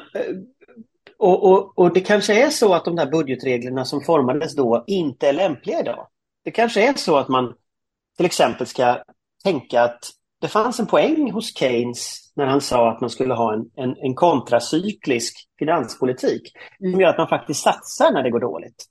och, 1.21 1.51
och, 1.51 1.79
och, 1.79 1.93
det 1.93 2.01
kanske 2.01 2.45
är 2.45 2.49
så 2.49 2.73
att 2.73 2.85
de 2.85 2.95
där 2.95 3.11
budgetreglerna 3.11 3.85
som 3.85 4.01
formades 4.01 4.55
då 4.55 4.83
inte 4.87 5.29
är 5.29 5.33
lämpliga 5.33 5.79
idag. 5.79 6.07
Det 6.43 6.51
kanske 6.51 6.89
är 6.89 6.93
så 6.93 7.17
att 7.17 7.27
man 7.27 7.53
till 8.17 8.25
exempel 8.25 8.67
ska 8.67 9.03
tänka 9.43 9.81
att 9.81 9.99
det 10.41 10.47
fanns 10.47 10.79
en 10.79 10.87
poäng 10.87 11.31
hos 11.31 11.57
Keynes 11.57 12.31
när 12.35 12.45
han 12.45 12.61
sa 12.61 12.91
att 12.91 13.01
man 13.01 13.09
skulle 13.09 13.33
ha 13.33 13.53
en, 13.53 13.69
en, 13.75 13.95
en 13.97 14.15
kontracyklisk 14.15 15.47
finanspolitik 15.59 16.41
som 16.91 17.01
gör 17.01 17.09
att 17.09 17.17
man 17.17 17.27
faktiskt 17.27 17.63
satsar 17.63 18.11
när 18.11 18.23
det 18.23 18.31
går 18.31 18.39
dåligt. 18.39 18.85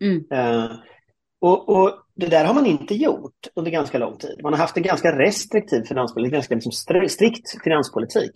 Mm. 0.00 0.16
Uh, 0.32 0.70
och, 1.40 1.68
och, 1.68 1.92
Det 2.14 2.26
där 2.26 2.44
har 2.44 2.54
man 2.54 2.66
inte 2.66 2.94
gjort 2.94 3.48
under 3.54 3.70
ganska 3.70 3.98
lång 3.98 4.18
tid. 4.18 4.40
Man 4.42 4.52
har 4.52 4.60
haft 4.60 4.76
en 4.76 4.82
ganska 4.82 5.18
restriktiv 5.18 5.82
finanspolitik, 5.82 6.32
ganska 6.32 6.54
liksom 6.54 6.72
strikt 7.08 7.62
finanspolitik. 7.64 8.30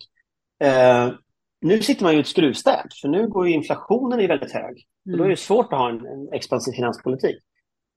Uh, 0.63 1.13
nu 1.61 1.81
sitter 1.81 2.03
man 2.03 2.13
ju 2.13 2.17
i 2.17 2.21
ett 2.21 2.27
skruvstäd, 2.27 2.91
för 3.01 3.07
nu 3.07 3.27
går 3.27 3.47
inflationen 3.47 4.19
är 4.19 4.27
väldigt 4.27 4.51
hög. 4.51 4.87
Mm. 5.07 5.17
Då 5.17 5.23
är 5.23 5.29
det 5.29 5.37
svårt 5.37 5.73
att 5.73 5.79
ha 5.79 5.89
en, 5.89 6.05
en 6.05 6.33
expansiv 6.33 6.71
finanspolitik. 6.71 7.37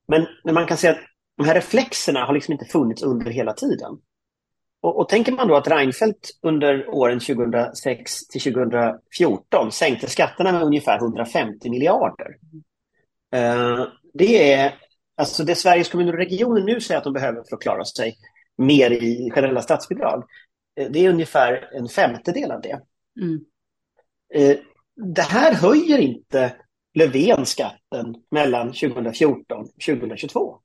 Men, 0.09 0.27
men 0.45 0.55
man 0.55 0.67
kan 0.67 0.77
säga 0.77 0.93
att 0.93 1.01
de 1.37 1.47
här 1.47 1.55
reflexerna 1.55 2.25
har 2.25 2.35
liksom 2.35 2.53
inte 2.53 2.65
funnits 2.65 3.03
under 3.03 3.31
hela 3.31 3.53
tiden. 3.53 3.99
Och, 4.83 5.01
och 5.01 5.09
tänker 5.09 5.33
man 5.33 5.49
då 5.49 5.57
att 5.57 5.69
Reinfeldt 5.69 6.31
under 6.43 6.89
åren 6.89 7.21
2006 7.21 8.27
till 8.27 8.41
2014 8.41 9.73
sänkte 9.73 10.07
skatterna 10.07 10.53
med 10.53 10.63
ungefär 10.63 10.99
150 10.99 11.71
miljarder. 11.71 12.29
Uh, 13.37 13.87
det 14.15 14.53
är 14.53 14.75
alltså 15.17 15.45
det 15.45 15.55
Sveriges 15.55 15.89
kommuner 15.89 16.13
och 16.13 16.19
regioner 16.19 16.63
nu 16.63 16.81
säger 16.81 16.99
att 16.99 17.05
de 17.05 17.13
behöver 17.13 17.43
för 17.49 17.57
att 17.57 17.63
klara 17.63 17.85
sig 17.85 18.17
mer 18.59 18.91
i 18.91 19.31
generella 19.35 19.63
statsbidrag. 19.63 20.25
Uh, 20.81 20.91
det 20.91 21.05
är 21.05 21.11
ungefär 21.11 21.71
en 21.73 21.89
femtedel 21.89 22.51
av 22.51 22.61
det. 22.61 22.81
Mm. 23.21 23.41
Uh, 24.37 24.57
det 25.14 25.22
här 25.22 25.55
höjer 25.55 25.99
inte 25.99 26.55
Löfven 26.95 27.47
skatten 27.47 28.14
mellan 28.31 28.66
2014 28.66 29.61
och 29.61 29.68
2022. 29.87 30.57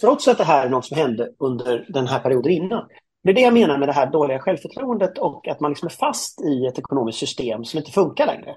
Trots 0.00 0.28
att 0.28 0.38
det 0.38 0.44
här 0.44 0.66
är 0.66 0.70
något 0.70 0.86
som 0.86 0.96
hände 0.96 1.30
under 1.38 1.86
den 1.88 2.06
här 2.06 2.20
perioden 2.20 2.52
innan. 2.52 2.88
Det 3.22 3.30
är 3.30 3.34
det 3.34 3.40
jag 3.40 3.54
menar 3.54 3.78
med 3.78 3.88
det 3.88 3.92
här 3.92 4.10
dåliga 4.10 4.38
självförtroendet 4.38 5.18
och 5.18 5.48
att 5.48 5.60
man 5.60 5.70
liksom 5.70 5.86
är 5.86 5.90
fast 5.90 6.40
i 6.40 6.66
ett 6.66 6.78
ekonomiskt 6.78 7.18
system 7.18 7.64
som 7.64 7.78
inte 7.78 7.90
funkar 7.90 8.26
längre. 8.26 8.56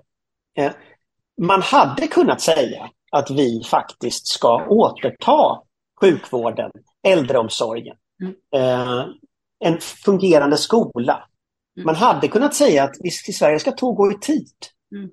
Eh, 0.57 0.71
man 1.41 1.61
hade 1.61 2.07
kunnat 2.07 2.41
säga 2.41 2.89
att 3.11 3.31
vi 3.31 3.63
faktiskt 3.63 4.27
ska 4.27 4.67
återta 4.67 5.61
sjukvården, 6.01 6.71
äldreomsorgen, 7.07 7.95
mm. 8.21 8.35
Eh, 8.55 9.05
en 9.59 9.77
fungerande 9.79 10.57
skola. 10.57 11.27
Mm. 11.77 11.85
Man 11.85 11.95
hade 11.95 12.27
kunnat 12.27 12.55
säga 12.55 12.83
att 12.83 12.95
vi 12.99 13.07
i 13.07 13.33
Sverige 13.33 13.59
ska 13.59 13.71
tåg 13.71 13.95
gå 13.95 14.11
i 14.11 14.19
tid. 14.19 14.49
Mm. 14.95 15.09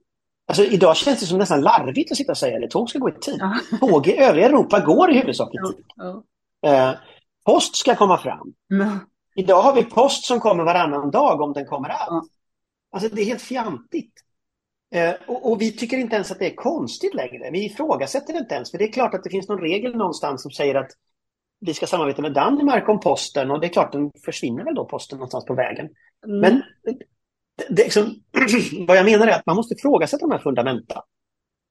Alltså, 0.47 0.65
idag 0.65 0.97
känns 0.97 1.21
det 1.21 1.27
som 1.27 1.39
nästan 1.39 1.61
larvigt 1.61 2.11
att 2.11 2.17
sitta 2.17 2.33
och 2.33 2.39
säga 2.39 2.65
att 2.65 2.71
tåg 2.71 2.91
ska 2.91 2.99
gå 2.99 3.09
i 3.09 3.13
tid. 3.13 3.41
Tåg 3.81 4.07
i 4.07 4.17
övriga 4.17 4.47
Europa 4.47 4.81
går 4.81 5.11
i 5.11 5.19
huvudsak 5.19 5.55
i 5.55 5.73
tid. 5.73 5.85
Eh, 6.67 6.93
post 7.45 7.77
ska 7.77 7.95
komma 7.95 8.19
fram. 8.19 8.53
Idag 9.35 9.63
har 9.63 9.75
vi 9.75 9.85
post 9.85 10.25
som 10.25 10.41
kommer 10.41 10.65
varannan 10.65 11.11
dag 11.11 11.41
om 11.41 11.53
den 11.53 11.67
kommer 11.67 11.89
alls. 11.89 12.29
Alltså 12.93 13.09
det 13.09 13.23
är 13.23 13.27
helt 13.27 13.43
fjantigt. 13.43 14.13
Eh, 14.95 15.15
och, 15.27 15.51
och, 15.51 15.61
vi 15.61 15.73
tycker 15.73 15.97
inte 15.97 16.15
ens 16.15 16.31
att 16.31 16.39
det 16.39 16.47
är 16.47 16.55
konstigt 16.55 17.15
längre. 17.15 17.51
Vi 17.51 17.65
ifrågasätter 17.65 18.33
det 18.33 18.39
inte 18.39 18.55
ens. 18.55 18.71
För 18.71 18.79
det 18.79 18.85
är 18.85 18.93
klart 18.93 19.15
att 19.15 19.25
det 19.25 19.31
finns 19.31 19.49
någon 19.49 19.61
regel 19.61 19.97
någonstans 19.97 20.43
som 20.43 20.51
säger 20.51 20.75
att 20.75 20.91
vi 21.61 21.75
ska 21.75 21.87
samarbeta 21.87 22.23
med 22.23 22.33
Danmark 22.33 22.89
om 22.89 23.01
posten 23.01 23.51
och 23.51 23.61
det 23.61 23.67
är 23.67 23.73
klart 23.73 23.93
den 23.93 24.11
försvinner 24.25 24.65
väl 24.65 24.75
då 24.75 24.85
posten 24.85 25.19
någonstans 25.19 25.45
på 25.45 25.55
vägen. 25.55 25.89
Mm. 26.27 26.41
Men 26.41 26.63
det, 27.69 27.85
liksom, 27.85 28.15
vad 28.87 28.97
jag 28.97 29.05
menar 29.05 29.27
är 29.27 29.33
att 29.33 29.47
man 29.47 29.57
måste 29.57 29.75
ifrågasätta 29.75 30.27
de 30.27 30.31
här 30.31 30.39
fundamenta. 30.39 31.03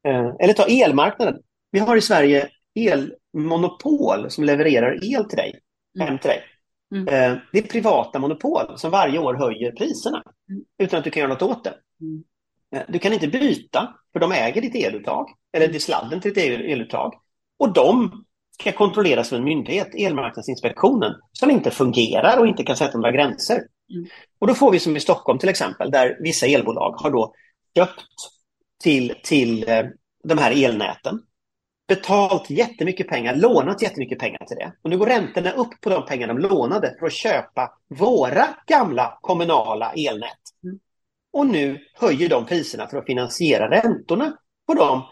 Eh, 0.07 0.31
eller 0.39 0.53
ta 0.53 0.65
elmarknaden. 0.65 1.41
Vi 1.71 1.79
har 1.79 1.95
i 1.95 2.01
Sverige 2.01 2.49
elmonopol 2.75 4.29
som 4.29 4.43
levererar 4.43 5.15
el 5.15 5.25
till 5.25 5.37
dig, 5.37 5.59
mm. 5.95 6.07
hem 6.07 6.19
till 6.19 6.29
dig. 6.29 6.43
Mm. 6.95 7.07
Eh, 7.07 7.39
det 7.51 7.59
är 7.59 7.63
privata 7.63 8.19
monopol 8.19 8.77
som 8.77 8.91
varje 8.91 9.19
år 9.19 9.33
höjer 9.33 9.71
priserna 9.71 10.23
mm. 10.49 10.63
utan 10.77 10.97
att 10.97 11.03
du 11.03 11.11
kan 11.11 11.21
göra 11.21 11.33
något 11.33 11.41
åt 11.41 11.63
det. 11.63 11.73
Mm. 12.01 12.23
Eh, 12.75 12.81
du 12.87 12.99
kan 12.99 13.13
inte 13.13 13.27
byta, 13.27 13.95
för 14.13 14.19
de 14.19 14.31
äger 14.31 14.61
ditt 14.61 14.75
eluttag, 14.75 15.29
eller 15.53 15.75
är 15.75 15.79
sladden 15.79 16.21
till 16.21 16.33
ditt 16.33 16.59
eluttag. 16.59 17.13
Och 17.59 17.73
de 17.73 18.23
ska 18.59 18.71
kontrolleras 18.71 19.33
av 19.33 19.37
en 19.37 19.43
myndighet, 19.43 19.95
Elmarknadsinspektionen, 19.95 21.13
som 21.31 21.51
inte 21.51 21.71
fungerar 21.71 22.37
och 22.37 22.47
inte 22.47 22.63
kan 22.63 22.77
sätta 22.77 22.97
några 22.97 23.11
gränser. 23.11 23.55
Mm. 23.55 24.09
Och 24.39 24.47
då 24.47 24.53
får 24.53 24.71
vi 24.71 24.79
som 24.79 24.97
i 24.97 24.99
Stockholm 24.99 25.39
till 25.39 25.49
exempel, 25.49 25.91
där 25.91 26.17
vissa 26.19 26.45
elbolag 26.45 26.91
har 26.91 27.11
då 27.11 27.33
köpt 27.75 28.05
till, 28.83 29.15
till 29.23 29.69
eh, 29.69 29.83
de 30.23 30.37
här 30.37 30.63
elnäten, 30.63 31.19
betalt 31.87 32.49
jättemycket 32.49 33.07
pengar, 33.07 33.35
lånat 33.35 33.81
jättemycket 33.81 34.19
pengar 34.19 34.45
till 34.47 34.57
det. 34.57 34.73
Och 34.81 34.89
nu 34.89 34.97
går 34.97 35.05
räntorna 35.05 35.51
upp 35.51 35.81
på 35.81 35.89
de 35.89 36.05
pengar 36.05 36.27
de 36.27 36.37
lånade 36.37 36.95
för 36.99 37.05
att 37.05 37.13
köpa 37.13 37.71
våra 37.87 38.47
gamla 38.67 39.17
kommunala 39.21 39.93
elnät. 39.93 40.39
Mm. 40.63 40.79
Och 41.33 41.47
nu 41.47 41.79
höjer 41.93 42.29
de 42.29 42.45
priserna 42.45 42.87
för 42.87 42.97
att 42.97 43.05
finansiera 43.05 43.69
räntorna 43.69 44.37
på 44.67 44.73
de 44.73 45.03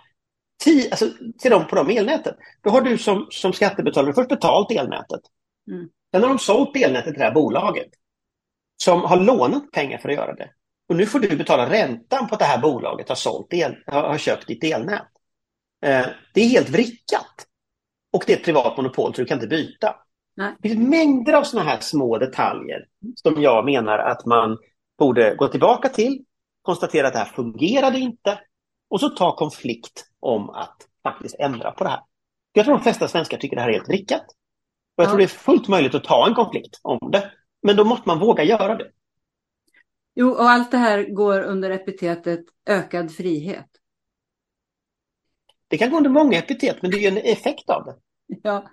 10, 0.64 0.90
alltså, 0.90 1.10
till 1.40 1.52
dem 1.52 1.68
på 1.68 1.76
de 1.76 1.90
elnäten. 1.90 2.34
Då 2.64 2.70
har 2.70 2.82
du 2.82 2.98
som, 2.98 3.28
som 3.30 3.54
skattebetalare 3.54 4.14
först 4.14 4.30
betalt 4.30 4.72
elnätet. 4.72 5.22
Mm. 5.72 5.90
Sen 6.12 6.22
har 6.22 6.30
de 6.30 6.40
sålt 6.40 6.76
elnätet 6.76 7.14
till 7.14 7.20
det 7.20 7.26
här 7.26 7.34
bolaget 7.34 7.90
som 8.84 9.02
har 9.02 9.18
lånat 9.18 9.72
pengar 9.72 9.98
för 9.98 10.10
att 10.10 10.16
göra 10.16 10.34
det. 10.34 10.50
Och 10.90 10.96
nu 10.96 11.06
får 11.06 11.20
du 11.20 11.38
betala 11.38 11.70
räntan 11.70 12.28
på 12.28 12.36
att 12.36 12.40
det 12.40 12.46
här 12.46 12.62
bolaget 12.62 13.10
har, 13.10 13.16
sålt 13.16 13.54
el, 13.54 13.76
har, 13.86 14.18
köpt 14.18 14.48
ditt 14.48 14.64
elnät. 14.64 15.08
Eh, 15.86 16.06
det 16.34 16.42
är 16.42 16.50
helt 16.50 16.70
vrickat. 16.70 17.46
Och 18.14 18.24
det 18.28 18.34
är 18.34 18.38
ett 18.38 18.46
privat 18.46 18.78
monopol 18.78 19.16
så 19.16 19.22
du 19.22 19.26
kan 19.26 19.38
inte 19.38 19.48
byta. 19.48 19.96
Nej. 20.36 20.56
Det 20.60 20.70
finns 20.70 20.90
mängder 20.90 21.34
av 21.34 21.44
sådana 21.44 21.70
här 21.70 21.80
små 21.80 22.18
detaljer 22.18 22.86
som 23.16 23.42
jag 23.42 23.66
menar 23.66 24.00
att 24.00 24.26
man 24.26 24.58
borde 25.00 25.36
gå 25.36 25.48
tillbaka 25.48 25.90
till, 25.90 26.26
konstatera 26.62 27.08
att 27.08 27.14
det 27.14 27.20
här 27.20 27.26
fungerade 27.26 28.00
inte 28.00 28.40
och 28.90 29.00
så 29.00 29.10
ta 29.10 29.36
konflikt 29.36 30.06
om 30.20 30.50
att 30.50 30.88
faktiskt 31.04 31.36
ändra 31.40 31.72
på 31.72 31.84
det 31.84 31.90
här. 31.90 32.02
Jag 32.52 32.66
tror 32.66 32.76
de 32.76 32.84
flesta 32.84 33.08
svenskar 33.08 33.38
tycker 33.38 33.56
det 33.56 33.62
här 33.62 33.70
är 33.70 33.74
helt 33.74 33.90
vrickat. 33.90 34.26
Och 34.98 35.04
jag 35.04 35.06
ja. 35.06 35.10
tror 35.10 35.18
det 35.18 35.24
är 35.24 35.28
fullt 35.28 35.68
möjligt 35.68 35.96
att 35.96 36.04
ta 36.04 36.28
en 36.28 36.36
konflikt 36.36 36.80
om 36.82 37.12
det. 37.12 37.32
Men 37.62 37.76
då 37.76 37.84
måste 37.84 38.08
man 38.08 38.20
våga 38.20 38.44
göra 38.44 38.76
det. 38.76 38.92
Jo, 40.16 40.30
och 40.30 40.50
allt 40.50 40.72
det 40.72 40.78
här 40.78 41.04
går 41.04 41.42
under 41.42 41.70
epitetet 41.70 42.46
ökad 42.66 43.12
frihet. 43.12 43.68
Det 45.68 45.78
kan 45.78 45.90
gå 45.90 45.98
under 45.98 46.10
många 46.10 46.38
epitet, 46.38 46.82
men 46.82 46.92
det 46.92 46.98
är 46.98 47.02
ju 47.02 47.08
en 47.08 47.18
effekt 47.18 47.70
av 47.70 47.86
det. 47.86 47.96
Ja. 48.44 48.70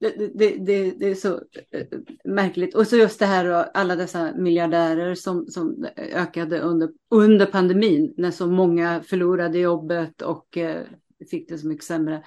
Det, 0.00 0.10
det, 0.34 0.54
det, 0.58 0.90
det, 0.90 1.06
är 1.06 1.14
så 1.14 1.28
eh, 1.72 1.86
märkligt. 2.24 2.74
Och 2.74 2.86
så 2.86 2.96
just 2.96 3.18
det 3.18 3.26
här 3.26 3.44
och 3.44 3.64
alla 3.74 3.96
dessa 3.96 4.32
miljardärer 4.36 5.14
som, 5.14 5.46
som 5.46 5.86
ökade 5.96 6.60
under, 6.60 6.88
under 7.10 7.46
pandemin 7.46 8.14
när 8.16 8.30
så 8.30 8.46
många 8.46 9.02
förlorade 9.06 9.58
jobbet 9.58 10.22
och 10.22 10.56
eh, 10.58 10.82
fick 11.30 11.48
det 11.48 11.58
så 11.58 11.66
mycket 11.66 11.84
sämre. 11.84 12.22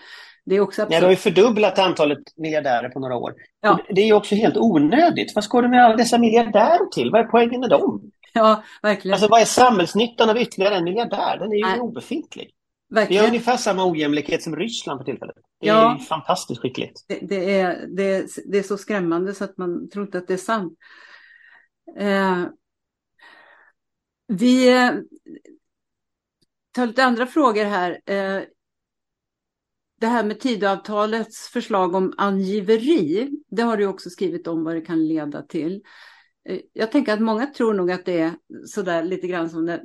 Det 0.46 0.56
är 0.56 0.60
också 0.60 0.82
absurd. 0.82 0.96
Ja, 0.96 1.00
det 1.00 1.06
har 1.06 1.12
ju 1.12 1.18
fördubblat 1.18 1.80
antalet 1.80 2.20
miljardärer 2.36 2.90
på 2.90 3.00
några 3.00 3.16
år. 3.16 3.34
Ja. 3.62 3.80
Det 3.90 4.02
är 4.02 4.06
ju 4.06 4.14
också 4.14 4.36
helt 4.36 4.58
onödigt. 4.58 5.36
Vad 5.36 5.44
ska 5.44 5.62
du 5.62 5.68
med 5.68 5.86
alla 5.86 5.96
dessa 5.96 6.18
miljardärer 6.18 6.86
till? 6.86 7.12
Vad 7.12 7.22
är 7.22 7.26
poängen 7.26 7.60
med 7.60 7.70
dem? 7.70 8.12
Ja, 8.34 8.64
verkligen. 8.82 9.14
Alltså 9.14 9.28
vad 9.28 9.42
är 9.42 9.46
samhällsnyttan 9.46 10.30
av 10.30 10.38
ytterligare 10.38 10.76
en 10.76 10.84
miljardär? 10.84 11.38
Den 11.40 11.52
är 11.52 11.56
ju 11.56 11.66
Nej. 11.66 11.80
obefintlig. 11.80 12.50
Verkligen. 12.92 13.10
Vi 13.10 13.18
har 13.18 13.28
ungefär 13.28 13.58
samma 13.58 13.92
ojämlikhet 13.92 14.44
som 14.44 14.56
Ryssland 14.56 15.00
för 15.00 15.06
tillfället. 15.06 15.36
Det 15.60 15.68
ja, 15.68 15.96
är 15.96 16.00
fantastiskt 16.00 16.62
skickligt. 16.62 17.06
Det, 17.08 17.20
det, 17.22 17.60
är, 17.60 17.88
det, 17.88 18.28
det, 18.46 18.58
är 18.58 18.64
så 18.64 18.78
skrämmande 18.78 19.34
så 19.34 19.44
att 19.44 19.58
man 19.58 19.90
tror 19.90 20.06
inte 20.06 20.18
att 20.18 20.28
det 20.28 20.34
är 20.34 20.38
sant. 20.38 20.74
Eh, 21.98 22.46
vi 24.28 24.78
eh, 24.78 24.92
tar 26.72 26.88
lite 26.88 27.04
andra 27.04 27.28
frågor 27.28 27.66
här. 27.66 27.92
Eh, 28.06 28.44
det 30.00 30.08
här 30.08 30.24
med 30.24 30.40
Tidöavtalets 30.40 31.48
förslag 31.48 31.96
om 31.96 32.14
angiveri, 32.18 33.32
det 33.48 33.62
har 33.62 33.78
du 33.78 33.86
också 33.86 34.10
skrivit 34.10 34.48
om 34.48 34.64
vad 34.64 34.76
det 34.76 34.82
kan 34.82 35.08
leda 35.08 35.42
till. 35.42 35.82
Eh, 36.50 36.60
jag 36.74 36.92
tänker 36.92 37.14
att 37.14 37.22
många 37.22 37.46
tror 37.46 37.74
nog 37.74 37.92
att 37.92 38.06
det 38.06 38.20
är 38.20 38.32
sådär 38.66 39.04
lite 39.04 39.28
grann 39.28 39.50
som 39.50 39.66
när, 39.66 39.82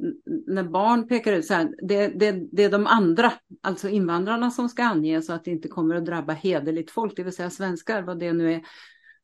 när 0.46 0.64
barn 0.64 1.08
pekar 1.08 1.32
ut 1.32 1.46
så 1.46 1.54
här, 1.54 1.74
det, 1.82 2.08
det, 2.08 2.46
det, 2.52 2.64
är 2.64 2.70
de 2.70 2.86
andra, 2.86 3.32
alltså 3.62 3.88
invandrarna 3.88 4.50
som 4.50 4.68
ska 4.68 4.84
ange 4.84 5.22
så 5.22 5.32
att 5.32 5.44
det 5.44 5.50
inte 5.50 5.68
kommer 5.68 5.94
att 5.94 6.06
drabba 6.06 6.32
hederligt 6.32 6.90
folk, 6.90 7.16
det 7.16 7.22
vill 7.22 7.32
säga 7.32 7.50
svenskar, 7.50 8.02
vad 8.02 8.18
det 8.18 8.32
nu 8.32 8.52
är. 8.52 8.62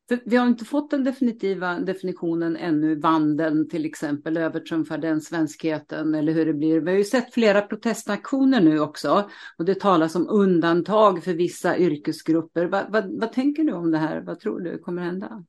För 0.07 0.19
vi 0.25 0.35
har 0.35 0.47
inte 0.47 0.65
fått 0.65 0.91
den 0.91 1.03
definitiva 1.03 1.79
definitionen 1.79 2.57
ännu, 2.57 2.95
vandeln 2.95 3.69
till 3.69 3.85
exempel, 3.85 4.37
övertrumfar 4.37 4.97
den 4.97 5.21
svenskheten 5.21 6.15
eller 6.15 6.33
hur 6.33 6.45
det 6.45 6.53
blir. 6.53 6.81
Vi 6.81 6.91
har 6.91 6.97
ju 6.97 7.03
sett 7.03 7.33
flera 7.33 7.61
protestaktioner 7.61 8.61
nu 8.61 8.79
också 8.79 9.29
och 9.57 9.65
det 9.65 9.79
talas 9.79 10.15
om 10.15 10.27
undantag 10.29 11.23
för 11.23 11.33
vissa 11.33 11.77
yrkesgrupper. 11.77 12.65
Va, 12.65 12.83
va, 12.89 13.03
vad 13.07 13.33
tänker 13.33 13.63
du 13.63 13.73
om 13.73 13.91
det 13.91 13.97
här? 13.97 14.21
Vad 14.21 14.39
tror 14.39 14.59
du 14.59 14.77
kommer 14.77 15.01
hända? 15.01 15.43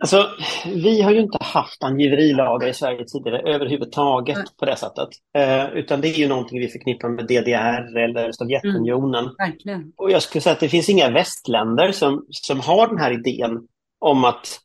Alltså, 0.00 0.26
vi 0.64 1.02
har 1.02 1.10
ju 1.10 1.20
inte 1.20 1.38
haft 1.40 1.82
angiverilagar 1.84 2.68
i 2.68 2.74
Sverige 2.74 3.04
tidigare 3.04 3.54
överhuvudtaget 3.54 4.36
mm. 4.36 4.46
på 4.58 4.64
det 4.64 4.76
sättet. 4.76 5.08
Eh, 5.34 5.70
utan 5.72 6.00
det 6.00 6.08
är 6.08 6.18
ju 6.18 6.28
någonting 6.28 6.60
vi 6.60 6.68
förknippar 6.68 7.08
med 7.08 7.26
DDR 7.26 7.98
eller 7.98 8.32
Sovjetunionen. 8.32 9.24
Mm, 9.68 9.92
och 9.96 10.10
jag 10.10 10.22
skulle 10.22 10.42
säga 10.42 10.52
att 10.52 10.60
det 10.60 10.68
finns 10.68 10.88
inga 10.88 11.10
västländer 11.10 11.92
som, 11.92 12.26
som 12.30 12.60
har 12.60 12.88
den 12.88 12.98
här 12.98 13.12
idén 13.12 13.58
om 13.98 14.24
att 14.24 14.60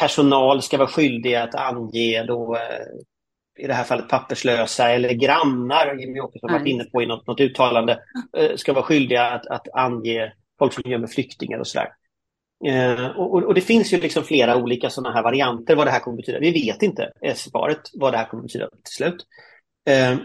personal 0.00 0.62
ska 0.62 0.78
vara 0.78 0.88
skyldiga 0.88 1.42
att 1.42 1.54
ange 1.54 2.24
då, 2.26 2.56
eh, 2.56 3.64
i 3.64 3.66
det 3.66 3.74
här 3.74 3.84
fallet 3.84 4.08
papperslösa 4.08 4.90
eller 4.90 5.12
grannar, 5.12 5.94
Jimmie 5.94 6.20
Åkesson 6.20 6.50
har 6.50 6.58
varit 6.58 6.68
inne 6.68 6.84
på 6.84 7.02
i 7.02 7.06
något, 7.06 7.26
något 7.26 7.40
uttalande, 7.40 7.98
eh, 8.36 8.56
ska 8.56 8.72
vara 8.72 8.84
skyldiga 8.84 9.30
att, 9.30 9.46
att 9.46 9.68
ange 9.74 10.32
folk 10.58 10.72
som 10.72 10.90
gömmer 10.90 11.06
flyktingar 11.06 11.58
och 11.58 11.66
sådär. 11.66 11.88
Eh, 12.66 13.06
och, 13.06 13.44
och, 13.44 13.54
det 13.54 13.60
finns 13.60 13.92
ju 13.92 14.00
liksom 14.00 14.24
flera 14.24 14.56
olika 14.56 14.90
sådana 14.90 15.14
här 15.14 15.22
varianter 15.22 15.76
vad 15.76 15.86
det 15.86 15.90
här 15.90 16.00
kommer 16.00 16.16
betyda. 16.16 16.38
Vi 16.38 16.52
vet 16.52 16.82
inte, 16.82 17.12
svaret, 17.34 17.80
vad 17.94 18.12
det 18.12 18.16
här 18.16 18.28
kommer 18.28 18.42
betyda 18.42 18.68
till 18.68 18.94
slut. 18.94 19.26
Eh, 19.88 20.16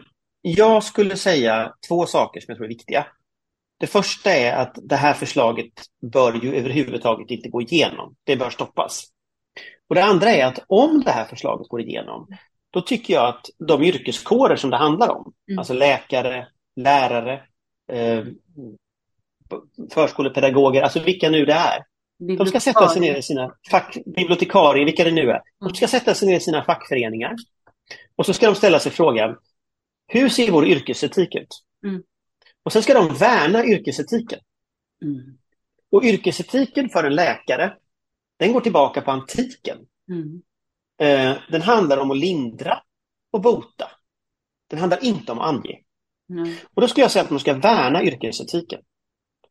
jag 0.41 0.83
skulle 0.83 1.15
säga 1.15 1.73
två 1.87 2.05
saker 2.05 2.39
som 2.39 2.45
jag 2.47 2.57
tror 2.57 2.65
är 2.65 2.69
viktiga. 2.69 3.07
Det 3.79 3.87
första 3.87 4.31
är 4.31 4.55
att 4.55 4.75
det 4.83 4.95
här 4.95 5.13
förslaget 5.13 5.71
bör 6.11 6.33
ju 6.43 6.55
överhuvudtaget 6.55 7.31
inte 7.31 7.49
gå 7.49 7.61
igenom. 7.61 8.15
Det 8.23 8.35
bör 8.35 8.49
stoppas. 8.49 9.05
Och 9.89 9.95
det 9.95 10.03
andra 10.03 10.29
är 10.29 10.45
att 10.45 10.59
om 10.67 11.01
det 11.05 11.11
här 11.11 11.25
förslaget 11.25 11.67
går 11.67 11.81
igenom, 11.81 12.27
då 12.69 12.81
tycker 12.81 13.13
jag 13.13 13.27
att 13.27 13.45
de 13.57 13.83
yrkeskårer 13.83 14.55
som 14.55 14.69
det 14.69 14.77
handlar 14.77 15.09
om, 15.09 15.33
mm. 15.47 15.59
alltså 15.59 15.73
läkare, 15.73 16.47
lärare, 16.75 17.43
eh, 17.91 18.23
förskolepedagoger, 19.93 20.81
alltså 20.81 20.99
vilka 20.99 21.29
nu 21.29 21.45
det 21.45 21.53
är, 21.53 21.83
de 22.17 22.45
ska 22.45 22.59
sätta 22.59 22.87
sig 22.87 23.01
ner 23.01 23.15
i 23.15 23.21
sina 23.21 23.55
fack, 23.71 23.97
bibliotekarier, 24.05 24.85
vilka 24.85 25.03
det 25.03 25.11
nu 25.11 25.31
är. 25.31 25.41
De 25.59 25.75
ska 25.75 25.87
sätta 25.87 26.15
sig 26.15 26.27
ner 26.27 26.37
i 26.37 26.39
sina 26.39 26.63
fackföreningar. 26.63 27.35
Och 28.15 28.25
så 28.25 28.33
ska 28.33 28.45
de 28.45 28.55
ställa 28.55 28.79
sig 28.79 28.91
frågan, 28.91 29.37
hur 30.07 30.29
ser 30.29 30.51
vår 30.51 30.67
yrkesetik 30.67 31.35
ut? 31.35 31.63
Mm. 31.83 32.03
Och 32.63 32.73
sen 32.73 32.83
ska 32.83 32.93
de 32.93 33.13
värna 33.13 33.65
yrkesetiken. 33.65 34.39
Mm. 35.01 35.37
Och 35.91 36.03
yrkesetiken 36.03 36.89
för 36.89 37.03
en 37.03 37.15
läkare, 37.15 37.77
den 38.39 38.53
går 38.53 38.61
tillbaka 38.61 39.01
på 39.01 39.11
antiken. 39.11 39.77
Mm. 40.09 40.41
Eh, 40.97 41.37
den 41.51 41.61
handlar 41.61 41.97
om 41.97 42.11
att 42.11 42.17
lindra 42.17 42.81
och 43.31 43.41
bota. 43.41 43.91
Den 44.69 44.79
handlar 44.79 45.03
inte 45.03 45.31
om 45.31 45.39
att 45.39 45.47
ange. 45.47 45.79
Och 46.73 46.81
då 46.81 46.87
skulle 46.87 47.03
jag 47.03 47.11
säga 47.11 47.23
att 47.23 47.29
man 47.29 47.39
ska 47.39 47.53
värna 47.53 48.03
yrkesetiken. 48.03 48.81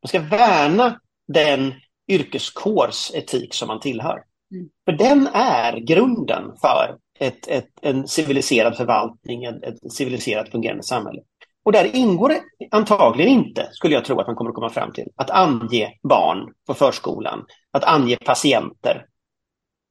Man 0.01 0.07
ska 0.07 0.19
värna 0.19 0.99
den 1.27 1.73
yrkeskårs 2.07 3.11
etik 3.13 3.53
som 3.53 3.67
man 3.67 3.79
tillhör. 3.79 4.23
Mm. 4.51 4.69
För 4.85 4.91
den 4.91 5.27
är 5.33 5.77
grunden 5.77 6.51
för 6.61 6.97
ett, 7.19 7.47
ett, 7.47 7.69
en 7.81 8.07
civiliserad 8.07 8.77
förvaltning, 8.77 9.43
ett, 9.43 9.63
ett 9.63 9.93
civiliserat 9.93 10.49
fungerande 10.49 10.83
samhälle. 10.83 11.21
Och 11.63 11.71
där 11.71 11.95
ingår 11.95 12.29
det 12.29 12.41
antagligen 12.71 13.31
inte, 13.31 13.69
skulle 13.71 13.93
jag 13.93 14.05
tro 14.05 14.19
att 14.19 14.27
man 14.27 14.35
kommer 14.35 14.49
att 14.49 14.55
komma 14.55 14.69
fram 14.69 14.93
till, 14.93 15.07
att 15.15 15.29
ange 15.29 15.93
barn 16.03 16.53
på 16.67 16.73
förskolan, 16.73 17.45
att 17.71 17.83
ange 17.83 18.17
patienter 18.25 19.05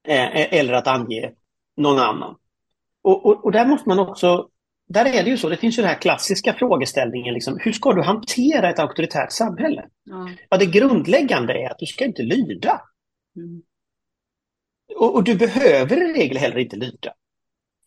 eh, 0.09 0.55
eller 0.55 0.73
att 0.73 0.87
ange 0.87 1.31
någon 1.77 1.99
annan. 1.99 2.37
Och, 3.03 3.27
och, 3.27 3.45
och, 3.45 3.53
där 3.53 3.67
måste 3.67 3.89
man 3.89 3.99
också, 3.99 4.49
där 4.89 5.05
är 5.05 5.24
det 5.24 5.30
ju 5.30 5.37
så, 5.37 5.49
det 5.49 5.57
finns 5.57 5.78
ju 5.78 5.82
den 5.82 5.91
här 5.91 6.01
klassiska 6.01 6.55
frågeställningen, 6.55 7.35
liksom, 7.35 7.59
hur 7.61 7.72
ska 7.72 7.93
du 7.93 8.03
hantera 8.03 8.70
ett 8.70 8.78
auktoritärt 8.78 9.32
samhälle? 9.32 9.85
Ja. 10.05 10.28
ja 10.51 10.57
det 10.57 10.66
grundläggande 10.66 11.53
är 11.53 11.70
att 11.70 11.78
du 11.78 11.87
ska 11.87 12.05
inte 12.05 12.22
lyda. 12.22 12.80
Mm. 13.37 13.62
Och, 14.97 15.14
och, 15.14 15.24
du 15.24 15.35
behöver 15.35 16.11
i 16.11 16.12
regel 16.12 16.37
heller 16.37 16.59
inte 16.59 16.76
lyda. 16.76 17.12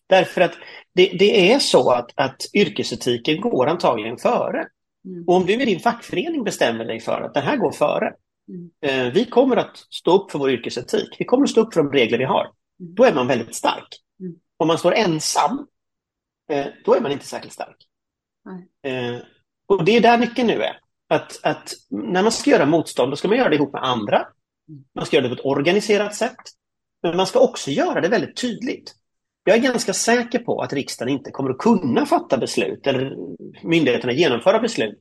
Därför 0.08 0.42
att 0.42 0.54
det, 0.94 1.06
det 1.20 1.52
är 1.52 1.60
så 1.60 1.92
att, 1.92 2.12
att 2.16 2.42
yrkesetiken 2.54 3.42
går 3.42 3.68
antagligen 3.68 4.18
före. 4.18 4.68
Mm. 5.06 5.24
Och 5.28 5.36
om 5.36 5.46
du 5.46 5.54
i 5.54 5.66
din 5.66 5.80
fackförening 5.80 6.44
bestämmer 6.44 6.86
dig 6.86 7.00
för 7.00 7.22
att 7.22 7.34
den 7.34 7.44
här 7.44 7.58
går 7.58 7.72
före, 7.72 8.14
mm. 8.50 8.70
eh, 8.82 9.14
vi 9.14 9.26
kommer 9.26 9.58
att 9.58 9.78
stå 9.78 10.12
upp 10.12 10.32
för 10.32 10.40
vår 10.40 10.52
yrkesetik, 10.52 11.16
vi 11.20 11.26
kommer 11.26 11.44
att 11.44 11.50
stå 11.50 11.62
upp 11.62 11.74
för 11.74 11.84
de 11.84 11.92
regler 11.92 12.18
vi 12.18 12.26
har, 12.26 12.42
mm. 12.80 12.96
då 12.96 13.04
är 13.04 13.14
man 13.14 13.28
väldigt 13.28 13.56
stark. 13.56 13.88
Mm. 14.20 14.36
Om 14.58 14.68
man 14.68 14.78
står 14.78 14.94
ensam, 14.94 15.68
då 16.86 16.96
är 16.96 17.02
man 17.02 17.12
inte 17.12 17.26
särskilt 17.26 17.54
stark. 17.54 17.78
Eh, 18.84 19.16
och 19.68 19.84
det 19.84 19.98
är 19.98 20.02
där 20.02 20.18
nyckeln 20.18 20.48
nu 20.48 20.64
är. 20.64 20.80
Att, 21.10 21.40
att 21.44 21.74
när 21.90 22.24
man 22.24 22.32
ska 22.32 22.50
göra 22.50 22.66
motstånd, 22.66 23.12
då 23.12 23.16
ska 23.16 23.28
man 23.28 23.38
göra 23.38 23.50
det 23.50 23.56
ihop 23.56 23.74
med 23.74 23.84
andra. 23.84 24.28
Man 24.96 25.06
ska 25.06 25.16
göra 25.16 25.28
det 25.28 25.36
på 25.36 25.40
ett 25.40 25.46
organiserat 25.46 26.16
sätt. 26.16 26.38
Men 27.04 27.18
man 27.18 27.28
ska 27.28 27.40
också 27.40 27.72
göra 27.72 28.02
det 28.02 28.08
väldigt 28.08 28.38
tydligt. 28.38 28.96
Jag 29.44 29.58
är 29.58 29.62
ganska 29.62 29.94
säker 29.94 30.40
på 30.40 30.62
att 30.62 30.74
riksdagen 30.74 31.14
inte 31.14 31.32
kommer 31.32 31.50
att 31.50 31.58
kunna 31.58 32.06
fatta 32.06 32.38
beslut 32.38 32.88
eller 32.88 33.16
myndigheterna 33.64 34.14
genomföra 34.14 34.60
beslut 34.60 35.00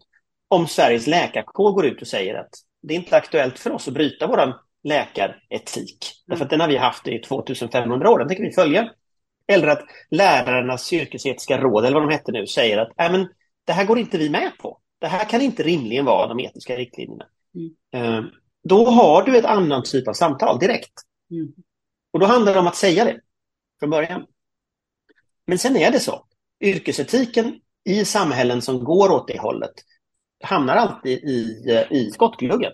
om 0.48 0.66
Sveriges 0.66 1.06
läkarkår 1.06 1.72
går 1.72 1.86
ut 1.86 2.00
och 2.00 2.08
säger 2.08 2.34
att 2.34 2.50
det 2.82 2.94
är 2.94 2.98
inte 2.98 3.16
aktuellt 3.16 3.58
för 3.58 3.70
oss 3.70 3.88
att 3.88 3.94
bryta 3.94 4.26
vår 4.26 4.54
läkaretik. 4.84 5.98
Mm. 6.02 6.26
Därför 6.26 6.44
att 6.44 6.50
den 6.50 6.60
har 6.60 6.68
vi 6.68 6.76
haft 6.76 7.08
i 7.08 7.18
2500 7.18 8.10
år, 8.10 8.18
den 8.18 8.28
tänker 8.28 8.44
vi 8.44 8.52
följa. 8.52 8.90
Eller 9.48 9.68
att 9.68 9.84
lärarnas 10.10 10.92
yrkesetiska 10.92 11.58
råd, 11.58 11.84
eller 11.84 12.00
vad 12.00 12.08
de 12.08 12.14
hette 12.14 12.32
nu, 12.32 12.46
säger 12.46 12.78
att 12.78 13.00
äh, 13.00 13.12
men, 13.12 13.28
det 13.64 13.72
här 13.72 13.84
går 13.84 13.98
inte 13.98 14.18
vi 14.18 14.30
med 14.30 14.52
på. 14.58 14.80
Det 14.98 15.06
här 15.06 15.24
kan 15.24 15.40
inte 15.40 15.62
rimligen 15.62 16.04
vara 16.04 16.26
de 16.26 16.40
etiska 16.40 16.76
riktlinjerna. 16.76 17.26
Mm. 17.54 18.14
Uh, 18.14 18.30
då 18.62 18.84
har 18.84 19.22
du 19.22 19.38
ett 19.38 19.44
annan 19.44 19.82
typ 19.82 20.08
av 20.08 20.12
samtal 20.12 20.58
direkt. 20.58 20.92
Mm. 21.30 21.52
Och 22.12 22.20
då 22.20 22.26
handlar 22.26 22.54
det 22.54 22.60
om 22.60 22.66
att 22.66 22.76
säga 22.76 23.04
det 23.04 23.20
från 23.80 23.90
början. 23.90 24.26
Men 25.46 25.58
sen 25.58 25.76
är 25.76 25.90
det 25.90 26.00
så. 26.00 26.26
Yrkesetiken 26.60 27.60
i 27.84 28.04
samhällen 28.04 28.62
som 28.62 28.84
går 28.84 29.12
åt 29.12 29.28
det 29.28 29.40
hållet 29.40 29.74
hamnar 30.44 30.76
alltid 30.76 31.18
i, 31.18 31.62
i 31.90 32.10
skottgluggen. 32.10 32.72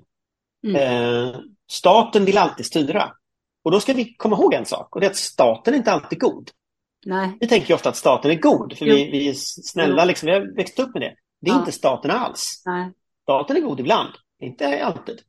Mm. 0.66 0.76
Eh, 0.76 1.40
staten 1.70 2.24
vill 2.24 2.38
alltid 2.38 2.66
styra. 2.66 3.12
Och 3.64 3.70
då 3.70 3.80
ska 3.80 3.92
vi 3.92 4.14
komma 4.14 4.36
ihåg 4.36 4.54
en 4.54 4.66
sak 4.66 4.94
och 4.94 5.00
det 5.00 5.06
är 5.06 5.10
att 5.10 5.16
staten 5.16 5.74
är 5.74 5.78
inte 5.78 5.92
alltid 5.92 6.20
god. 6.20 6.50
Nej. 7.06 7.36
Vi 7.40 7.48
tänker 7.48 7.74
ofta 7.74 7.88
att 7.88 7.96
staten 7.96 8.30
är 8.30 8.34
god 8.34 8.78
för 8.78 8.84
vi, 8.84 9.10
vi, 9.10 9.28
är 9.28 9.34
snälla, 9.36 10.04
liksom, 10.04 10.26
vi 10.26 10.32
har 10.32 10.56
växt 10.56 10.78
upp 10.78 10.92
med 10.94 11.02
det. 11.02 11.14
Det 11.40 11.50
är 11.50 11.54
ja. 11.54 11.58
inte 11.58 11.72
staten 11.72 12.10
alls. 12.10 12.62
Nej. 12.66 12.92
Staten 13.22 13.56
är 13.56 13.60
god 13.60 13.80
ibland, 13.80 14.10
inte 14.42 14.84
alltid. 14.84 15.20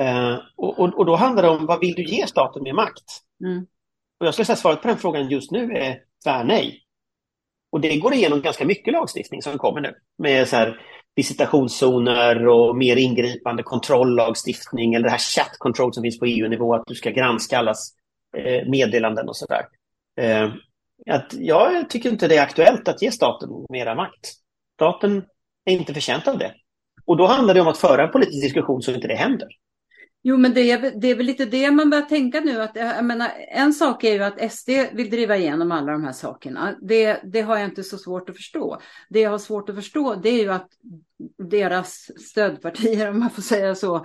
Eh, 0.00 0.38
och, 0.56 0.78
och, 0.78 0.98
och, 0.98 1.06
då 1.06 1.16
handlar 1.16 1.42
det 1.42 1.48
om 1.48 1.66
vad 1.66 1.80
vill 1.80 1.94
du 1.94 2.04
ge 2.04 2.26
staten 2.26 2.62
med 2.62 2.74
makt? 2.74 3.04
Mm. 3.44 3.66
Och 4.20 4.26
jag 4.26 4.34
skulle 4.34 4.46
säga 4.46 4.56
svaret 4.56 4.82
på 4.82 4.88
den 4.88 4.98
frågan 4.98 5.28
just 5.28 5.50
nu 5.50 5.72
är 5.72 6.00
tvärnej. 6.24 6.80
Och 7.72 7.80
det 7.80 7.98
går 7.98 8.14
igenom 8.14 8.40
ganska 8.40 8.64
mycket 8.64 8.92
lagstiftning 8.92 9.42
som 9.42 9.58
kommer 9.58 9.80
nu 9.80 9.94
med 10.18 10.48
så 10.48 10.56
här 10.56 10.80
visitationszoner 11.14 12.48
och 12.48 12.76
mer 12.76 12.96
ingripande 12.96 13.62
kontrolllagstiftning 13.62 14.94
eller 14.94 15.04
det 15.04 15.10
här 15.10 15.18
chat 15.18 15.58
control 15.58 15.94
som 15.94 16.02
finns 16.02 16.18
på 16.18 16.26
EU-nivå, 16.26 16.74
att 16.74 16.86
du 16.86 16.94
ska 16.94 17.10
granska 17.10 17.58
allas 17.58 17.94
eh, 18.36 18.68
meddelanden 18.68 19.28
och 19.28 19.36
sådär. 19.36 19.62
Att 21.10 21.34
jag 21.34 21.90
tycker 21.90 22.10
inte 22.10 22.28
det 22.28 22.36
är 22.36 22.42
aktuellt 22.42 22.88
att 22.88 23.02
ge 23.02 23.12
staten 23.12 23.48
mera 23.68 23.94
makt. 23.94 24.32
Staten 24.74 25.24
är 25.64 25.72
inte 25.72 25.94
förtjänt 25.94 26.28
av 26.28 26.38
det. 26.38 26.54
Och 27.04 27.16
då 27.16 27.26
handlar 27.26 27.54
det 27.54 27.60
om 27.60 27.68
att 27.68 27.78
föra 27.78 28.02
en 28.02 28.12
politisk 28.12 28.42
diskussion 28.42 28.82
så 28.82 28.92
inte 28.92 29.08
det 29.08 29.14
händer. 29.14 29.48
Jo, 30.26 30.36
men 30.36 30.54
det 30.54 30.70
är, 30.70 31.00
det 31.00 31.08
är 31.08 31.14
väl 31.14 31.26
lite 31.26 31.44
det 31.44 31.70
man 31.70 31.90
börjar 31.90 32.04
tänka 32.04 32.40
nu. 32.40 32.62
Att, 32.62 32.76
eh, 32.76 32.86
jag 32.86 33.04
menar, 33.04 33.30
en 33.48 33.72
sak 33.72 34.04
är 34.04 34.12
ju 34.12 34.22
att 34.22 34.52
SD 34.52 34.68
vill 34.92 35.10
driva 35.10 35.36
igenom 35.36 35.72
alla 35.72 35.92
de 35.92 36.04
här 36.04 36.12
sakerna. 36.12 36.74
Det, 36.82 37.20
det 37.24 37.40
har 37.40 37.56
jag 37.56 37.64
inte 37.64 37.82
så 37.82 37.98
svårt 37.98 38.28
att 38.28 38.36
förstå. 38.36 38.80
Det 39.08 39.20
jag 39.20 39.30
har 39.30 39.38
svårt 39.38 39.68
att 39.68 39.74
förstå 39.74 40.14
det 40.14 40.28
är 40.28 40.42
ju 40.42 40.52
att 40.52 40.68
deras 41.50 42.10
stödpartier, 42.30 43.10
om 43.10 43.18
man 43.18 43.30
får 43.30 43.42
säga 43.42 43.74
så, 43.74 44.04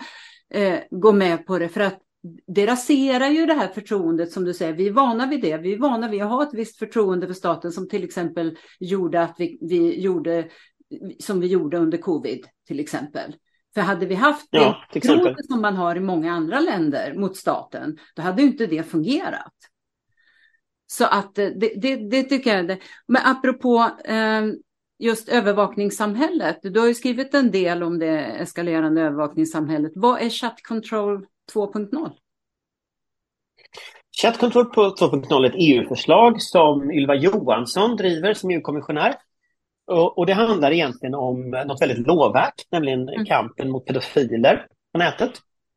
eh, 0.54 0.80
går 0.92 1.14
med 1.14 1.46
på 1.46 1.60
det. 1.60 1.70
För 1.70 1.82
att 1.82 2.00
det 2.48 2.66
raserar 2.66 3.28
ju 3.28 3.46
det 3.46 3.54
här 3.54 3.68
förtroendet 3.68 4.32
som 4.32 4.46
du 4.46 4.54
säger. 4.54 4.74
Vi 4.74 4.88
är 4.88 4.92
vana 4.92 5.28
vid 5.28 5.42
det. 5.42 5.58
Vi 5.58 5.74
är 5.74 5.78
vana 5.78 6.10
vid 6.10 6.22
att 6.22 6.30
ha 6.30 6.44
ett 6.44 6.54
visst 6.54 6.80
förtroende 6.80 7.28
för 7.28 7.34
staten 7.34 7.72
som 7.72 7.90
till 7.90 8.04
exempel 8.04 8.58
gjorde 8.80 9.22
att 9.22 9.36
vi, 9.38 9.58
vi 9.62 10.02
gjorde 10.02 10.50
som 11.20 11.40
vi 11.40 11.48
gjorde 11.48 11.78
under 11.78 11.98
covid 11.98 12.46
till 12.68 12.80
exempel. 12.80 13.36
För 13.74 13.82
hade 13.82 14.06
vi 14.06 14.16
haft 14.16 14.48
ja, 14.50 14.84
det 14.94 15.02
förtroende 15.02 15.44
som 15.44 15.62
man 15.62 15.76
har 15.76 15.96
i 15.96 16.00
många 16.00 16.34
andra 16.34 16.60
länder 16.60 17.14
mot 17.14 17.38
staten, 17.38 17.98
då 18.16 18.22
hade 18.22 18.42
inte 18.42 18.68
det 18.68 18.84
fungerat. 18.84 19.54
Så 20.88 21.06
att 21.06 21.36
det, 21.36 21.74
det, 21.82 21.96
det 21.96 22.24
tycker 22.24 22.58
jag. 22.58 22.82
Men 23.08 23.22
apropå 23.26 23.92
eh, 24.06 24.46
just 25.00 25.30
övervakningssamhället. 25.30 26.60
Du 26.62 26.80
har 26.80 26.88
ju 26.88 26.94
skrivit 26.94 27.34
en 27.34 27.52
del 27.52 27.84
om 27.84 28.00
det 28.00 28.20
eskalerande 28.20 29.02
övervakningssamhället. 29.02 29.92
Vad 29.96 30.22
är 30.22 30.30
Chat 30.30 30.64
Control 30.64 31.26
2.0? 31.54 32.12
Chat 34.22 34.40
Control 34.40 34.66
2.0 34.66 35.46
är 35.46 35.50
ett 35.50 35.56
EU-förslag 35.58 36.42
som 36.42 36.92
Ylva 36.92 37.16
Johansson 37.16 37.96
driver 37.96 38.34
som 38.34 38.50
EU-kommissionär. 38.50 39.16
Och, 39.88 40.18
och, 40.18 40.26
det 40.26 40.34
handlar 40.34 40.72
egentligen 40.72 41.16
om 41.16 41.50
något 41.50 41.82
väldigt 41.82 42.08
lovvärt, 42.08 42.72
nämligen 42.72 43.10
mm. 43.10 43.26
kampen 43.26 43.72
mot 43.72 43.86
pedofiler 43.86 44.68
på 44.92 45.00
nätet. 45.00 45.32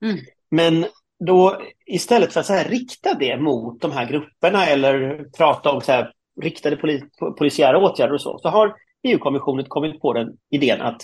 Mm. 0.05 0.17
Men 0.51 0.87
då 1.27 1.63
istället 1.87 2.33
för 2.33 2.41
att 2.41 2.47
så 2.47 2.53
här, 2.53 2.69
rikta 2.69 3.15
det 3.15 3.37
mot 3.37 3.81
de 3.81 3.93
här 3.93 4.07
grupperna 4.07 4.67
eller 4.67 5.25
prata 5.37 5.71
om 5.71 5.81
så 5.81 5.93
här, 5.93 6.13
riktade 6.41 6.77
poli 6.77 7.03
polisiära 7.39 7.79
åtgärder 7.79 8.15
och 8.15 8.21
så, 8.21 8.39
så 8.39 8.49
har 8.49 8.75
EU-kommissionen 9.03 9.65
kommit 9.69 10.01
på 10.01 10.13
den 10.13 10.37
idén 10.51 10.81
att, 10.81 11.03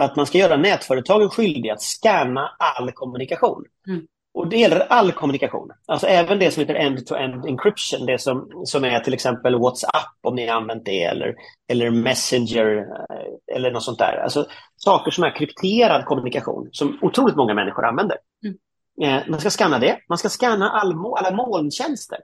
att 0.00 0.16
man 0.16 0.26
ska 0.26 0.38
göra 0.38 0.56
nätföretagen 0.56 1.30
skyldiga 1.30 1.72
att 1.72 1.82
scanna 1.82 2.50
all 2.58 2.92
kommunikation. 2.92 3.64
Mm. 3.88 4.06
Och 4.34 4.48
det 4.48 4.56
gäller 4.56 4.80
all 4.80 5.12
kommunikation, 5.12 5.70
alltså 5.86 6.06
även 6.06 6.38
det 6.38 6.50
som 6.50 6.60
heter 6.60 6.74
end-to-end 6.74 7.46
encryption, 7.46 8.06
det 8.06 8.18
som, 8.18 8.62
som 8.64 8.84
är 8.84 9.00
till 9.00 9.14
exempel 9.14 9.58
WhatsApp 9.58 10.18
om 10.22 10.34
ni 10.34 10.46
har 10.46 10.56
använt 10.56 10.84
det 10.84 11.02
eller, 11.02 11.34
eller 11.68 11.90
Messenger 11.90 12.76
eh, 12.76 13.56
eller 13.56 13.70
något 13.70 13.82
sånt 13.82 13.98
där. 13.98 14.20
Alltså 14.24 14.46
saker 14.76 15.10
som 15.10 15.24
är 15.24 15.36
krypterad 15.36 16.04
kommunikation 16.04 16.68
som 16.72 16.98
otroligt 17.02 17.36
många 17.36 17.54
människor 17.54 17.86
använder. 17.86 18.16
Mm. 18.44 18.56
Eh, 19.02 19.28
man 19.28 19.40
ska 19.40 19.50
scanna 19.50 19.78
det, 19.78 19.98
man 20.08 20.18
ska 20.18 20.28
scanna 20.28 20.70
all, 20.70 20.94
alla 21.16 21.36
molntjänster. 21.36 22.18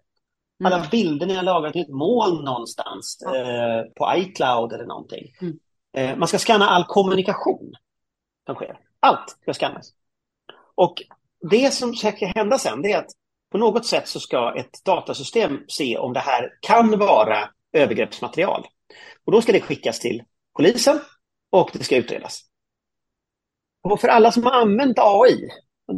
Mm. 0.60 0.72
Alla 0.72 0.86
bilder 0.90 1.26
ni 1.26 1.34
har 1.34 1.42
lagrat 1.42 1.76
i 1.76 1.80
ett 1.80 1.88
moln 1.88 2.44
någonstans, 2.44 3.22
eh, 3.22 3.82
på 3.96 4.12
iCloud 4.16 4.72
eller 4.72 4.86
någonting. 4.86 5.26
Mm. 5.40 5.58
Eh, 5.96 6.16
man 6.16 6.28
ska 6.28 6.38
scanna 6.38 6.68
all 6.68 6.84
kommunikation 6.84 7.72
som 8.46 8.54
sker. 8.54 8.78
Allt 9.00 9.36
ska 9.42 9.54
scannas. 9.54 9.92
Och 10.74 11.02
det 11.50 11.74
som 11.74 11.94
ska 11.94 12.12
hända 12.26 12.58
sen 12.58 12.82
det 12.82 12.92
är 12.92 12.98
att 12.98 13.10
på 13.52 13.58
något 13.58 13.86
sätt 13.86 14.08
så 14.08 14.20
ska 14.20 14.54
ett 14.56 14.84
datasystem 14.84 15.64
se 15.68 15.98
om 15.98 16.12
det 16.12 16.20
här 16.20 16.50
kan 16.60 16.98
vara 16.98 17.48
övergreppsmaterial. 17.72 18.66
Och 19.24 19.32
då 19.32 19.42
ska 19.42 19.52
det 19.52 19.60
skickas 19.60 20.00
till 20.00 20.22
polisen 20.56 21.00
och 21.50 21.70
det 21.72 21.84
ska 21.84 21.96
utredas. 21.96 22.40
Och 23.82 24.00
för 24.00 24.08
alla 24.08 24.32
som 24.32 24.44
har 24.44 24.52
använt 24.52 24.98
AI, 24.98 25.48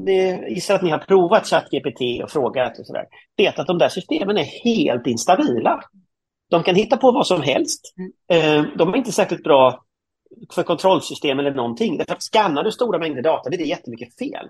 det 0.05 0.49
gissar 0.49 0.75
att 0.75 0.83
ni 0.83 0.91
har 0.91 0.99
provat 0.99 1.47
ChatGPT 1.47 2.23
och 2.23 2.31
frågat 2.31 2.79
och 2.79 2.87
sådär, 2.87 3.07
vet 3.37 3.59
att 3.59 3.67
de 3.67 3.79
där 3.79 3.89
systemen 3.89 4.37
är 4.37 4.65
helt 4.65 5.07
instabila. 5.07 5.81
De 6.51 6.63
kan 6.63 6.75
hitta 6.75 6.97
på 6.97 7.13
vad 7.13 7.27
som 7.27 7.43
helst. 7.43 7.95
Mm. 7.99 8.65
Eh, 8.65 8.77
de 8.77 8.89
är 8.89 8.97
inte 8.97 9.13
särskilt 9.13 9.43
bra 9.43 9.85
för 10.53 10.63
kontrollsystem 10.63 11.39
eller 11.39 11.55
någonting. 11.55 11.99
Därför 11.99 12.13
att 12.13 12.23
skannar 12.23 12.65
du 12.65 12.73
stora 12.73 12.99
mängder 12.99 13.23
data, 13.23 13.51
det 13.51 13.57
är 13.57 13.67
jättemycket 13.67 14.19
fel. 14.19 14.49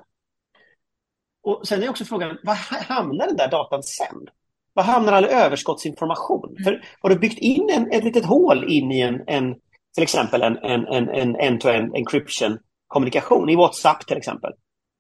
Och 1.43 1.69
sen 1.69 1.83
är 1.83 1.89
också 1.89 2.05
frågan, 2.05 2.39
var 2.43 2.55
hamnar 2.55 3.27
den 3.27 3.37
där 3.37 3.51
datan 3.51 3.83
sen? 3.83 4.29
Var 4.73 4.83
hamnar 4.83 5.13
all 5.13 5.25
överskottsinformation? 5.25 6.49
Mm. 6.51 6.65
För 6.65 6.85
har 7.01 7.11
du 7.11 7.19
byggt 7.19 7.39
in 7.39 7.71
en, 7.73 7.93
ett 7.93 8.05
litet 8.05 8.25
hål 8.25 8.65
in 8.73 8.93
i 8.93 9.01
en, 9.01 9.23
en 9.27 9.55
till 9.95 10.03
exempel 10.03 10.43
en, 10.43 10.57
en, 10.57 10.87
en, 10.87 11.09
en 11.09 11.37
end-to-end 11.37 11.95
encryption 11.95 12.59
kommunikation 12.87 13.49
i 13.49 13.57
WhatsApp 13.57 14.07
till 14.07 14.17
exempel. 14.17 14.53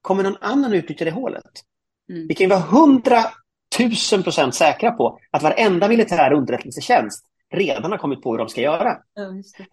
Kommer 0.02 0.22
någon 0.22 0.36
annan 0.40 0.72
utnyttja 0.72 1.04
det 1.04 1.10
hålet? 1.10 1.44
Mm. 2.10 2.26
Vi 2.28 2.34
kan 2.34 2.44
ju 2.44 2.50
vara 2.50 2.60
hundra 2.60 3.24
tusen 3.76 4.22
procent 4.22 4.54
säkra 4.54 4.90
på 4.90 5.18
att 5.30 5.42
varenda 5.42 5.88
militär 5.88 6.32
underrättelsetjänst 6.32 7.24
redan 7.50 7.90
har 7.90 7.98
kommit 7.98 8.22
på 8.22 8.30
hur 8.30 8.38
de 8.38 8.48
ska 8.48 8.60
göra. 8.60 8.96
Ja, 9.14 9.22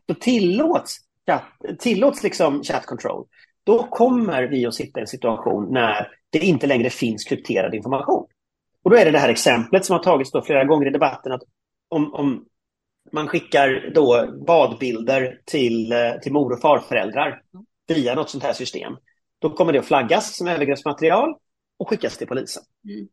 Så 0.08 0.14
tillåts, 0.14 0.98
tillåts 1.80 2.24
liksom 2.24 2.64
chat 2.64 2.86
control, 2.86 3.28
då 3.64 3.84
kommer 3.84 4.44
vi 4.44 4.66
att 4.66 4.74
sitta 4.74 5.00
i 5.00 5.02
en 5.02 5.08
situation 5.08 5.74
när 5.74 6.08
det 6.30 6.40
inte 6.40 6.68
längre 6.68 6.90
finns 6.90 7.24
krypterad 7.24 7.76
information. 7.76 8.28
Och 8.84 8.92
då 8.92 8.98
är 8.98 9.06
det 9.06 9.12
det 9.12 9.20
här 9.20 9.30
exemplet 9.30 9.86
som 9.86 9.94
har 9.94 10.04
tagits 10.04 10.32
då 10.32 10.42
flera 10.42 10.66
gånger 10.66 10.88
i 10.88 10.90
debatten 10.90 11.32
att 11.32 11.42
om, 11.90 12.14
om 12.14 12.46
man 13.12 13.28
skickar 13.28 13.92
då 13.94 14.34
badbilder 14.48 15.42
till, 15.46 15.92
eh, 15.92 16.20
till 16.22 16.34
mor 16.34 16.54
och 16.54 16.62
farföräldrar 16.62 17.42
via 17.88 18.16
något 18.16 18.30
sånt 18.30 18.44
här 18.44 18.54
system, 18.54 18.98
då 19.40 19.50
kommer 19.50 19.74
det 19.74 19.80
att 19.80 19.86
flaggas 19.86 20.38
som 20.38 20.48
övergreppsmaterial 20.48 21.36
och 21.78 21.90
skickas 21.90 22.18
till 22.18 22.28
polisen. 22.28 22.64
Mm. 22.90 23.08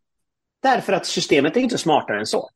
Därför 0.63 0.93
att 0.93 1.07
systemet 1.07 1.57
är 1.57 1.61
inte 1.61 1.79
smartare 1.79 2.19
än 2.19 2.27
så. 2.27 2.49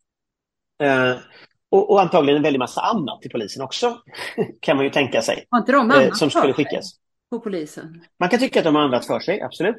Och, 1.70 1.90
och, 1.90 2.00
antagligen 2.00 2.36
en 2.36 2.42
väldig 2.42 2.58
massa 2.58 2.80
annat 2.80 3.22
till 3.22 3.30
polisen 3.30 3.62
också, 3.62 3.98
kan 4.60 4.76
man 4.76 4.84
ju 4.84 4.90
tänka 4.90 5.22
sig. 5.22 5.46
Har 5.50 5.58
inte 5.58 5.72
de 5.72 5.90
uh, 5.90 6.12
som 6.12 6.30
skulle 6.30 6.52
skickas. 6.52 6.92
På 7.30 7.40
polisen? 7.40 8.04
Man 8.20 8.28
kan 8.28 8.38
tycka 8.38 8.60
att 8.60 8.64
de 8.64 8.74
har 8.74 8.82
annat 8.82 9.06
för 9.06 9.20
sig, 9.20 9.40
absolut. 9.40 9.76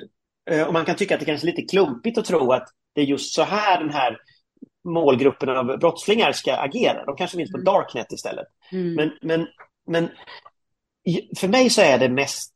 Uh, 0.51 0.63
och 0.63 0.73
man 0.73 0.85
kan 0.85 0.95
tycka 0.95 1.13
att 1.13 1.19
det 1.19 1.25
kanske 1.25 1.47
är 1.47 1.51
lite 1.51 1.61
klumpigt 1.61 2.17
att 2.17 2.25
tro 2.25 2.51
att 2.51 2.67
det 2.95 3.01
är 3.01 3.05
just 3.05 3.33
så 3.33 3.43
här 3.43 3.79
den 3.79 3.89
här 3.89 4.17
målgruppen 4.87 5.49
av 5.49 5.65
brottslingar 5.65 6.31
ska 6.31 6.55
agera. 6.55 7.05
De 7.05 7.15
kanske 7.15 7.37
finns 7.37 7.51
på 7.51 7.57
mm. 7.57 7.65
Darknet 7.65 8.11
istället. 8.11 8.47
Mm. 8.71 8.93
Men, 8.93 9.11
men, 9.21 9.47
men 9.87 10.09
för 11.37 11.47
mig 11.47 11.69
så 11.69 11.81
är 11.81 11.97
det 11.97 12.09
mest 12.09 12.53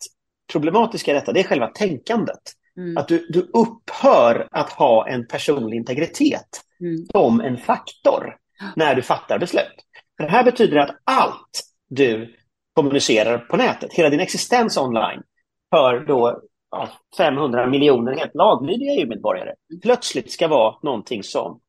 problematiska 0.51 1.11
i 1.11 1.13
detta, 1.13 1.33
det 1.33 1.39
är 1.39 1.43
själva 1.43 1.67
tänkandet. 1.67 2.41
Mm. 2.77 2.97
Att 2.97 3.07
du, 3.07 3.27
du 3.29 3.39
upphör 3.39 4.47
att 4.51 4.69
ha 4.69 5.07
en 5.07 5.27
personlig 5.27 5.77
integritet 5.77 6.61
mm. 6.79 7.05
som 7.11 7.41
en 7.41 7.57
faktor 7.57 8.35
när 8.75 8.95
du 8.95 9.01
fattar 9.01 9.39
beslut. 9.39 9.85
För 10.17 10.23
det 10.23 10.31
här 10.31 10.43
betyder 10.43 10.77
att 10.77 10.95
allt 11.03 11.63
du 11.89 12.35
kommunicerar 12.73 13.37
på 13.37 13.57
nätet, 13.57 13.93
hela 13.93 14.09
din 14.09 14.19
existens 14.19 14.77
online, 14.77 15.23
för 15.69 15.99
då 15.99 16.41
ja, 16.71 16.89
500 17.17 17.67
miljoner 17.67 18.15
helt 18.15 18.35
laglydiga 18.35 18.93
EU-medborgare, 18.93 19.53
mm. 19.69 19.81
plötsligt 19.81 20.31
ska 20.31 20.47
vara 20.47 20.75
någonting 20.83 21.23
som 21.23 21.59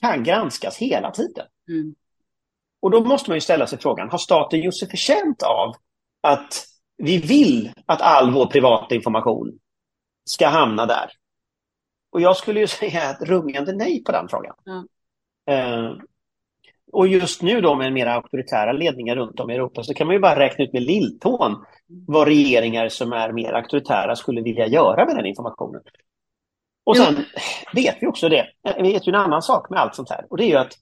kan 0.00 0.24
granskas 0.24 0.76
hela 0.78 1.10
tiden. 1.10 1.46
Mm. 1.68 1.94
Och 2.80 2.90
då 2.90 3.00
måste 3.00 3.30
man 3.30 3.36
ju 3.36 3.40
ställa 3.40 3.66
sig 3.66 3.78
frågan, 3.78 4.10
har 4.10 4.18
staten 4.18 4.60
gjort 4.60 4.78
sig 4.78 4.90
förtjänt 4.90 5.42
av 5.42 5.74
att 6.20 6.64
vi 6.96 7.18
vill 7.18 7.72
att 7.86 8.00
all 8.00 8.32
vår 8.32 8.46
privata 8.46 8.94
information 8.94 9.58
ska 10.24 10.48
hamna 10.48 10.86
där? 10.86 11.10
Och 12.12 12.20
jag 12.20 12.36
skulle 12.36 12.60
ju 12.60 12.66
säga 12.66 13.10
ett 13.10 13.22
rungande 13.22 13.72
nej 13.72 14.04
på 14.04 14.12
den 14.12 14.28
frågan. 14.28 14.54
Mm. 14.66 14.86
Uh, 15.50 15.98
och 16.92 17.08
just 17.08 17.42
nu 17.42 17.60
då 17.60 17.74
med 17.74 17.92
mer 17.92 18.06
auktoritära 18.06 18.72
ledningar 18.72 19.16
runt 19.16 19.40
om 19.40 19.50
i 19.50 19.54
Europa 19.54 19.82
så 19.82 19.94
kan 19.94 20.06
man 20.06 20.16
ju 20.16 20.20
bara 20.20 20.38
räkna 20.38 20.64
ut 20.64 20.72
med 20.72 20.82
lilltån 20.82 21.64
vad 22.06 22.28
regeringar 22.28 22.88
som 22.88 23.12
är 23.12 23.32
mer 23.32 23.52
auktoritära 23.52 24.16
skulle 24.16 24.42
vilja 24.42 24.66
göra 24.66 25.06
med 25.06 25.16
den 25.16 25.26
informationen. 25.26 25.82
Och 26.84 26.96
sen 26.96 27.24
vet 27.74 27.96
vi 28.00 28.06
också 28.06 28.28
det, 28.28 28.46
vi 28.76 28.92
vet 28.92 29.08
ju 29.08 29.10
en 29.10 29.20
annan 29.20 29.42
sak 29.42 29.70
med 29.70 29.80
allt 29.80 29.94
sånt 29.94 30.10
här 30.10 30.26
och 30.30 30.36
det 30.36 30.44
är 30.44 30.48
ju 30.48 30.56
att 30.56 30.72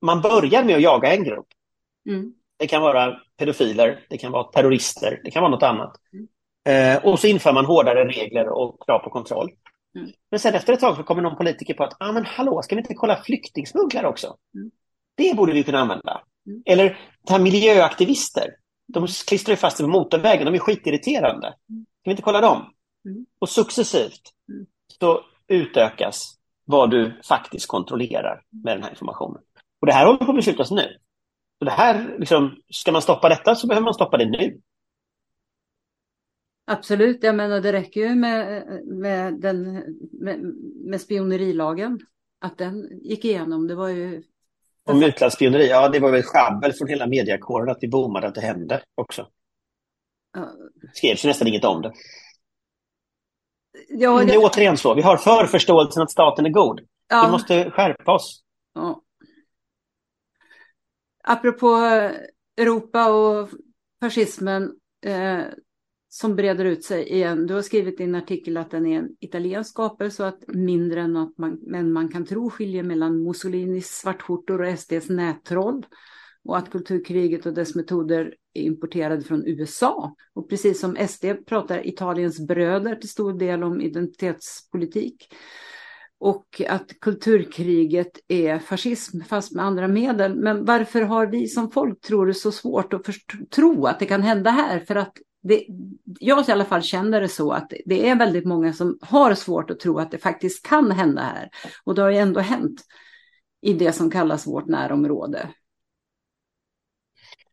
man 0.00 0.20
börjar 0.20 0.64
med 0.64 0.76
att 0.76 0.82
jaga 0.82 1.14
en 1.14 1.24
grupp. 1.24 1.46
Mm. 2.08 2.32
Det 2.58 2.66
kan 2.66 2.82
vara 2.82 3.16
pedofiler, 3.36 4.00
det 4.08 4.18
kan 4.18 4.32
vara 4.32 4.44
terrorister, 4.44 5.20
det 5.24 5.30
kan 5.30 5.42
vara 5.42 5.50
något 5.50 5.62
annat. 5.62 5.92
Mm. 6.12 6.28
Eh, 6.68 7.04
och 7.04 7.18
så 7.18 7.26
inför 7.26 7.52
man 7.52 7.64
hårdare 7.64 8.04
regler 8.04 8.48
och 8.48 8.82
krav 8.86 8.98
på 8.98 9.10
kontroll. 9.10 9.50
Mm. 9.96 10.10
Men 10.30 10.40
sen 10.40 10.54
efter 10.54 10.72
ett 10.72 10.80
tag 10.80 10.96
så 10.96 11.02
kommer 11.02 11.22
någon 11.22 11.36
politiker 11.36 11.74
på 11.74 11.84
att, 11.84 11.96
ah, 12.00 12.12
men 12.12 12.24
hallå, 12.24 12.62
ska 12.62 12.74
vi 12.74 12.80
inte 12.80 12.94
kolla 12.94 13.22
flyktingsmugglare 13.22 14.08
också? 14.08 14.36
Mm. 14.54 14.70
Det 15.16 15.36
borde 15.36 15.52
vi 15.52 15.62
kunna 15.62 15.78
använda. 15.78 16.22
Mm. 16.46 16.62
Eller 16.66 16.98
här 17.28 17.38
miljöaktivister, 17.38 18.50
de 18.86 19.06
klistrar 19.06 19.52
ju 19.52 19.56
fast 19.56 19.76
sig 19.76 19.86
på 19.86 19.90
motorvägen, 19.90 20.44
de 20.44 20.54
är 20.54 20.58
skitirriterande. 20.58 21.46
Mm. 21.46 21.86
Ska 22.00 22.04
vi 22.04 22.10
inte 22.10 22.22
kolla 22.22 22.40
dem? 22.40 22.72
Mm. 23.04 23.26
Och 23.38 23.48
successivt 23.48 24.22
så 25.00 25.20
utökas 25.48 26.34
vad 26.64 26.90
du 26.90 27.20
faktiskt 27.24 27.66
kontrollerar 27.66 28.42
med 28.64 28.76
den 28.76 28.82
här 28.82 28.90
informationen. 28.90 29.42
Och 29.80 29.86
det 29.86 29.92
här 29.92 30.06
håller 30.06 30.18
på 30.18 30.30
att 30.30 30.36
beslutas 30.36 30.70
nu. 30.70 30.96
Så 31.58 31.64
det 31.64 31.70
här, 31.70 32.16
liksom, 32.18 32.56
ska 32.70 32.92
man 32.92 33.02
stoppa 33.02 33.28
detta 33.28 33.54
så 33.54 33.66
behöver 33.66 33.84
man 33.84 33.94
stoppa 33.94 34.16
det 34.16 34.26
nu. 34.26 34.60
Absolut, 36.68 37.22
jag 37.22 37.34
menar 37.34 37.60
det 37.60 37.72
räcker 37.72 38.00
ju 38.00 38.14
med, 38.14 38.64
med, 38.84 39.34
den, 39.34 39.72
med, 40.12 40.40
med 40.84 41.00
spionerilagen. 41.00 42.00
Att 42.40 42.58
den 42.58 42.88
gick 43.02 43.24
igenom, 43.24 43.66
det 43.66 43.74
var 43.74 43.88
ju... 43.88 44.22
Om 44.84 45.02
utlandsspioneri, 45.02 45.68
ja 45.68 45.88
det 45.88 46.00
var 46.00 46.10
väl 46.10 46.22
sjabbel 46.22 46.72
från 46.72 46.88
hela 46.88 47.06
mediakåren 47.06 47.70
att 47.70 47.78
vi 47.80 47.88
bommade 47.88 48.26
att 48.26 48.34
det 48.34 48.40
hände 48.40 48.82
också. 48.94 49.26
Ja. 50.32 50.52
Det 50.74 50.90
skrevs 50.94 51.24
ju 51.24 51.28
nästan 51.28 51.48
inget 51.48 51.64
om 51.64 51.82
det. 51.82 51.92
Ja, 53.88 54.18
det... 54.18 54.24
det 54.24 54.34
är 54.34 54.44
återigen 54.44 54.76
så, 54.76 54.94
vi 54.94 55.02
har 55.02 55.16
för 55.16 55.46
förståelsen 55.46 56.02
att 56.02 56.10
staten 56.10 56.46
är 56.46 56.50
god. 56.50 56.80
Ja. 57.08 57.22
Vi 57.26 57.32
måste 57.32 57.70
skärpa 57.70 58.12
oss. 58.12 58.42
Ja 58.74 59.02
apropå 61.28 61.76
Europa 62.56 63.10
och 63.10 63.48
fascismen 64.00 64.72
eh, 65.04 65.44
som 66.08 66.36
breder 66.36 66.64
ut 66.64 66.84
sig 66.84 67.08
igen. 67.08 67.46
Du 67.46 67.54
har 67.54 67.62
skrivit 67.62 68.00
i 68.00 68.04
en 68.04 68.14
artikel 68.14 68.56
att 68.56 68.70
den 68.70 68.86
är 68.86 68.98
en 68.98 69.08
italiensk 69.20 69.70
skapelse 69.70 70.22
och 70.22 70.28
att 70.28 70.44
mindre 70.48 71.00
än 71.00 71.16
att 71.16 71.38
man, 71.38 71.58
men 71.62 71.92
man 71.92 72.08
kan 72.08 72.26
tro 72.26 72.50
skiljer 72.50 72.82
mellan 72.82 73.22
Mussolinis 73.22 73.88
svartskjortor 73.88 74.62
och 74.62 74.78
SDs 74.78 75.08
nättroll 75.08 75.86
och 76.44 76.58
att 76.58 76.70
kulturkriget 76.70 77.46
och 77.46 77.54
dess 77.54 77.74
metoder 77.74 78.34
är 78.54 78.62
importerade 78.62 79.22
från 79.22 79.46
USA. 79.46 80.14
Och 80.34 80.50
precis 80.50 80.80
som 80.80 80.96
SD 81.08 81.24
pratar 81.46 81.86
Italiens 81.86 82.46
bröder 82.46 82.94
till 82.94 83.08
stor 83.08 83.38
del 83.38 83.62
om 83.62 83.80
identitetspolitik 83.80 85.34
och 86.20 86.62
att 86.68 87.00
kulturkriget 87.00 88.18
är 88.28 88.58
fascism 88.58 89.20
fast 89.20 89.54
med 89.54 89.64
andra 89.64 89.88
medel. 89.88 90.34
Men 90.36 90.64
varför 90.64 91.02
har 91.02 91.26
vi 91.26 91.48
som 91.48 91.70
folk 91.70 92.00
tror 92.00 92.26
det 92.26 92.34
så 92.34 92.52
svårt 92.52 92.92
att 92.92 93.06
tro 93.50 93.86
att 93.86 93.98
det 93.98 94.06
kan 94.06 94.22
hända 94.22 94.50
här? 94.50 94.80
För 94.80 94.96
att 94.96 95.12
det, 95.48 95.64
jag 96.20 96.48
i 96.48 96.52
alla 96.52 96.64
fall 96.64 96.82
känner 96.82 97.20
det 97.20 97.28
så 97.28 97.52
att 97.52 97.72
det 97.86 98.08
är 98.08 98.16
väldigt 98.16 98.44
många 98.44 98.72
som 98.72 98.98
har 99.00 99.34
svårt 99.34 99.70
att 99.70 99.80
tro 99.80 99.98
att 99.98 100.10
det 100.10 100.18
faktiskt 100.18 100.66
kan 100.66 100.90
hända 100.90 101.22
här. 101.22 101.48
Och 101.84 101.94
det 101.94 102.02
har 102.02 102.10
ju 102.10 102.16
ändå 102.16 102.40
hänt 102.40 102.80
i 103.62 103.72
det 103.72 103.92
som 103.92 104.10
kallas 104.10 104.46
vårt 104.46 104.66
närområde. 104.66 105.48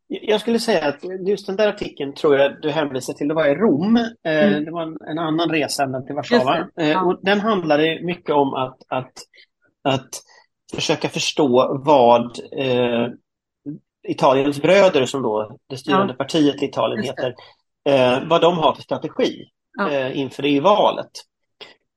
Jag 0.07 0.41
skulle 0.41 0.59
säga 0.59 0.87
att 0.87 1.27
just 1.27 1.47
den 1.47 1.55
där 1.55 1.67
artikeln 1.67 2.13
tror 2.13 2.37
jag 2.37 2.61
du 2.61 2.69
hänvisar 2.69 3.13
till, 3.13 3.27
det 3.27 3.33
var 3.33 3.47
i 3.47 3.55
Rom. 3.55 3.97
Eh, 3.97 4.47
mm. 4.47 4.65
Det 4.65 4.71
var 4.71 4.81
en, 4.81 4.97
en, 5.09 5.19
annan 5.19 5.49
resa 5.49 5.83
än 5.83 6.05
till 6.05 6.15
Warszawa. 6.15 6.67
Ja. 6.75 6.83
Eh, 6.83 7.07
och 7.07 7.19
den 7.21 7.39
handlade 7.39 7.99
mycket 8.03 8.35
om 8.35 8.53
att, 8.53 8.77
att, 8.87 9.13
att 9.83 10.09
försöka 10.75 11.09
förstå 11.09 11.81
vad 11.85 12.39
eh, 12.57 13.07
Italiens 14.07 14.61
bröder, 14.61 15.05
som 15.05 15.21
då 15.21 15.57
det 15.69 15.77
styrande 15.77 16.13
ja. 16.13 16.23
partiet 16.23 16.61
i 16.61 16.65
Italien 16.65 17.03
heter, 17.03 17.35
eh, 17.85 18.27
vad 18.27 18.41
de 18.41 18.57
har 18.57 18.75
för 18.75 18.81
strategi 18.81 19.45
ja. 19.77 19.91
eh, 19.91 20.19
inför 20.19 20.43
EU-valet. 20.43 21.11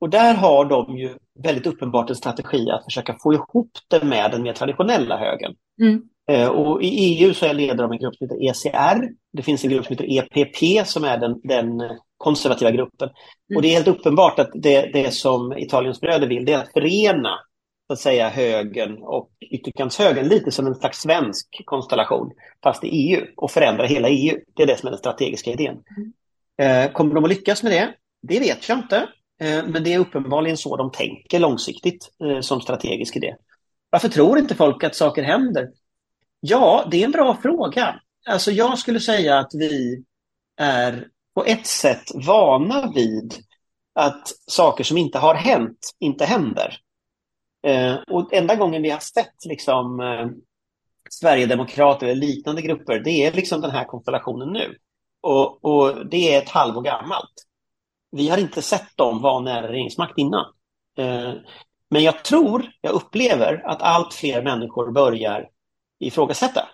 Och 0.01 0.11
där 0.11 0.35
har 0.35 0.65
de 0.65 0.99
ju 0.99 1.17
väldigt 1.45 1.67
uppenbart 1.67 2.11
en 2.11 2.17
strategi 2.17 2.71
att 2.71 2.85
försöka 2.85 3.17
få 3.23 3.35
ihop 3.35 3.71
det 3.89 4.05
med 4.05 4.31
den 4.31 4.43
mer 4.43 4.53
traditionella 4.53 5.19
högern. 5.19 5.55
Mm. 5.81 6.03
Eh, 6.31 6.49
och 6.49 6.83
I 6.83 6.89
EU 6.89 7.35
så 7.35 7.47
är 7.47 7.55
ledare 7.55 7.87
av 7.87 7.93
en 7.93 7.99
grupp 7.99 8.17
som 8.17 8.29
heter 8.29 8.49
ECR. 8.51 9.09
Det 9.33 9.43
finns 9.43 9.65
en 9.65 9.71
grupp 9.71 9.87
som 9.87 9.97
heter 9.97 10.19
EPP 10.19 10.87
som 10.87 11.05
är 11.05 11.19
den, 11.19 11.41
den 11.45 11.83
konservativa 12.17 12.71
gruppen. 12.71 13.09
Mm. 13.09 13.57
Och 13.57 13.63
det 13.63 13.69
är 13.69 13.73
helt 13.73 13.89
uppenbart 13.89 14.39
att 14.39 14.51
det, 14.55 14.91
det 14.93 15.15
som 15.15 15.53
Italiens 15.53 16.01
bröder 16.01 16.27
vill 16.27 16.45
det 16.45 16.53
är 16.53 16.59
att 16.59 16.73
förena 16.73 17.39
så 17.89 17.93
att 17.93 18.01
säga 18.01 18.29
högern 18.29 19.03
och 19.03 19.31
ytterkantshögern 19.41 20.29
lite 20.29 20.51
som 20.51 20.67
en 20.67 20.75
slags 20.75 20.99
svensk 20.99 21.63
konstellation 21.65 22.33
fast 22.63 22.85
i 22.85 22.89
EU 22.89 23.27
och 23.37 23.51
förändra 23.51 23.87
hela 23.87 24.09
EU. 24.09 24.39
Det 24.57 24.63
är 24.63 24.67
det 24.67 24.77
som 24.77 24.87
är 24.87 24.91
den 24.91 24.99
strategiska 24.99 25.51
idén. 25.51 25.77
Mm. 26.59 26.93
Kommer 26.93 27.15
de 27.15 27.25
att 27.25 27.31
lyckas 27.31 27.63
med 27.63 27.73
det? 27.73 27.95
Det 28.23 28.41
vet 28.41 28.69
jag 28.69 28.79
inte. 28.79 29.09
Eh, 29.41 29.65
men 29.67 29.85
det 29.85 29.93
är 29.93 29.99
uppenbarligen 29.99 30.57
så 30.57 30.77
de 30.77 30.91
tänker 30.91 31.39
långsiktigt 31.39 32.11
eh, 32.25 32.41
som 32.41 32.61
strategisk 32.61 33.17
idé. 33.17 33.37
Varför 33.91 34.09
tror 34.09 34.39
inte 34.39 34.55
folk 34.55 34.85
att 34.85 34.95
saker 34.95 35.23
händer? 35.23 35.69
Ja, 36.41 36.89
det 36.91 37.01
är 37.01 37.05
en 37.05 37.11
bra 37.11 37.39
fråga. 37.43 38.01
Alltså 38.27 38.51
jag 38.51 38.79
skulle 38.79 39.01
säga 39.01 39.39
att 39.39 39.51
vi 39.55 40.05
är 40.57 41.09
på 41.35 41.45
ett 41.45 41.67
sätt 41.67 42.05
vana 42.27 42.93
vid 42.95 43.35
att 43.95 44.29
saker 44.47 44.85
som 44.85 44.99
inte 44.99 45.19
har 45.19 45.35
hänt 45.35 45.79
inte 45.99 46.25
händer. 46.25 46.79
Eh, 47.67 47.95
och 47.95 48.33
enda 48.33 48.55
gången 48.55 48.83
vi 48.83 48.91
har 48.91 48.99
sett 48.99 49.45
liksom, 49.45 50.01
eh, 50.01 50.27
Sverigedemokrater 51.11 52.07
eller 52.07 52.27
liknande 52.27 52.63
grupper, 52.63 53.01
det 53.01 53.11
är 53.11 53.33
liksom 53.33 53.61
den 53.61 53.71
här 53.71 53.85
konstellationen 53.85 54.49
nu. 54.49 54.77
Och, 55.21 55.65
och, 55.65 56.07
det 56.11 56.35
är 56.35 56.43
ett 56.43 56.49
halvår 56.49 56.83
gammalt. 56.83 57.35
Vi 58.11 58.29
har 58.29 58.39
inte 58.39 58.63
sett 58.63 58.97
dem 58.97 59.23
vara 59.23 59.41
nära 59.41 59.69
regeringsmakt 59.69 60.19
innan. 60.19 60.45
Eh, 60.99 61.33
men 61.91 62.03
jag 62.03 62.25
tror, 62.25 62.71
jag 62.81 62.93
upplever 62.93 63.63
att 63.67 63.83
allt 63.83 64.15
fler 64.15 64.43
människor 64.43 64.93
börjar 64.93 65.49
ifrågasätta. 66.01 66.69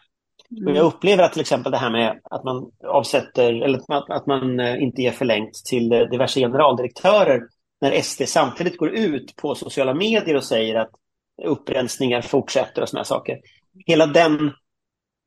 Mm. 0.50 0.72
Och 0.72 0.78
jag 0.78 0.86
upplever 0.86 1.22
att 1.22 1.32
till 1.32 1.40
exempel 1.40 1.72
det 1.72 1.78
här 1.78 1.90
med 1.90 2.20
att 2.24 2.44
man 2.44 2.70
avsätter, 2.84 3.62
eller 3.62 3.78
att, 3.88 4.10
att 4.10 4.26
man 4.26 4.60
eh, 4.60 4.82
inte 4.82 5.02
ger 5.02 5.12
förlängt 5.12 5.54
till 5.54 5.92
eh, 5.92 6.00
diverse 6.00 6.40
generaldirektörer 6.40 7.42
när 7.84 8.02
SD 8.02 8.22
samtidigt 8.26 8.76
går 8.76 8.90
ut 8.90 9.36
på 9.36 9.54
sociala 9.54 9.94
medier 9.94 10.36
och 10.36 10.44
säger 10.44 10.74
att 10.74 10.90
upprensningar 11.44 12.22
fortsätter 12.22 12.82
och 12.82 12.88
sådana 12.88 13.04
saker. 13.04 13.40
Hela 13.86 14.06
den 14.06 14.52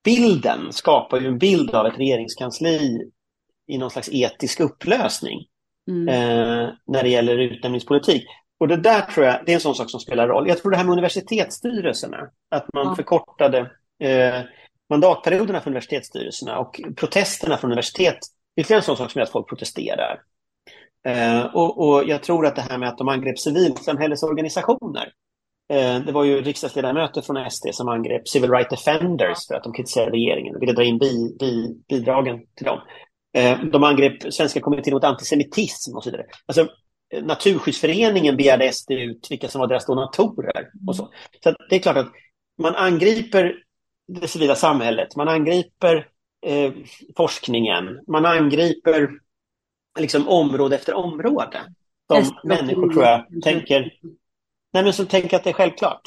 bilden 0.03 0.73
skapar 0.73 1.19
ju 1.19 1.27
en 1.27 1.37
bild 1.37 1.75
av 1.75 1.85
ett 1.85 1.99
regeringskansli 1.99 3.11
i 3.67 3.77
någon 3.77 3.91
slags 3.91 4.09
etisk 4.11 4.59
upplösning 4.59 5.45
mm. 5.87 6.07
eh, 6.07 6.69
när 6.87 7.03
det 7.03 7.09
gäller 7.09 7.37
utnämningspolitik. 7.37 8.25
Och 8.57 8.67
det 8.67 8.77
där 8.77 9.01
tror 9.01 9.25
jag, 9.25 9.39
det 9.45 9.51
är 9.51 9.55
en 9.55 9.61
sån 9.61 9.75
sak 9.75 9.89
som 9.89 9.99
spelar 9.99 10.27
roll. 10.27 10.47
Jag 10.47 10.57
tror 10.57 10.71
det 10.71 10.77
här 10.77 10.83
med 10.83 10.93
universitetsstyrelserna, 10.93 12.29
att 12.49 12.73
man 12.73 12.85
ja. 12.85 12.95
förkortade 12.95 13.59
eh, 13.99 14.41
mandatperioderna 14.89 15.61
för 15.61 15.69
universitetsstyrelserna 15.69 16.59
och 16.59 16.81
protesterna 16.95 17.57
från 17.57 17.71
universitet, 17.71 18.19
ytterligare 18.55 18.79
en 18.79 18.85
sån 18.85 18.97
sak 18.97 19.11
som 19.11 19.19
gör 19.19 19.25
att 19.25 19.31
folk 19.31 19.49
protesterar. 19.49 20.21
Eh, 21.07 21.45
och, 21.55 21.87
och, 21.87 22.03
jag 22.07 22.23
tror 22.23 22.45
att 22.45 22.55
det 22.55 22.61
här 22.61 22.77
med 22.77 22.89
att 22.89 22.97
de 22.97 23.07
angrep 23.07 23.39
civilsamhällesorganisationer. 23.39 25.11
Eh, 25.73 25.99
det 25.99 26.11
var 26.11 26.23
ju 26.23 26.41
riksdagsledamöter 26.41 27.21
från 27.21 27.51
SD 27.51 27.67
som 27.71 27.87
angrep 27.89 28.27
Civil 28.27 28.51
Rights 28.51 28.69
Defenders 28.69 29.47
för 29.47 29.55
att 29.55 29.63
de 29.63 29.73
kritiserade 29.73 30.11
regeringen 30.11 30.55
och 30.55 30.61
ville 30.61 30.73
dra 30.73 30.83
in 30.83 30.97
bi, 30.97 31.35
bi, 31.39 31.81
bidragen 31.89 32.39
till 32.55 32.65
dem. 32.65 32.79
Eh, 33.33 33.59
de 33.59 33.83
angrep 33.83 34.33
Svenska 34.33 34.61
kommittén 34.61 34.93
mot 34.93 35.03
antisemitism 35.03 35.95
och 35.95 36.03
så 36.03 36.11
vidare. 36.11 36.25
Alltså, 36.45 36.67
eh, 37.13 37.23
Naturskyddsföreningen 37.23 38.37
begärde 38.37 38.71
SD 38.73 38.91
ut 38.91 39.27
vilka 39.29 39.47
som 39.47 39.59
var 39.59 39.67
deras 39.67 39.85
donatorer 39.85 40.67
och 40.87 40.95
så. 40.95 41.09
Så 41.43 41.55
det 41.69 41.75
är 41.75 41.79
klart 41.79 41.97
att 41.97 42.11
man 42.61 42.75
angriper 42.75 43.55
det 44.07 44.27
civila 44.27 44.55
samhället, 44.55 45.15
man 45.15 45.27
angriper 45.27 46.07
eh, 46.45 46.71
forskningen, 47.17 47.99
man 48.07 48.25
angriper 48.25 49.09
liksom 49.99 50.27
område 50.27 50.75
efter 50.75 50.93
område. 50.93 51.59
Som 52.07 52.39
människor 52.43 52.93
tror 52.93 53.03
jag 53.03 53.25
tänker, 53.43 53.93
nej 54.73 54.83
men 54.83 54.93
som 54.93 55.05
tänker 55.05 55.37
att 55.37 55.43
det 55.43 55.49
är 55.49 55.53
självklart. 55.53 56.01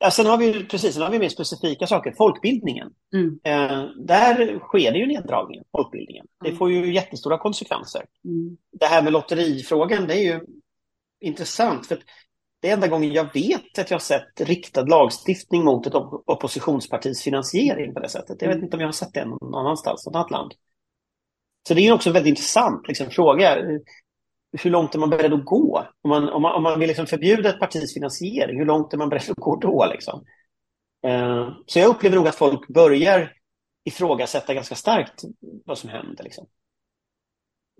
Ja, 0.00 0.10
sen 0.10 0.26
har 0.26 0.38
vi 0.38 0.64
precis, 0.64 0.94
sen 0.94 1.02
har 1.02 1.10
vi 1.10 1.18
mer 1.18 1.28
specifika 1.28 1.86
saker, 1.86 2.14
folkbildningen. 2.16 2.90
Mm. 3.14 3.40
Eh, 3.44 3.84
där 4.06 4.58
sker 4.58 4.92
det 4.92 4.98
ju 4.98 5.06
neddragningar, 5.06 5.64
folkbildningen. 5.76 6.26
Det 6.40 6.48
mm. 6.48 6.58
får 6.58 6.70
ju 6.70 6.94
jättestora 6.94 7.38
konsekvenser. 7.38 8.04
Mm. 8.24 8.56
Det 8.72 8.86
här 8.86 9.02
med 9.02 9.12
lotterifrågan, 9.12 10.06
det 10.06 10.14
är 10.14 10.22
ju 10.22 10.40
intressant. 11.20 11.86
för 11.86 11.98
det 12.60 12.68
är 12.68 12.72
enda 12.72 12.88
gången 12.88 13.12
jag 13.12 13.34
vet 13.34 13.78
att 13.78 13.90
jag 13.90 13.94
har 13.94 14.00
sett 14.00 14.40
riktad 14.40 14.82
lagstiftning 14.82 15.64
mot 15.64 15.86
ett 15.86 15.94
oppositionspartis 16.26 17.22
finansiering 17.22 17.94
på 17.94 18.00
det 18.00 18.08
sättet. 18.08 18.42
Jag 18.42 18.48
vet 18.48 18.56
mm. 18.56 18.64
inte 18.64 18.76
om 18.76 18.80
jag 18.80 18.88
har 18.88 18.92
sett 18.92 19.14
det 19.14 19.24
någon 19.24 19.54
annanstans, 19.54 20.06
något 20.06 20.14
annat 20.14 20.30
land. 20.30 20.52
Så 21.68 21.74
det 21.74 21.80
är 21.80 21.92
också 21.92 22.08
en 22.08 22.14
väldigt 22.14 22.30
intressant 22.30 22.88
liksom, 22.88 23.10
fråga. 23.10 23.56
Hur 24.52 24.70
långt 24.70 24.94
är 24.94 24.98
man 24.98 25.10
beredd 25.10 25.32
att 25.32 25.44
gå? 25.44 25.86
Om 26.02 26.10
man, 26.10 26.28
om 26.28 26.42
man, 26.42 26.54
om 26.54 26.62
man 26.62 26.80
vill 26.80 26.88
liksom 26.88 27.06
förbjuda 27.06 27.48
ett 27.48 27.60
partis 27.60 27.94
finansiering, 27.94 28.58
hur 28.58 28.66
långt 28.66 28.92
är 28.92 28.98
man 28.98 29.08
beredd 29.08 29.30
att 29.30 29.36
gå 29.36 29.56
då? 29.56 29.86
Liksom? 29.92 30.24
Uh, 31.06 31.50
så 31.66 31.78
jag 31.78 31.88
upplever 31.88 32.16
nog 32.16 32.28
att 32.28 32.34
folk 32.34 32.68
börjar 32.68 33.32
ifrågasätta 33.84 34.54
ganska 34.54 34.74
starkt 34.74 35.22
vad 35.64 35.78
som 35.78 35.90
händer. 35.90 36.24
Liksom. 36.24 36.46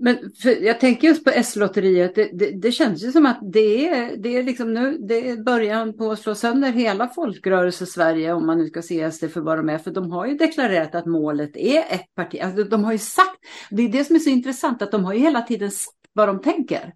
Men 0.01 0.19
jag 0.61 0.81
tänker 0.81 1.09
just 1.09 1.25
på 1.25 1.31
S-lotteriet, 1.31 2.15
det, 2.15 2.31
det, 2.33 2.51
det, 2.51 2.73
känns 2.73 3.05
ju 3.05 3.13
som 3.13 3.27
att 3.27 3.39
det 3.53 3.89
är, 3.89 4.17
det 4.17 4.37
är 4.37 4.43
liksom 4.43 4.75
nu, 4.75 4.99
det 4.99 5.31
är 5.31 5.37
början 5.37 5.97
på 5.97 6.11
att 6.13 6.19
slå 6.19 6.35
sönder 6.35 6.73
hela 6.73 7.09
folkrörelse-Sverige 7.09 8.33
om 8.33 8.47
man 8.47 8.59
nu 8.59 8.67
ska 8.67 8.83
se 8.83 9.13
SD 9.13 9.25
för 9.25 9.41
vad 9.41 9.59
de 9.59 9.69
är. 9.69 9.79
För 9.79 9.91
de 9.91 10.11
har 10.11 10.27
ju 10.27 10.35
deklarerat 10.35 10.95
att 10.95 11.07
målet 11.07 11.57
är 11.57 11.79
ett 11.79 12.15
parti. 12.15 12.41
Alltså, 12.43 12.65
de 12.65 12.85
har 12.85 12.93
ju 12.93 12.99
sagt, 12.99 13.39
det 13.71 13.83
är 13.83 13.89
det 13.89 14.05
som 14.05 14.17
är 14.17 14.21
så 14.21 14.31
intressant, 14.31 14.83
att 14.83 14.93
de 14.93 15.05
har 15.05 15.13
ju 15.13 15.21
hela 15.21 15.43
tiden 15.43 15.71
sagt 15.71 15.97
vad 16.13 16.29
de 16.29 16.41
tänker. 16.43 16.93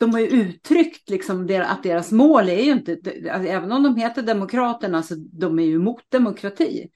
De 0.00 0.12
har 0.12 0.20
ju 0.20 0.26
uttryckt 0.26 1.10
liksom 1.10 1.62
att 1.66 1.82
deras 1.82 2.12
mål 2.12 2.48
är 2.48 2.62
ju 2.62 2.72
inte, 2.72 2.92
alltså, 3.32 3.48
även 3.48 3.72
om 3.72 3.82
de 3.82 3.96
heter 3.96 4.22
Demokraterna, 4.22 5.02
så 5.02 5.14
de 5.32 5.58
är 5.58 5.64
ju 5.64 5.74
emot 5.74 6.02
demokrati 6.10 6.88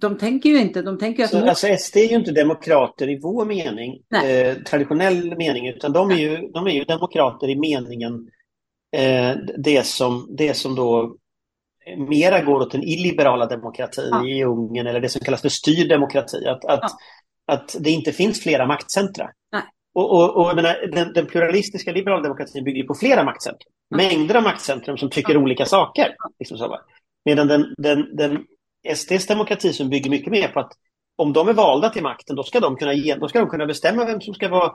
de 0.00 0.18
tänker 0.18 0.50
ju 0.50 0.60
inte, 0.60 0.82
de 0.82 0.98
tänker 0.98 1.24
att... 1.24 1.30
Så, 1.30 1.48
alltså 1.48 1.66
SD 1.78 1.96
är 1.96 2.08
ju 2.08 2.16
inte 2.16 2.32
demokrater 2.32 3.08
i 3.08 3.20
vår 3.22 3.44
mening, 3.44 4.02
eh, 4.24 4.54
traditionell 4.56 5.36
mening, 5.36 5.68
utan 5.68 5.92
de 5.92 6.10
är, 6.10 6.16
ju, 6.16 6.48
de 6.48 6.66
är 6.66 6.70
ju 6.70 6.84
demokrater 6.84 7.48
i 7.48 7.56
meningen 7.56 8.28
eh, 8.96 9.36
det, 9.58 9.86
som, 9.86 10.26
det 10.38 10.54
som 10.54 10.74
då 10.74 11.16
mera 11.96 12.42
går 12.42 12.60
åt 12.60 12.72
den 12.72 12.82
illiberala 12.82 13.46
demokratin 13.46 14.08
ja. 14.10 14.26
i 14.26 14.44
Ungern 14.44 14.86
eller 14.86 15.00
det 15.00 15.08
som 15.08 15.20
kallas 15.20 15.42
för 15.42 15.48
styrd 15.48 15.88
demokrati. 15.88 16.46
Att, 16.46 16.64
att, 16.64 16.80
ja. 16.82 17.54
att 17.54 17.76
det 17.80 17.90
inte 17.90 18.12
finns 18.12 18.42
flera 18.42 18.66
maktcentra. 18.66 19.30
Nej. 19.52 19.62
Och, 19.94 20.10
och, 20.10 20.36
och 20.36 20.56
menar, 20.56 20.90
den, 20.92 21.12
den, 21.12 21.26
pluralistiska 21.26 21.92
liberala 21.92 22.22
demokratin 22.22 22.64
bygger 22.64 22.84
på 22.84 22.94
flera 22.94 23.24
maktcentrum. 23.24 23.72
Ja. 23.88 23.96
Mängder 23.96 24.34
av 24.34 24.42
maktcentrum 24.42 24.96
som 24.96 25.10
tycker 25.10 25.36
olika 25.36 25.66
saker. 25.66 26.14
Liksom 26.38 26.58
så. 26.58 26.78
Medan 27.24 27.48
den, 27.48 27.74
den, 27.78 28.16
den 28.16 28.44
SDs 28.94 29.26
demokrati 29.26 29.72
som 29.72 29.88
bygger 29.88 30.10
mycket 30.10 30.32
mer 30.32 30.48
på 30.48 30.60
att 30.60 30.72
om 31.16 31.32
de 31.32 31.48
är 31.48 31.52
valda 31.52 31.90
till 31.90 32.02
makten, 32.02 32.36
då 32.36 32.42
ska 32.42 32.60
de 32.60 32.76
kunna, 32.76 32.92
ge, 32.92 33.14
då 33.14 33.28
ska 33.28 33.40
de 33.40 33.48
kunna 33.48 33.66
bestämma 33.66 34.04
vem 34.04 34.20
som 34.20 34.34
ska 34.34 34.48
vara 34.48 34.72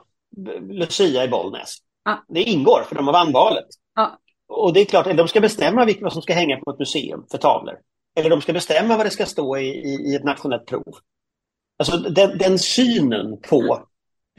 Lucia 0.69 1.23
i 1.23 1.27
Bollnäs. 1.27 1.77
Ja. 2.05 2.25
Det 2.27 2.43
ingår, 2.43 2.83
för 2.87 2.95
de 2.95 3.05
har 3.05 3.13
vann 3.13 3.31
valet. 3.31 3.67
Ja. 3.95 4.19
Och 4.47 4.73
det 4.73 4.81
är 4.81 4.85
klart, 4.85 5.17
de 5.17 5.27
ska 5.27 5.41
bestämma 5.41 5.87
vad 6.01 6.13
som 6.13 6.21
ska 6.21 6.33
hänga 6.33 6.57
på 6.57 6.71
ett 6.71 6.79
museum 6.79 7.25
för 7.31 7.37
tavlor. 7.37 7.75
Eller 8.15 8.29
de 8.29 8.41
ska 8.41 8.53
bestämma 8.53 8.97
vad 8.97 9.05
det 9.05 9.09
ska 9.09 9.25
stå 9.25 9.57
i, 9.57 9.67
i, 9.67 10.11
i 10.11 10.15
ett 10.15 10.23
nationellt 10.23 10.65
prov. 10.65 10.95
Alltså 11.77 11.97
den, 11.97 12.37
den 12.37 12.59
synen 12.59 13.41
på 13.49 13.87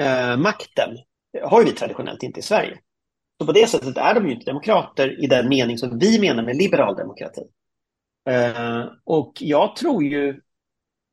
eh, 0.00 0.36
makten 0.36 0.98
har 1.42 1.64
vi 1.64 1.72
traditionellt 1.72 2.22
inte 2.22 2.40
i 2.40 2.42
Sverige. 2.42 2.78
Så 3.40 3.46
på 3.46 3.52
det 3.52 3.66
sättet 3.66 3.96
är 3.96 4.14
de 4.14 4.26
ju 4.26 4.32
inte 4.32 4.50
demokrater 4.50 5.24
i 5.24 5.26
den 5.26 5.48
mening 5.48 5.78
som 5.78 5.98
vi 5.98 6.20
menar 6.20 6.42
med 6.42 6.56
liberal 6.56 6.96
demokrati. 6.96 7.42
Eh, 8.28 8.84
och 9.04 9.32
jag 9.40 9.76
tror 9.76 10.04
ju 10.04 10.40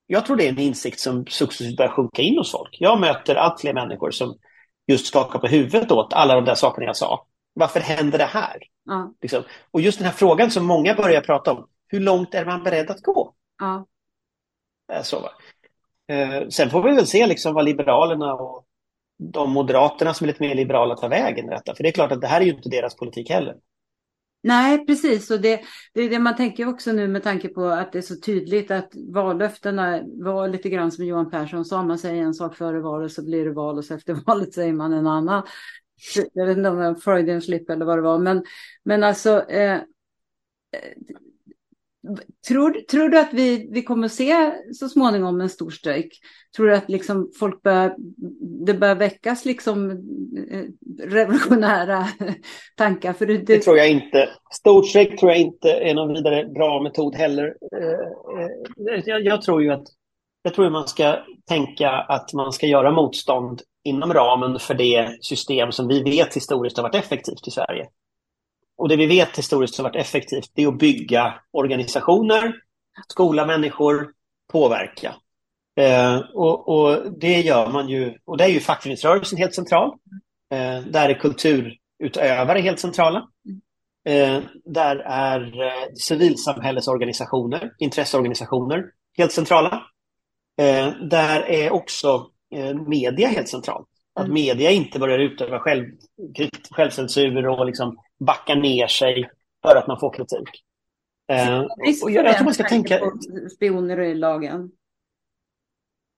Jag 0.07 0.25
tror 0.25 0.37
det 0.37 0.45
är 0.45 0.49
en 0.49 0.59
insikt 0.59 0.99
som 0.99 1.25
successivt 1.25 1.77
börjar 1.77 1.91
sjunka 1.91 2.21
in 2.21 2.37
hos 2.37 2.51
folk. 2.51 2.77
Jag 2.79 2.99
möter 2.99 3.35
allt 3.35 3.61
fler 3.61 3.73
människor 3.73 4.11
som 4.11 4.37
just 4.87 5.07
skakar 5.07 5.39
på 5.39 5.47
huvudet 5.47 5.91
åt 5.91 6.13
alla 6.13 6.35
de 6.35 6.45
där 6.45 6.55
sakerna 6.55 6.85
jag 6.85 6.97
sa. 6.97 7.27
Varför 7.53 7.79
händer 7.79 8.17
det 8.17 8.25
här? 8.25 8.57
Ja. 8.85 9.13
Liksom. 9.21 9.43
Och 9.71 9.81
just 9.81 9.99
den 9.99 10.05
här 10.05 10.13
frågan 10.13 10.51
som 10.51 10.65
många 10.65 10.93
börjar 10.95 11.21
prata 11.21 11.51
om. 11.51 11.67
Hur 11.87 11.99
långt 11.99 12.33
är 12.35 12.45
man 12.45 12.63
beredd 12.63 12.89
att 12.91 13.01
gå? 13.01 13.33
Ja. 13.59 13.85
Så, 15.03 15.19
va? 15.19 15.29
Eh, 16.07 16.47
sen 16.49 16.69
får 16.69 16.83
vi 16.83 16.95
väl 16.95 17.07
se 17.07 17.27
liksom 17.27 17.53
vad 17.53 17.65
Liberalerna 17.65 18.33
och 18.33 18.65
de 19.17 19.51
Moderaterna 19.51 20.13
som 20.13 20.25
är 20.25 20.27
lite 20.27 20.43
mer 20.43 20.55
liberala 20.55 20.95
tar 20.95 21.09
vägen 21.09 21.45
i 21.45 21.49
detta. 21.49 21.75
För 21.75 21.83
det 21.83 21.89
är 21.89 21.93
klart 21.93 22.11
att 22.11 22.21
det 22.21 22.27
här 22.27 22.41
är 22.41 22.45
ju 22.45 22.53
inte 22.53 22.69
deras 22.69 22.95
politik 22.95 23.29
heller. 23.29 23.55
Nej, 24.43 24.85
precis. 24.85 25.31
Och 25.31 25.41
det, 25.41 25.61
det 25.93 26.01
är 26.01 26.09
det 26.09 26.19
man 26.19 26.35
tänker 26.35 26.67
också 26.67 26.91
nu 26.91 27.07
med 27.07 27.23
tanke 27.23 27.47
på 27.49 27.65
att 27.65 27.91
det 27.91 27.97
är 27.97 28.01
så 28.01 28.15
tydligt 28.15 28.71
att 28.71 28.91
vallöftena 28.95 30.01
var 30.05 30.47
lite 30.47 30.69
grann 30.69 30.91
som 30.91 31.05
Johan 31.05 31.31
Persson 31.31 31.65
sa. 31.65 31.83
Man 31.83 31.99
säger 31.99 32.23
en 32.23 32.33
sak 32.33 32.55
före 32.55 32.79
valet 32.79 33.11
så 33.11 33.23
blir 33.23 33.45
det 33.45 33.51
val 33.51 33.77
och 33.77 33.85
så 33.85 33.93
efter 33.93 34.13
valet 34.25 34.53
säger 34.53 34.73
man 34.73 34.93
en 34.93 35.07
annan. 35.07 35.43
Jag 36.33 36.45
vet 36.45 36.57
inte 36.57 36.69
om 36.69 36.77
det 36.77 36.87
var 36.87 36.95
Freudian 36.95 37.41
slip 37.41 37.69
eller 37.69 37.85
vad 37.85 37.97
det 37.97 38.01
var. 38.01 38.19
Men, 38.19 38.43
men 38.83 39.03
alltså, 39.03 39.49
eh, 39.49 39.81
Tror, 42.47 42.71
tror 42.71 43.09
du 43.09 43.19
att 43.19 43.33
vi, 43.33 43.69
vi 43.71 43.83
kommer 43.83 44.05
att 44.05 44.11
se 44.11 44.51
så 44.73 44.89
småningom 44.89 45.41
en 45.41 45.49
stor 45.49 45.69
strejk? 45.69 46.19
Tror 46.55 46.67
du 46.67 46.75
att 46.75 46.89
liksom 46.89 47.31
folk 47.39 47.61
bör, 47.61 47.95
det 48.65 48.73
börjar 48.73 48.95
väckas 48.95 49.45
liksom 49.45 49.91
eh, 50.51 50.63
revolutionära 51.07 52.07
tankar? 52.77 53.13
För 53.13 53.25
det, 53.25 53.37
det... 53.37 53.43
det 53.43 53.59
tror 53.59 53.77
jag 53.77 53.91
inte. 53.91 54.29
Stor 54.53 54.83
strejk 54.83 55.19
tror 55.19 55.31
jag 55.31 55.39
inte 55.39 55.71
är 55.71 55.93
någon 55.93 56.13
vidare 56.13 56.45
bra 56.45 56.83
metod 56.83 57.15
heller. 57.15 57.55
Eh, 57.75 58.95
eh, 58.95 59.03
jag, 59.05 59.25
jag 59.25 59.41
tror 59.41 59.63
ju 59.63 59.71
att 59.71 59.87
jag 60.43 60.53
tror 60.53 60.65
att 60.65 60.71
man 60.71 60.87
ska 60.87 61.19
tänka 61.47 61.89
att 61.89 62.33
man 62.33 62.53
ska 62.53 62.67
göra 62.67 62.91
motstånd 62.91 63.61
inom 63.83 64.13
ramen 64.13 64.59
för 64.59 64.73
det 64.73 65.17
system 65.21 65.71
som 65.71 65.87
vi 65.87 66.03
vet 66.03 66.35
historiskt 66.35 66.77
har 66.77 66.83
varit 66.83 66.95
effektivt 66.95 67.47
i 67.47 67.51
Sverige. 67.51 67.87
Och 68.83 68.89
det 68.89 68.95
vi 68.95 69.05
vet 69.05 69.37
historiskt 69.37 69.77
har 69.77 69.83
varit 69.83 69.95
effektivt, 69.95 70.51
det 70.53 70.63
är 70.63 70.67
att 70.67 70.77
bygga 70.77 71.33
organisationer, 71.51 72.55
skola 73.07 73.45
människor, 73.45 74.11
påverka. 74.51 75.15
Eh, 75.79 76.17
och, 76.33 76.69
och, 76.69 77.19
det 77.19 77.41
gör 77.41 77.71
man 77.71 77.89
ju, 77.89 78.17
och 78.25 78.37
det 78.37 78.43
är 78.43 78.47
ju 78.47 78.59
fackföreningsrörelsen 78.59 79.37
helt 79.37 79.55
central. 79.55 79.89
Eh, 80.53 80.79
där 80.81 81.09
är 81.09 81.13
kulturutövare 81.13 82.59
helt 82.59 82.79
centrala. 82.79 83.27
Eh, 84.05 84.39
där 84.65 84.95
är 85.05 85.61
eh, 85.61 85.93
civilsamhällesorganisationer, 85.95 87.71
intresseorganisationer 87.79 88.85
helt 89.17 89.31
centrala. 89.31 89.83
Eh, 90.61 90.89
där 91.09 91.41
är 91.41 91.73
också 91.73 92.27
eh, 92.55 92.73
media 92.73 93.27
helt 93.27 93.49
centralt. 93.49 93.87
Att 94.15 94.25
mm. 94.25 94.33
media 94.33 94.71
inte 94.71 94.99
börjar 94.99 95.19
utöva 95.19 95.59
själv, 95.59 95.85
självcensur 96.71 97.47
och 97.47 97.65
liksom 97.65 97.97
backar 98.25 98.55
ner 98.55 98.87
sig 98.87 99.29
för 99.61 99.75
att 99.75 99.87
man 99.87 99.99
får 99.99 100.13
kritik. 100.13 100.49
Eh, 101.31 101.59
och 102.03 102.11
jag, 102.11 102.25
jag 102.25 102.35
tror 102.35 102.45
man 102.45 102.53
ska 102.53 102.63
tänka... 102.63 102.99
Spionerilagen? 103.55 104.71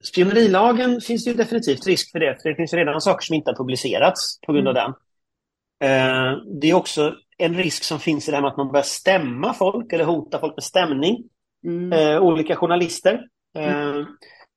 Spionerilagen 0.03 1.01
finns 1.01 1.25
det 1.25 1.31
ju 1.31 1.37
definitivt 1.37 1.87
risk 1.87 2.11
för 2.11 2.19
det. 2.19 2.37
För 2.41 2.49
det 2.49 2.55
finns 2.55 2.73
redan 2.73 3.01
saker 3.01 3.25
som 3.25 3.35
inte 3.35 3.51
har 3.51 3.55
publicerats 3.55 4.39
på 4.45 4.53
grund 4.53 4.67
av 4.67 4.77
mm. 4.77 4.83
den. 4.83 4.93
Eh, 5.89 6.37
det 6.61 6.69
är 6.69 6.73
också 6.73 7.15
en 7.37 7.55
risk 7.55 7.83
som 7.83 7.99
finns 7.99 8.27
i 8.27 8.31
det 8.31 8.37
här 8.37 8.41
med 8.41 8.51
att 8.51 8.57
man 8.57 8.71
börjar 8.71 8.83
stämma 8.83 9.53
folk 9.53 9.93
eller 9.93 10.05
hota 10.05 10.39
folk 10.39 10.55
med 10.55 10.63
stämning. 10.63 11.23
Mm. 11.65 11.93
Eh, 11.93 12.21
olika 12.21 12.55
journalister. 12.55 13.21
Eh, 13.57 13.79
mm. 13.79 14.05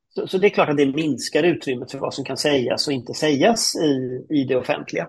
Så, 0.08 0.26
så, 0.26 0.38
det 0.38 0.46
är 0.46 0.50
klart 0.50 0.68
att 0.68 0.76
det 0.76 0.86
minskar 0.86 1.42
utrymmet 1.42 1.90
för 1.90 1.98
vad 1.98 2.14
som 2.14 2.24
kan 2.24 2.36
sägas 2.36 2.86
och 2.86 2.92
inte 2.92 3.14
sägas 3.14 3.76
i, 3.76 4.26
i 4.30 4.44
det 4.44 4.56
offentliga. 4.56 5.08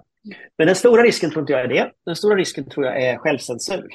Men 0.57 0.67
den 0.67 0.76
stora 0.76 1.03
risken 1.03 1.32
tror 1.32 1.41
inte 1.41 1.53
jag 1.53 1.61
är 1.61 1.67
det. 1.67 1.91
Den 2.05 2.15
stora 2.15 2.36
risken 2.36 2.70
tror 2.70 2.86
jag 2.86 3.03
är 3.03 3.17
självcensur. 3.17 3.88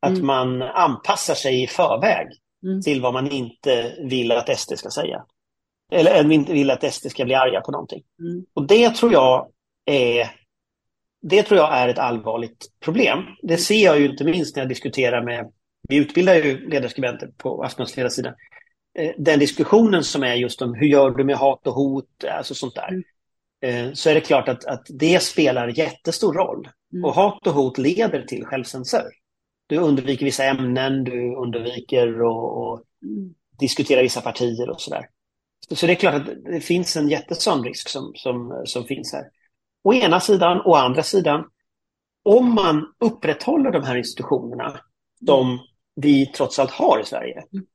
Att 0.00 0.10
mm. 0.10 0.26
man 0.26 0.62
anpassar 0.62 1.34
sig 1.34 1.62
i 1.62 1.66
förväg 1.66 2.26
mm. 2.64 2.82
till 2.82 3.00
vad 3.00 3.12
man 3.12 3.30
inte 3.30 3.94
vill 4.04 4.32
att 4.32 4.58
SD 4.58 4.72
ska 4.76 4.90
säga. 4.90 5.24
Eller 5.92 6.32
inte 6.32 6.52
vill 6.52 6.70
att 6.70 6.94
SD 6.94 7.06
ska 7.10 7.24
bli 7.24 7.34
arga 7.34 7.60
på 7.60 7.72
någonting. 7.72 8.02
Mm. 8.20 8.44
Och 8.54 8.66
det 8.66 8.90
tror 8.90 9.12
jag 9.12 9.48
är 9.84 10.30
det 11.22 11.42
tror 11.42 11.58
jag 11.58 11.78
är 11.78 11.88
ett 11.88 11.98
allvarligt 11.98 12.66
problem. 12.80 13.18
Det 13.42 13.56
ser 13.56 13.84
jag 13.84 14.00
ju 14.00 14.10
inte 14.10 14.24
minst 14.24 14.56
när 14.56 14.62
jag 14.62 14.68
diskuterar 14.68 15.24
med, 15.24 15.52
vi 15.88 15.96
utbildar 15.96 16.34
ju 16.34 16.68
ledarskribenter 16.68 17.30
på 17.36 17.62
Aftonbladets 17.62 17.96
ledarsida. 17.96 18.34
Eh, 18.98 19.10
den 19.18 19.38
diskussionen 19.38 20.04
som 20.04 20.22
är 20.22 20.34
just 20.34 20.62
om 20.62 20.74
hur 20.74 20.86
gör 20.86 21.10
du 21.10 21.24
med 21.24 21.36
hat 21.36 21.66
och 21.66 21.74
hot, 21.74 22.24
alltså 22.30 22.54
sånt 22.54 22.74
där. 22.74 23.02
Mm. 23.62 23.86
Eh, 23.86 23.92
så 23.92 24.10
är 24.10 24.14
det 24.14 24.20
klart 24.20 24.48
att, 24.48 24.64
att 24.64 24.86
det 24.88 25.22
spelar 25.22 25.68
jättestor 25.68 26.34
roll. 26.34 26.68
Mm. 26.92 27.04
Och 27.04 27.14
hat 27.14 27.46
och 27.46 27.52
hot 27.52 27.78
leder 27.78 28.22
till 28.22 28.44
självcensur. 28.44 29.10
Du 29.66 29.76
undviker 29.76 30.24
vissa 30.24 30.44
ämnen, 30.44 31.04
du 31.04 31.36
undviker 31.36 32.08
att 32.08 32.82
mm. 33.02 33.34
diskutera 33.58 34.02
vissa 34.02 34.20
partier 34.20 34.70
och 34.70 34.80
sådär. 34.80 35.06
Så, 35.68 35.76
så 35.76 35.86
det 35.86 35.92
är 35.92 35.96
klart 35.96 36.14
att 36.14 36.44
det 36.44 36.60
finns 36.60 36.96
en 36.96 37.08
jättesån 37.08 37.64
risk 37.64 37.88
som, 37.88 38.12
som, 38.14 38.62
som 38.64 38.84
finns 38.84 39.12
här. 39.12 39.24
Å 39.84 39.94
ena 39.94 40.20
sidan, 40.20 40.62
å 40.64 40.74
andra 40.74 41.02
sidan, 41.02 41.44
om 42.24 42.54
man 42.54 42.86
upprätthåller 43.00 43.70
de 43.70 43.82
här 43.82 43.96
institutionerna, 43.96 44.68
mm. 44.68 44.80
de 45.20 45.58
vi 46.00 46.26
trots 46.26 46.58
allt 46.58 46.70
har 46.70 47.00
i 47.00 47.04
Sverige, 47.04 47.44
mm. 47.52 47.66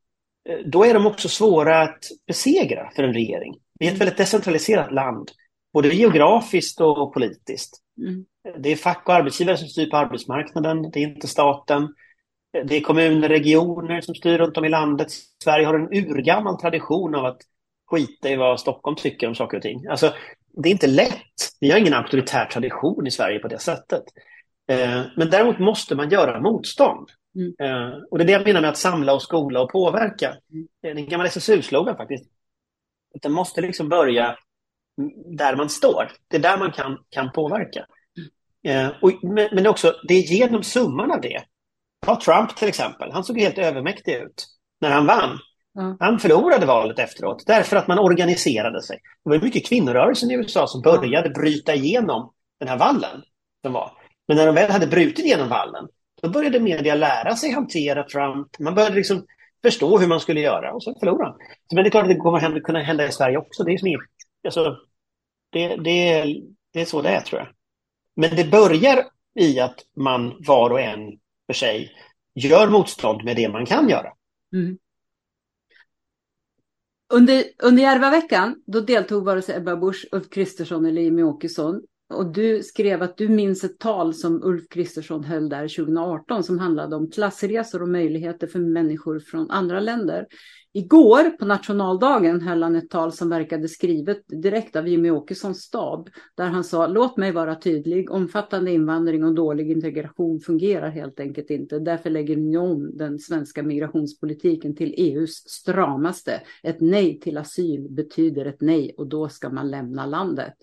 eh, 0.50 0.66
då 0.66 0.86
är 0.86 0.94
de 0.94 1.06
också 1.06 1.30
svåra 1.30 1.82
att 1.82 2.00
besegra 2.28 2.92
för 2.96 3.04
en 3.04 3.14
regering. 3.14 3.56
Vi 3.80 3.86
är 3.86 3.90
ett 3.90 3.96
mm. 3.96 4.00
väldigt 4.00 4.18
decentraliserat 4.18 4.92
land 4.92 5.32
både 5.74 5.88
geografiskt 5.88 6.82
och 6.82 7.14
politiskt. 7.14 7.82
Mm. 7.98 8.26
Det 8.60 8.72
är 8.72 8.76
fack 8.76 9.04
och 9.06 9.14
arbetsgivare 9.14 9.58
som 9.58 9.68
styr 9.68 9.90
på 9.90 9.98
arbetsmarknaden, 9.98 10.92
det 10.92 11.00
är 11.00 11.08
inte 11.08 11.28
staten. 11.28 11.94
Det 12.66 12.78
är 12.78 12.82
kommuner 12.82 13.24
och 13.24 13.30
regioner 13.30 14.02
som 14.02 14.16
styr 14.16 14.38
runt 14.38 14.58
om 14.58 14.66
i 14.66 14.70
landet. 14.70 15.08
Sverige 15.44 15.66
har 15.66 15.74
en 15.74 15.94
urgammal 15.94 16.60
tradition 16.60 17.16
av 17.16 17.26
att 17.26 17.42
skita 17.86 18.30
i 18.30 18.36
vad 18.36 18.60
Stockholm 18.60 18.96
tycker 18.96 19.28
om 19.28 19.36
saker 19.36 19.58
och 19.58 19.64
ting. 19.64 19.88
Alltså, 19.88 20.14
det 20.54 20.70
är 20.70 20.72
inte 20.72 20.88
lätt. 20.88 21.52
Vi 21.60 21.72
har 21.72 21.80
ingen 21.80 21.94
auktoritär 21.94 22.46
tradition 22.46 23.08
i 23.08 23.12
Sverige 23.12 23.40
på 23.40 23.48
det 23.48 23.60
sättet. 23.60 24.04
Eh, 24.68 25.02
men 25.18 25.30
däremot 25.30 25.60
måste 25.60 25.96
man 25.96 26.10
göra 26.10 26.42
motstånd. 26.42 27.10
Mm. 27.36 27.54
Eh, 27.60 27.94
och 28.12 28.18
det 28.18 28.24
är 28.24 28.26
det 28.26 28.32
jag 28.32 28.46
menar 28.46 28.62
med 28.62 28.70
att 28.70 28.78
samla 28.78 29.14
och 29.14 29.22
skola 29.22 29.62
och 29.62 29.72
påverka. 29.72 30.28
Mm. 30.28 30.68
Det 30.82 30.88
är 30.90 30.96
en 30.96 31.10
gammal 31.10 31.28
SSU-slogan 31.28 31.98
faktiskt. 31.98 32.26
Den 33.22 33.32
måste 33.32 33.62
liksom 33.62 33.90
börja 33.90 34.38
där 35.38 35.56
man 35.56 35.70
står. 35.70 36.12
Det 36.28 36.38
är 36.38 36.42
där 36.42 36.58
man 36.58 36.72
kan, 36.72 36.98
kan 37.10 37.32
påverka. 37.32 37.86
Eh, 38.68 38.90
och, 39.02 39.12
men, 39.24 39.50
men 39.52 39.68
också, 39.68 39.96
det 40.08 40.14
är 40.14 40.22
genom 40.22 40.64
summan 40.64 41.12
av 41.12 41.22
det. 41.22 41.44
Ta 42.06 42.20
Trump 42.22 42.56
till 42.56 42.68
exempel. 42.68 43.12
Han 43.12 43.24
såg 43.24 43.40
helt 43.40 43.58
övermäktig 43.58 44.14
ut 44.14 44.46
när 44.82 44.90
han 44.90 45.06
vann. 45.06 45.40
Mm. 45.80 45.98
Han 46.00 46.20
förlorade 46.20 46.66
valet 46.66 47.00
efteråt 47.00 47.44
därför 47.48 47.78
att 47.78 47.88
man 47.88 48.00
organiserade 48.00 48.82
sig. 48.82 49.00
Det 49.24 49.30
var 49.30 49.40
mycket 49.40 49.68
kvinnorörelsen 49.68 50.32
i 50.32 50.34
USA 50.34 50.68
som 50.68 50.82
började 50.82 51.30
bryta 51.30 51.76
igenom 51.76 52.32
den 52.60 52.70
här 52.70 52.78
vallen. 52.78 53.22
Som 53.66 53.74
var. 53.74 53.92
Men 54.28 54.38
när 54.38 54.46
de 54.46 54.56
väl 54.56 54.72
hade 54.72 54.88
brutit 54.88 55.26
igenom 55.26 55.50
vallen, 55.50 55.88
då 56.22 56.30
började 56.30 56.60
media 56.60 56.96
lära 56.96 57.36
sig 57.36 57.52
hantera 57.52 58.04
Trump. 58.04 58.60
Man 58.60 58.76
började 58.76 58.96
liksom 58.96 59.26
förstå 59.64 59.98
hur 59.98 60.08
man 60.08 60.20
skulle 60.20 60.40
göra 60.40 60.74
och 60.74 60.84
så 60.84 60.96
förlorade 61.00 61.30
han. 61.30 61.40
Men 61.74 61.84
det 61.84 61.88
är 61.88 61.92
klart 61.92 62.04
att 62.04 62.10
det 62.10 62.16
kommer 62.16 62.58
att 62.58 62.64
kunna 62.64 62.80
hända 62.80 63.06
i 63.08 63.12
Sverige 63.12 63.38
också. 63.38 63.64
Det 63.64 63.74
är 63.74 63.78
som 63.78 63.88
alltså, 64.46 64.78
det, 65.50 65.68
det, 65.76 66.26
det 66.74 66.82
är 66.82 66.86
så 66.86 67.02
det 67.02 67.10
är 67.10 67.22
tror 67.22 67.42
jag. 67.42 67.50
Men 68.16 68.36
det 68.36 68.52
börjar 68.52 69.06
i 69.40 69.60
att 69.60 69.86
man 69.96 70.36
var 70.40 70.70
och 70.70 70.82
en 70.82 71.20
för 71.48 71.54
sig 71.54 71.92
gör 72.36 72.70
motstånd 72.70 73.24
med 73.24 73.36
det 73.36 73.50
man 73.50 73.66
kan 73.66 73.90
göra. 73.90 74.14
Mm. 74.54 74.78
Under, 77.14 77.44
under 77.58 77.84
Järvaveckan 77.84 78.64
då 78.66 78.82
deltog 78.82 79.26
vare 79.26 79.42
sig 79.42 79.56
Ebba 79.56 79.76
Busch, 79.76 80.08
Ulf 80.12 80.30
Kristersson 80.30 80.86
eller 80.86 81.02
Jimmie 81.02 81.24
Åkesson. 81.24 81.82
Och 82.10 82.34
du 82.34 82.64
skrev 82.64 83.04
att 83.04 83.18
du 83.18 83.30
minns 83.30 83.64
ett 83.64 83.80
tal 83.80 84.14
som 84.14 84.44
Ulf 84.44 84.70
Kristersson 84.70 85.24
höll 85.24 85.50
där 85.50 85.68
2018 85.68 86.44
som 86.44 86.60
handlade 86.60 86.96
om 86.96 87.12
klassresor 87.12 87.82
och 87.82 87.90
möjligheter 87.90 88.48
för 88.48 88.60
människor 88.60 89.20
från 89.20 89.52
andra 89.52 89.80
länder. 89.80 90.28
Igår 90.76 91.30
på 91.30 91.46
nationaldagen 91.46 92.42
höll 92.42 92.64
han 92.64 92.76
ett 92.76 92.90
tal 92.90 93.12
som 93.12 93.30
verkade 93.30 93.68
skrivet 93.68 94.22
direkt 94.28 94.76
av 94.76 94.88
Jimmy 94.88 95.10
Åkessons 95.10 95.62
stab, 95.62 96.10
där 96.36 96.48
han 96.48 96.64
sa 96.64 96.88
låt 96.88 97.18
mig 97.18 97.32
vara 97.32 97.56
tydlig, 97.56 98.12
omfattande 98.12 98.72
invandring 98.72 99.24
och 99.24 99.36
dålig 99.36 99.72
integration 99.72 100.40
fungerar 100.40 100.90
helt 100.90 101.20
enkelt 101.20 101.50
inte. 101.50 101.80
Därför 101.80 102.10
lägger 102.10 102.36
ni 102.36 102.58
om 102.58 102.98
den 102.98 103.20
svenska 103.20 103.64
migrationspolitiken 103.64 104.76
till 104.76 104.94
EUs 104.98 105.34
stramaste. 105.50 106.42
Ett 106.64 106.82
nej 106.82 107.20
till 107.20 107.38
asyl 107.38 107.88
betyder 107.90 108.46
ett 108.46 108.62
nej 108.62 108.94
och 108.98 109.08
då 109.08 109.30
ska 109.30 109.50
man 109.50 109.72
lämna 109.72 110.06
landet. 110.06 110.56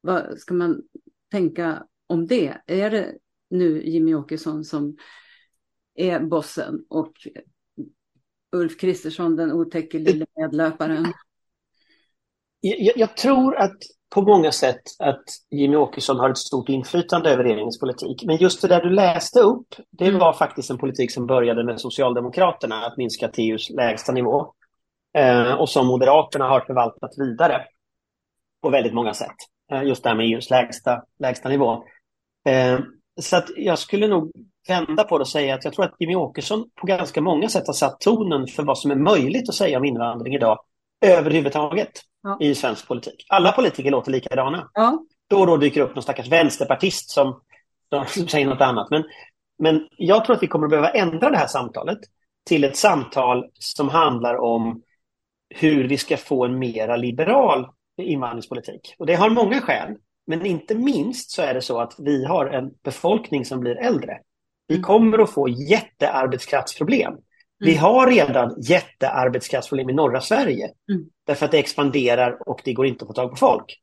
Vad 0.00 0.38
ska 0.38 0.54
man 0.54 0.82
tänka 1.30 1.86
om 2.06 2.26
det? 2.26 2.56
Är 2.66 2.90
det 2.90 3.14
nu 3.50 3.82
Jimmy 3.84 4.14
Åkesson 4.14 4.64
som 4.64 4.96
är 5.94 6.20
bossen 6.20 6.84
och 6.88 7.12
Ulf 8.52 8.80
Kristersson, 8.80 9.36
den 9.36 9.52
otäcke 9.52 9.98
lille 9.98 10.26
medlöparen? 10.36 11.12
Jag, 12.60 12.96
jag, 12.96 13.16
tror 13.16 13.56
att 13.56 13.76
på 14.14 14.22
många 14.22 14.52
sätt 14.52 14.82
att 14.98 15.24
Jimmy 15.50 15.76
Åkesson 15.76 16.18
har 16.18 16.30
ett 16.30 16.38
stort 16.38 16.68
inflytande 16.68 17.30
över 17.30 17.44
regeringens 17.44 17.80
politik. 17.80 18.24
Men 18.26 18.36
just 18.36 18.62
det 18.62 18.68
där 18.68 18.82
du 18.82 18.90
läste 18.90 19.40
upp, 19.40 19.66
det 19.90 20.06
mm. 20.06 20.18
var 20.18 20.32
faktiskt 20.32 20.70
en 20.70 20.78
politik 20.78 21.12
som 21.12 21.26
började 21.26 21.64
med 21.64 21.80
Socialdemokraterna, 21.80 22.86
att 22.86 22.96
minska 22.96 23.28
TUs 23.28 23.70
lägsta 23.70 24.12
nivå. 24.12 24.52
Eh, 25.18 25.52
och 25.52 25.68
som 25.68 25.86
Moderaterna 25.86 26.48
har 26.48 26.60
förvaltat 26.60 27.10
vidare 27.16 27.64
på 28.62 28.70
väldigt 28.70 28.94
många 28.94 29.14
sätt. 29.14 29.36
Eh, 29.72 29.82
just 29.82 30.02
det 30.02 30.08
här 30.08 30.16
med 30.16 30.26
EUs 30.26 30.50
lägsta, 30.50 31.02
lägsta 31.18 31.48
nivå. 31.48 31.84
Eh, 32.48 32.78
så 33.20 33.36
att 33.36 33.48
jag 33.56 33.78
skulle 33.78 34.08
nog 34.08 34.32
vända 34.68 35.04
på 35.04 35.18
det 35.18 35.22
och 35.22 35.28
säga 35.28 35.54
att 35.54 35.64
jag 35.64 35.72
tror 35.72 35.84
att 35.84 35.94
Jimmy 35.98 36.14
Åkesson 36.14 36.70
på 36.80 36.86
ganska 36.86 37.20
många 37.20 37.48
sätt 37.48 37.66
har 37.66 37.74
satt 37.74 38.00
tonen 38.00 38.46
för 38.46 38.62
vad 38.62 38.78
som 38.78 38.90
är 38.90 38.94
möjligt 38.94 39.48
att 39.48 39.54
säga 39.54 39.78
om 39.78 39.84
invandring 39.84 40.34
idag 40.34 40.58
överhuvudtaget 41.00 41.90
ja. 42.22 42.38
i 42.40 42.54
svensk 42.54 42.88
politik. 42.88 43.26
Alla 43.28 43.52
politiker 43.52 43.90
låter 43.90 44.12
likadana. 44.12 44.70
Ja. 44.74 44.98
Då 45.30 45.40
och 45.40 45.46
då 45.46 45.56
dyker 45.56 45.80
upp 45.80 45.94
någon 45.94 46.02
stackars 46.02 46.28
vänsterpartist 46.28 47.10
som, 47.10 47.40
som 48.08 48.28
säger 48.28 48.46
något 48.46 48.60
annat. 48.60 48.90
Men, 48.90 49.04
men 49.58 49.88
jag 49.98 50.24
tror 50.24 50.36
att 50.36 50.42
vi 50.42 50.46
kommer 50.46 50.66
att 50.66 50.70
behöva 50.70 50.90
ändra 50.90 51.30
det 51.30 51.38
här 51.38 51.46
samtalet 51.46 51.98
till 52.46 52.64
ett 52.64 52.76
samtal 52.76 53.44
som 53.52 53.88
handlar 53.88 54.36
om 54.36 54.82
hur 55.48 55.88
vi 55.88 55.98
ska 55.98 56.16
få 56.16 56.44
en 56.44 56.58
mera 56.58 56.96
liberal 56.96 57.66
invandringspolitik. 58.02 58.94
Och 58.98 59.06
det 59.06 59.14
har 59.14 59.30
många 59.30 59.60
skäl. 59.60 59.94
Men 60.26 60.46
inte 60.46 60.74
minst 60.74 61.30
så 61.30 61.42
är 61.42 61.54
det 61.54 61.62
så 61.62 61.80
att 61.80 61.94
vi 61.98 62.24
har 62.24 62.46
en 62.46 62.70
befolkning 62.84 63.44
som 63.44 63.60
blir 63.60 63.76
äldre. 63.76 64.18
Vi 64.68 64.74
mm. 64.74 64.84
kommer 64.84 65.18
att 65.18 65.30
få 65.30 65.48
jättearbetskraftsproblem. 65.48 67.12
Vi 67.58 67.70
mm. 67.70 67.82
har 67.82 68.10
redan 68.10 68.54
jättearbetskraftsproblem 68.62 69.90
i 69.90 69.92
norra 69.92 70.20
Sverige. 70.20 70.70
Mm. 70.90 71.06
Därför 71.26 71.44
att 71.44 71.52
det 71.52 71.58
expanderar 71.58 72.48
och 72.48 72.60
det 72.64 72.72
går 72.72 72.86
inte 72.86 73.04
att 73.04 73.08
få 73.08 73.14
tag 73.14 73.30
på 73.30 73.36
folk. 73.36 73.80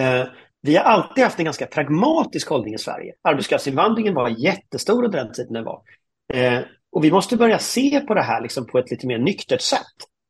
Eh, 0.00 0.26
vi 0.62 0.76
har 0.76 0.84
alltid 0.84 1.24
haft 1.24 1.38
en 1.38 1.44
ganska 1.44 1.66
pragmatisk 1.66 2.48
hållning 2.48 2.74
i 2.74 2.78
Sverige. 2.78 3.14
Arbetskraftsinvandringen 3.22 4.14
var 4.14 4.28
jättestor 4.28 5.04
under 5.04 5.18
den 5.24 5.32
tiden 5.32 5.52
den 5.52 5.64
var. 5.64 5.82
Eh, 6.32 6.60
och 6.92 7.04
vi 7.04 7.10
måste 7.10 7.36
börja 7.36 7.58
se 7.58 8.00
på 8.00 8.14
det 8.14 8.22
här 8.22 8.40
liksom 8.40 8.66
på 8.66 8.78
ett 8.78 8.90
lite 8.90 9.06
mer 9.06 9.18
nyktert 9.18 9.60
sätt. 9.60 9.80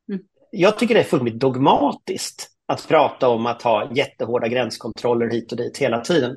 Mm. 0.09 0.23
Jag 0.51 0.79
tycker 0.79 0.95
det 0.95 1.01
är 1.01 1.05
fullkomligt 1.05 1.41
dogmatiskt 1.41 2.51
att 2.67 2.89
prata 2.89 3.29
om 3.29 3.47
att 3.47 3.63
ha 3.63 3.93
jättehårda 3.95 4.49
gränskontroller 4.49 5.31
hit 5.31 5.53
och 5.53 5.59
dit 5.59 5.79
hela 5.79 6.01
tiden. 6.01 6.37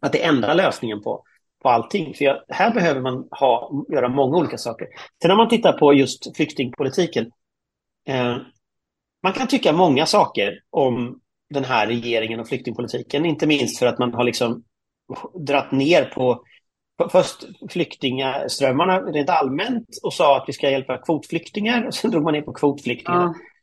Att 0.00 0.12
det 0.12 0.24
ändrar 0.24 0.54
lösningen 0.54 1.02
på, 1.02 1.22
på 1.62 1.68
allting. 1.68 2.14
För 2.14 2.24
jag, 2.24 2.42
här 2.48 2.74
behöver 2.74 3.00
man 3.00 3.28
ha, 3.30 3.84
göra 3.92 4.08
många 4.08 4.36
olika 4.36 4.58
saker. 4.58 4.88
Sen 5.22 5.30
om 5.30 5.36
man 5.36 5.48
tittar 5.48 5.72
på 5.72 5.94
just 5.94 6.36
flyktingpolitiken. 6.36 7.30
Eh, 8.08 8.36
man 9.22 9.32
kan 9.32 9.46
tycka 9.46 9.72
många 9.72 10.06
saker 10.06 10.60
om 10.70 11.20
den 11.50 11.64
här 11.64 11.86
regeringen 11.86 12.40
och 12.40 12.48
flyktingpolitiken. 12.48 13.24
Inte 13.24 13.46
minst 13.46 13.78
för 13.78 13.86
att 13.86 13.98
man 13.98 14.14
har 14.14 14.24
liksom 14.24 14.64
dratt 15.46 15.72
ner 15.72 16.04
på 16.04 16.44
först 17.12 17.44
flyktingaströmmarna 17.70 19.00
rent 19.00 19.30
allmänt 19.30 19.88
och 20.02 20.12
sa 20.12 20.36
att 20.36 20.44
vi 20.48 20.52
ska 20.52 20.70
hjälpa 20.70 20.98
kvotflyktingar 20.98 21.86
och 21.86 21.94
sen 21.94 22.10
drog 22.10 22.22
man 22.22 22.32
ner 22.32 22.42
på 22.42 22.52
kvotflyktingarna. 22.52 23.34
Ja. 23.36 23.53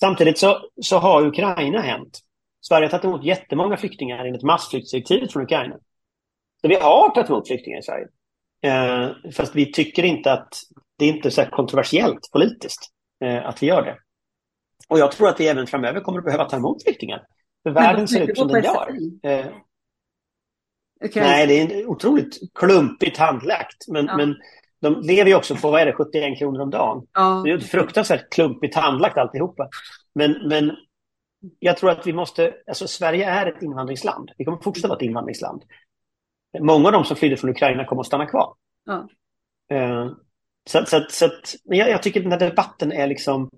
Samtidigt 0.00 0.38
så, 0.38 0.58
så 0.82 0.98
har 0.98 1.26
Ukraina 1.26 1.80
hänt. 1.80 2.20
Sverige 2.60 2.84
har 2.84 2.90
tagit 2.90 3.04
emot 3.04 3.24
jättemånga 3.24 3.76
flyktingar 3.76 4.24
enligt 4.24 4.42
massflyktsdirektivet 4.42 5.32
från 5.32 5.42
Ukraina. 5.42 5.76
Så 6.60 6.68
vi 6.68 6.74
har 6.74 7.10
tagit 7.14 7.30
emot 7.30 7.48
flyktingar 7.48 7.78
i 7.78 7.82
Sverige. 7.82 8.08
Eh, 8.62 9.10
fast 9.32 9.54
vi 9.54 9.72
tycker 9.72 10.02
inte 10.02 10.32
att 10.32 10.54
det 10.98 11.04
är 11.04 11.08
inte 11.08 11.30
så 11.30 11.44
kontroversiellt 11.44 12.30
politiskt 12.32 12.90
eh, 13.24 13.46
att 13.46 13.62
vi 13.62 13.66
gör 13.66 13.82
det. 13.82 13.98
Och 14.88 14.98
jag 14.98 15.12
tror 15.12 15.28
att 15.28 15.40
vi 15.40 15.48
även 15.48 15.66
framöver 15.66 16.00
kommer 16.00 16.18
att 16.18 16.24
behöva 16.24 16.44
ta 16.44 16.56
emot 16.56 16.82
flyktingar. 16.82 17.26
För 17.62 17.70
världen 17.70 18.08
ser 18.08 18.30
ut 18.30 18.38
som 18.38 18.48
den 18.48 18.64
gör. 18.64 18.88
Eh, 19.22 19.46
okay. 21.04 21.22
Nej, 21.22 21.46
det 21.46 21.60
är 21.60 21.86
otroligt 21.86 22.38
klumpigt 22.54 23.18
handlagt. 23.18 23.88
Men, 23.88 24.06
ja. 24.06 24.16
men 24.16 24.36
de 24.80 25.00
lever 25.00 25.30
ju 25.30 25.36
också 25.36 25.56
på, 25.56 25.70
vad 25.70 25.80
är 25.80 25.86
det, 25.86 25.92
71 25.92 26.38
kronor 26.38 26.60
om 26.60 26.70
dagen. 26.70 27.06
Ja. 27.12 27.42
Det 27.44 27.50
är 27.50 27.52
ju 27.52 27.60
fruktansvärt 27.60 28.32
klumpigt 28.32 28.74
handlagt 28.74 29.18
alltihopa. 29.18 29.68
Men, 30.14 30.48
men 30.48 30.76
jag 31.58 31.76
tror 31.76 31.90
att 31.90 32.06
vi 32.06 32.12
måste, 32.12 32.54
alltså 32.66 32.88
Sverige 32.88 33.30
är 33.30 33.46
ett 33.46 33.62
invandringsland. 33.62 34.30
Vi 34.38 34.44
kommer 34.44 34.58
fortsätta 34.58 34.88
vara 34.88 34.96
ett 34.96 35.02
invandringsland. 35.02 35.62
Många 36.60 36.86
av 36.86 36.92
dem 36.92 37.04
som 37.04 37.16
flydde 37.16 37.36
från 37.36 37.50
Ukraina 37.50 37.84
kommer 37.84 38.00
att 38.00 38.06
stanna 38.06 38.26
kvar. 38.26 38.54
Ja. 38.84 39.08
Uh, 39.72 40.12
så, 40.66 40.84
så, 40.86 41.06
så, 41.08 41.30
men 41.64 41.78
jag, 41.78 41.90
jag, 41.90 42.02
tycker 42.02 42.20
den 42.20 42.32
här 42.32 42.38
debatten 42.38 42.92
är 42.92 43.06
liksom, 43.06 43.50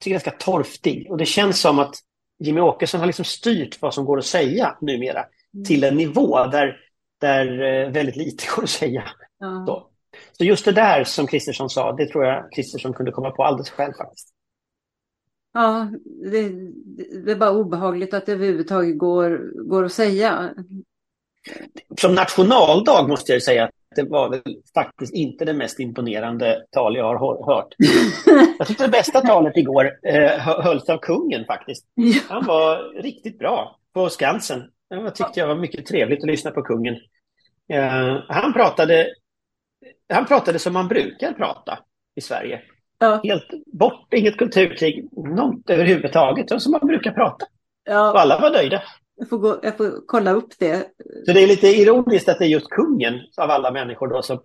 tycker 0.00 0.14
ganska 0.14 0.30
torftig. 0.30 1.10
Och 1.10 1.18
det 1.18 1.26
känns 1.26 1.60
som 1.60 1.78
att 1.78 1.94
Jimmy 2.38 2.60
Åkesson 2.60 3.00
har 3.00 3.06
liksom 3.06 3.24
styrt 3.24 3.82
vad 3.82 3.94
som 3.94 4.04
går 4.04 4.18
att 4.18 4.24
säga 4.24 4.76
numera 4.80 5.24
mm. 5.54 5.64
till 5.64 5.84
en 5.84 5.96
nivå 5.96 6.46
där, 6.46 6.76
där 7.20 7.62
uh, 7.62 7.92
väldigt 7.92 8.16
lite 8.16 8.44
går 8.56 8.62
att 8.62 8.70
säga. 8.70 9.04
Ja. 9.38 9.90
Så 10.38 10.44
just 10.44 10.64
det 10.64 10.72
där 10.72 11.04
som 11.04 11.26
Kristersson 11.26 11.70
sa, 11.70 11.92
det 11.92 12.06
tror 12.06 12.24
jag 12.24 12.52
Kristersson 12.52 12.92
kunde 12.92 13.12
komma 13.12 13.30
på 13.30 13.44
alldeles 13.44 13.70
själv 13.70 13.92
faktiskt. 13.92 14.28
Ja, 15.54 15.90
det, 16.32 16.48
det 17.24 17.32
är 17.32 17.36
bara 17.36 17.50
obehagligt 17.50 18.14
att 18.14 18.26
det 18.26 18.32
överhuvudtaget 18.32 18.98
går, 18.98 19.52
går 19.68 19.84
att 19.84 19.92
säga. 19.92 20.54
Som 22.00 22.14
nationaldag 22.14 23.08
måste 23.08 23.32
jag 23.32 23.42
säga 23.42 23.64
att 23.64 23.70
det 23.96 24.02
var 24.02 24.30
väl 24.30 24.42
faktiskt 24.74 25.14
inte 25.14 25.44
det 25.44 25.52
mest 25.52 25.80
imponerande 25.80 26.64
tal 26.70 26.96
jag 26.96 27.04
har 27.04 27.54
hört. 27.54 27.74
Jag 28.58 28.66
tyckte 28.66 28.84
det 28.84 28.90
bästa 28.90 29.20
talet 29.20 29.56
igår 29.56 29.98
eh, 30.02 30.38
hölls 30.38 30.88
av 30.88 30.98
kungen 30.98 31.44
faktiskt. 31.44 31.86
Han 32.28 32.46
var 32.46 33.02
riktigt 33.02 33.38
bra 33.38 33.78
på 33.94 34.08
Skansen. 34.08 34.62
Jag 34.88 35.14
tyckte 35.14 35.40
jag 35.40 35.46
var 35.46 35.54
mycket 35.54 35.86
trevligt 35.86 36.22
att 36.22 36.30
lyssna 36.30 36.50
på 36.50 36.62
kungen. 36.62 36.94
Eh, 37.72 38.16
han 38.28 38.52
pratade 38.52 39.06
han 40.14 40.26
pratade 40.26 40.58
som 40.58 40.72
man 40.72 40.88
brukar 40.88 41.32
prata 41.32 41.78
i 42.16 42.20
Sverige. 42.20 42.60
Ja. 42.98 43.20
Helt 43.24 43.48
bort, 43.66 44.14
inget 44.14 44.36
kulturkrig, 44.36 45.08
något 45.12 45.70
överhuvudtaget, 45.70 46.62
som 46.62 46.72
man 46.72 46.86
brukar 46.86 47.12
prata. 47.12 47.46
Ja. 47.84 48.12
Och 48.12 48.20
alla 48.20 48.40
var 48.40 48.50
nöjda. 48.50 48.82
Jag 49.16 49.28
får, 49.28 49.38
gå, 49.38 49.60
jag 49.62 49.76
får 49.76 50.06
kolla 50.06 50.32
upp 50.32 50.58
det. 50.58 50.86
Så 51.26 51.32
det 51.32 51.42
är 51.42 51.46
lite 51.46 51.66
ironiskt 51.66 52.28
att 52.28 52.38
det 52.38 52.44
är 52.44 52.48
just 52.48 52.70
kungen 52.70 53.14
av 53.36 53.50
alla 53.50 53.70
människor 53.70 54.08
då 54.08 54.22
som 54.22 54.42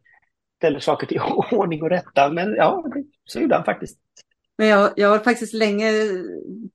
ställer 0.58 0.80
saker 0.80 1.08
till 1.08 1.20
ordning 1.52 1.82
och 1.82 1.90
rätta. 1.90 2.30
Men 2.30 2.56
ja, 2.56 2.86
så 3.26 3.40
gjorde 3.40 3.56
han 3.56 3.66
faktiskt. 3.66 4.00
Men 4.58 4.68
jag, 4.68 4.92
jag 4.96 5.10
har 5.10 5.20
faktiskt 5.20 5.54
länge 5.54 5.92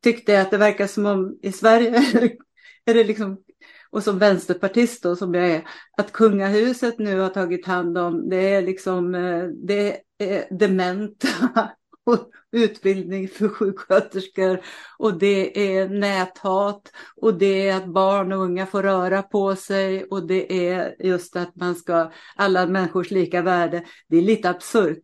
tyckt 0.03 0.28
att 0.28 0.51
det 0.51 0.59
verkar 0.59 0.86
som 0.86 1.07
om 1.07 1.39
i 1.43 1.53
Sverige 1.53 1.95
är 2.84 2.95
det 2.95 3.05
liksom 3.05 3.43
och 3.91 4.03
som 4.03 4.18
vänsterpartist 4.18 5.03
då, 5.03 5.16
som 5.16 5.34
jag 5.34 5.51
är, 5.51 5.68
att 5.99 6.12
kungahuset 6.12 6.99
nu 6.99 7.20
har 7.20 7.28
tagit 7.28 7.66
hand 7.66 7.99
om, 7.99 8.28
det 8.28 8.55
är 8.55 8.62
liksom, 8.62 9.14
eh, 9.14 9.45
det 9.45 10.01
är 10.18 10.59
dementa 10.59 11.28
och 12.05 12.30
utbildning 12.53 13.28
för 13.28 13.49
sjuksköterskor 13.49 14.61
och 14.99 15.18
det 15.18 15.76
är 15.78 15.89
näthat 15.89 16.93
och 17.16 17.34
det 17.34 17.68
är 17.68 17.76
att 17.76 17.86
barn 17.86 18.32
och 18.32 18.39
unga 18.39 18.66
får 18.66 18.82
röra 18.82 19.22
på 19.22 19.57
sig 19.57 20.05
och 20.05 20.26
det 20.26 20.68
är 20.68 20.97
just 20.99 21.36
att 21.36 21.57
man 21.57 21.74
ska, 21.74 22.12
alla 22.36 22.66
människors 22.66 23.11
lika 23.11 23.43
värde. 23.43 23.84
Det 24.09 24.16
är 24.16 24.22
lite 24.22 24.51
absurt 24.51 25.03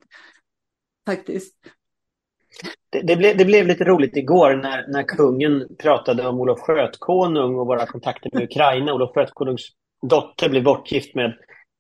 faktiskt. 1.07 1.55
Det, 2.91 3.01
det, 3.01 3.17
blev, 3.17 3.37
det 3.37 3.45
blev 3.45 3.67
lite 3.67 3.85
roligt 3.85 4.17
igår 4.17 4.55
när, 4.55 4.87
när 4.89 5.03
kungen 5.03 5.77
pratade 5.79 6.27
om 6.27 6.41
Olof 6.41 6.61
Skötkonung 6.61 7.55
och 7.55 7.67
våra 7.67 7.87
kontakter 7.87 8.31
med 8.33 8.43
Ukraina. 8.43 8.95
Olof 8.95 9.15
Skötkonungs 9.15 9.69
dotter 10.07 10.49
blev 10.49 10.65
bortgift 10.65 11.15
med, 11.15 11.35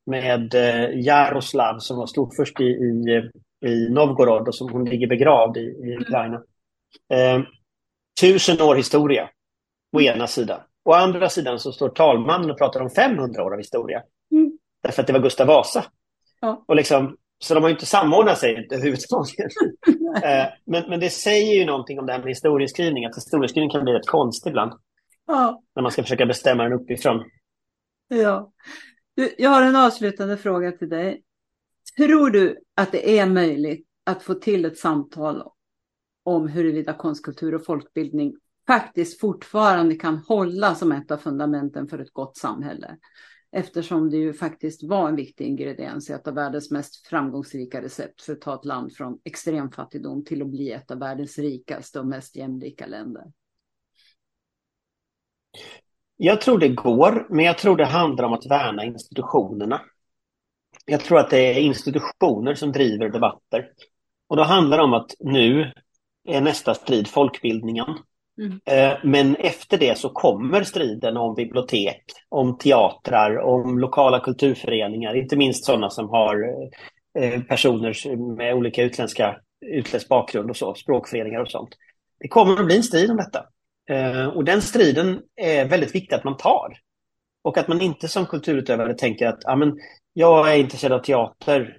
med 0.06 0.54
eh, 0.54 0.98
Jaroslav 1.00 1.78
som 1.78 1.96
var 1.96 2.06
storfurst 2.06 2.60
i, 2.60 2.64
i, 2.64 3.30
i 3.66 3.88
Novgorod 3.90 4.48
och 4.48 4.54
som 4.54 4.72
hon 4.72 4.84
ligger 4.84 5.06
begravd 5.06 5.56
i, 5.56 5.60
i 5.60 5.96
Ukraina. 6.00 6.42
Eh, 7.12 7.42
tusen 8.20 8.60
år 8.60 8.74
historia 8.74 9.30
å 9.96 10.00
ena 10.00 10.26
sidan. 10.26 10.60
Å 10.84 10.92
andra 10.92 11.28
sidan 11.28 11.58
så 11.58 11.72
står 11.72 11.88
talmannen 11.88 12.50
och 12.50 12.58
pratar 12.58 12.80
om 12.80 12.90
500 12.90 13.44
år 13.44 13.52
av 13.52 13.58
historia. 13.58 14.02
Mm. 14.32 14.58
Därför 14.82 15.02
att 15.02 15.06
det 15.06 15.12
var 15.12 15.20
Gustav 15.20 15.46
Vasa. 15.46 15.84
Ja. 16.40 16.64
Och 16.68 16.76
liksom, 16.76 17.16
så 17.38 17.54
de 17.54 17.62
har 17.62 17.70
ju 17.70 17.74
inte 17.74 17.86
samordnat 17.86 18.38
sig 18.38 18.68
överhuvudtaget. 18.70 19.52
Eh, 20.14 20.46
men, 20.64 20.88
men 20.88 21.00
det 21.00 21.10
säger 21.10 21.54
ju 21.54 21.64
någonting 21.64 21.98
om 21.98 22.06
det 22.06 22.12
här 22.12 22.18
med 22.18 22.28
historieskrivning, 22.28 23.04
att 23.04 23.16
historieskrivning 23.16 23.70
kan 23.70 23.84
bli 23.84 23.92
rätt 23.92 24.06
konstig 24.06 24.50
ibland. 24.50 24.72
Ja. 25.26 25.62
När 25.74 25.82
man 25.82 25.92
ska 25.92 26.02
försöka 26.02 26.26
bestämma 26.26 26.62
den 26.62 26.72
uppifrån. 26.72 27.24
Ja. 28.08 28.52
Du, 29.16 29.34
jag 29.38 29.50
har 29.50 29.62
en 29.62 29.76
avslutande 29.76 30.36
fråga 30.36 30.72
till 30.72 30.88
dig. 30.88 31.22
Tror 31.96 32.30
du 32.30 32.58
att 32.76 32.92
det 32.92 33.18
är 33.18 33.26
möjligt 33.26 33.86
att 34.04 34.22
få 34.22 34.34
till 34.34 34.64
ett 34.64 34.78
samtal 34.78 35.42
om 36.24 36.48
huruvida 36.48 36.92
konstkultur 36.92 37.54
och 37.54 37.64
folkbildning 37.64 38.34
faktiskt 38.66 39.20
fortfarande 39.20 39.94
kan 39.94 40.16
hålla 40.16 40.74
som 40.74 40.92
ett 40.92 41.10
av 41.10 41.16
fundamenten 41.16 41.88
för 41.88 41.98
ett 41.98 42.12
gott 42.12 42.36
samhälle? 42.36 42.96
Eftersom 43.56 44.10
det 44.10 44.16
ju 44.16 44.32
faktiskt 44.32 44.82
var 44.82 45.08
en 45.08 45.16
viktig 45.16 45.46
ingrediens 45.46 46.10
i 46.10 46.12
ett 46.12 46.28
av 46.28 46.34
världens 46.34 46.70
mest 46.70 47.06
framgångsrika 47.06 47.82
recept 47.82 48.22
för 48.22 48.32
att 48.32 48.40
ta 48.40 48.54
ett 48.54 48.64
land 48.64 48.92
från 48.92 49.18
extrem 49.24 49.70
fattigdom 49.70 50.24
till 50.24 50.42
att 50.42 50.48
bli 50.48 50.72
ett 50.72 50.90
av 50.90 50.98
världens 50.98 51.38
rikaste 51.38 52.00
och 52.00 52.06
mest 52.06 52.36
jämlika 52.36 52.86
länder. 52.86 53.32
Jag 56.16 56.40
tror 56.40 56.58
det 56.58 56.68
går, 56.68 57.26
men 57.30 57.44
jag 57.44 57.58
tror 57.58 57.76
det 57.76 57.84
handlar 57.84 58.24
om 58.24 58.32
att 58.32 58.46
värna 58.46 58.84
institutionerna. 58.84 59.80
Jag 60.86 61.00
tror 61.00 61.18
att 61.18 61.30
det 61.30 61.56
är 61.56 61.60
institutioner 61.60 62.54
som 62.54 62.72
driver 62.72 63.08
debatter. 63.08 63.70
Och 64.26 64.36
då 64.36 64.42
handlar 64.42 64.78
det 64.78 64.84
om 64.84 64.94
att 64.94 65.14
nu 65.20 65.72
är 66.24 66.40
nästa 66.40 66.74
strid 66.74 67.08
folkbildningen. 67.08 67.86
Mm. 68.38 68.60
Eh, 68.64 68.98
men 69.04 69.36
efter 69.36 69.78
det 69.78 69.98
så 69.98 70.08
kommer 70.08 70.62
striden 70.62 71.16
om 71.16 71.34
bibliotek, 71.34 72.02
om 72.28 72.58
teatrar, 72.58 73.38
om 73.38 73.78
lokala 73.78 74.20
kulturföreningar, 74.20 75.14
inte 75.14 75.36
minst 75.36 75.64
sådana 75.64 75.90
som 75.90 76.08
har 76.08 76.44
eh, 77.18 77.40
personer 77.40 78.16
med 78.36 78.54
olika 78.54 78.82
utländska 78.82 79.36
utländsk 79.66 80.08
bakgrund 80.08 80.50
och 80.50 80.56
så, 80.56 80.74
språkföreningar 80.74 81.40
och 81.40 81.50
sånt. 81.50 81.70
Det 82.20 82.28
kommer 82.28 82.60
att 82.60 82.66
bli 82.66 82.76
en 82.76 82.82
strid 82.82 83.10
om 83.10 83.16
detta. 83.16 83.46
Eh, 83.90 84.26
och 84.26 84.44
den 84.44 84.62
striden 84.62 85.20
är 85.36 85.64
väldigt 85.64 85.94
viktig 85.94 86.16
att 86.16 86.24
man 86.24 86.36
tar. 86.36 86.78
Och 87.42 87.58
att 87.58 87.68
man 87.68 87.80
inte 87.80 88.08
som 88.08 88.26
kulturutövare 88.26 88.94
tänker 88.94 89.26
att 89.26 89.46
ah, 89.46 89.56
men, 89.56 89.78
jag 90.12 90.52
är 90.52 90.58
intresserad 90.58 90.92
av 90.92 91.02
teater. 91.02 91.76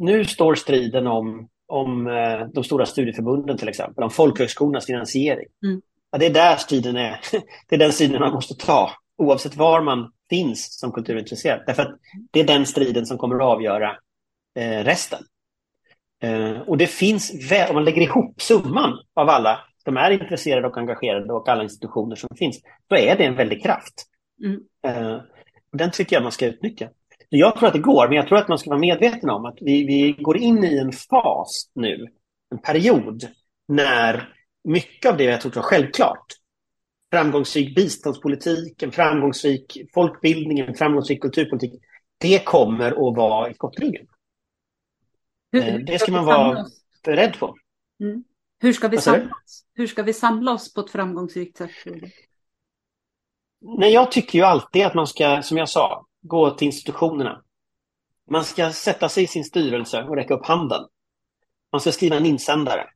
nu 0.00 0.24
står 0.24 0.54
striden 0.54 1.06
om 1.06 1.48
om 1.68 2.06
eh, 2.06 2.46
de 2.54 2.64
stora 2.64 2.86
studieförbunden 2.86 3.58
till 3.58 3.68
exempel, 3.68 4.04
om 4.04 4.10
folkhögskolornas 4.10 4.86
finansiering. 4.86 5.46
Mm. 5.64 5.80
Ja, 6.10 6.18
det 6.18 6.26
är 6.26 6.30
där 6.30 6.56
striden 6.56 6.96
är. 6.96 7.20
Det 7.68 7.74
är 7.74 7.78
den 7.78 7.92
striden 7.92 8.20
man 8.20 8.32
måste 8.32 8.66
ta, 8.66 8.90
oavsett 9.18 9.56
var 9.56 9.82
man 9.82 10.12
finns 10.30 10.78
som 10.78 10.92
kulturintresserad. 10.92 11.62
Därför 11.66 11.82
att 11.82 11.96
det 12.30 12.40
är 12.40 12.44
den 12.44 12.66
striden 12.66 13.06
som 13.06 13.18
kommer 13.18 13.36
att 13.36 13.42
avgöra 13.42 13.96
eh, 14.58 14.84
resten. 14.84 15.22
Eh, 16.22 16.60
och 16.60 16.78
det 16.78 16.86
finns, 16.86 17.32
om 17.68 17.74
man 17.74 17.84
lägger 17.84 18.02
ihop 18.02 18.42
summan 18.42 18.98
av 19.14 19.28
alla 19.28 19.60
som 19.84 19.96
är 19.96 20.10
intresserade 20.10 20.66
och 20.66 20.78
engagerade 20.78 21.32
och 21.32 21.48
alla 21.48 21.62
institutioner 21.62 22.16
som 22.16 22.28
finns, 22.36 22.60
så 22.88 22.96
är 22.96 23.16
det 23.16 23.24
en 23.24 23.36
väldig 23.36 23.62
kraft. 23.62 24.06
Mm. 24.44 24.60
Eh, 24.84 25.20
den 25.72 25.90
tycker 25.90 26.16
jag 26.16 26.22
man 26.22 26.32
ska 26.32 26.46
utnyttja. 26.46 26.88
Jag 27.28 27.56
tror 27.56 27.66
att 27.66 27.74
det 27.74 27.78
går, 27.78 28.08
men 28.08 28.16
jag 28.16 28.28
tror 28.28 28.38
att 28.38 28.48
man 28.48 28.58
ska 28.58 28.70
vara 28.70 28.80
medveten 28.80 29.30
om 29.30 29.44
att 29.44 29.58
vi, 29.60 29.84
vi 29.84 30.12
går 30.22 30.36
in 30.36 30.64
i 30.64 30.78
en 30.78 30.92
fas 30.92 31.70
nu, 31.74 32.06
en 32.50 32.58
period, 32.58 33.28
när 33.68 34.34
mycket 34.64 35.10
av 35.10 35.16
det 35.16 35.24
jag 35.24 35.40
trott 35.40 35.56
var 35.56 35.62
självklart, 35.62 36.26
framgångsrik 37.12 37.74
biståndspolitik, 37.74 38.82
en 38.82 38.92
framgångsrik 38.92 39.78
folkbildning, 39.94 40.58
en 40.58 40.74
framgångsrik 40.74 41.22
kulturpolitik, 41.22 41.72
det 42.18 42.44
kommer 42.44 42.90
att 42.90 43.16
vara 43.16 43.50
i 43.50 43.54
skottgluggen. 43.54 44.06
Eh, 45.56 45.74
det 45.74 45.98
ska 45.98 46.12
man 46.12 46.26
vara 46.26 46.66
beredd 47.04 47.38
på. 47.38 47.54
Mm. 48.00 48.24
Hur, 48.60 48.72
ska 48.72 48.88
vi? 48.88 48.98
Hur 49.74 49.86
ska 49.86 50.02
vi 50.02 50.12
samla 50.12 50.52
oss 50.52 50.74
på 50.74 50.80
ett 50.80 50.90
framgångsrikt 50.90 51.56
sätt? 51.56 51.70
Nej, 53.60 53.92
jag 53.92 54.12
tycker 54.12 54.38
ju 54.38 54.44
alltid 54.44 54.86
att 54.86 54.94
man 54.94 55.06
ska, 55.06 55.42
som 55.42 55.56
jag 55.56 55.68
sa, 55.68 56.06
gå 56.28 56.50
till 56.50 56.66
institutionerna. 56.66 57.42
Man 58.30 58.44
ska 58.44 58.72
sätta 58.72 59.08
sig 59.08 59.24
i 59.24 59.26
sin 59.26 59.44
styrelse 59.44 60.02
och 60.02 60.16
räcka 60.16 60.34
upp 60.34 60.46
handen. 60.46 60.80
Man 61.72 61.80
ska 61.80 61.92
skriva 61.92 62.16
en 62.16 62.26
insändare. 62.26 62.86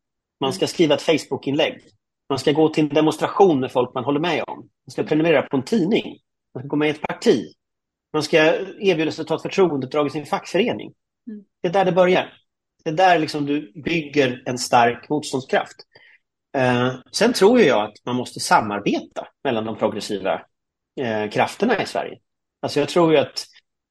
Man 0.41 0.53
ska 0.53 0.66
skriva 0.66 0.95
ett 0.95 1.03
Facebook-inlägg. 1.03 1.83
Man 2.28 2.39
ska 2.39 2.53
gå 2.53 2.68
till 2.68 2.85
en 2.85 2.95
demonstration 2.95 3.61
med 3.61 3.72
folk 3.72 3.95
man 3.95 4.05
håller 4.05 4.20
med 4.20 4.45
om. 4.47 4.59
Man 4.59 4.91
ska 4.91 5.03
prenumerera 5.03 5.43
på 5.43 5.57
en 5.57 5.64
tidning. 5.64 6.18
Man 6.55 6.62
ska 6.62 6.68
gå 6.68 6.76
med 6.76 6.89
i 6.89 6.91
ett 6.91 7.03
parti. 7.03 7.53
Man 8.12 8.22
ska 8.22 8.37
erbjuda 8.80 9.12
sig 9.12 9.22
att 9.22 9.28
ta 9.28 9.35
ett 9.35 9.43
förtroendeuppdrag 9.43 10.07
i 10.07 10.11
sin 10.11 10.26
fackförening. 10.26 10.93
Mm. 11.26 11.45
Det 11.62 11.68
är 11.68 11.72
där 11.72 11.85
det 11.85 11.93
börjar. 11.93 12.33
Det 12.85 12.91
är 12.91 12.95
där 12.95 13.18
liksom 13.18 13.47
du 13.47 13.72
bygger 13.85 14.43
en 14.47 14.59
stark 14.59 15.09
motståndskraft. 15.09 15.76
Eh, 16.57 16.95
sen 17.12 17.33
tror 17.33 17.61
jag 17.61 17.85
att 17.85 17.95
man 18.07 18.16
måste 18.16 18.41
samarbeta 18.41 19.28
mellan 19.45 19.64
de 19.64 19.78
progressiva 19.78 20.43
eh, 21.01 21.30
krafterna 21.30 21.83
i 21.83 21.87
Sverige. 21.87 22.18
Alltså 22.63 22.81
jag 22.81 22.89
tror 22.89 23.13
ju 23.13 23.19
att, 23.19 23.47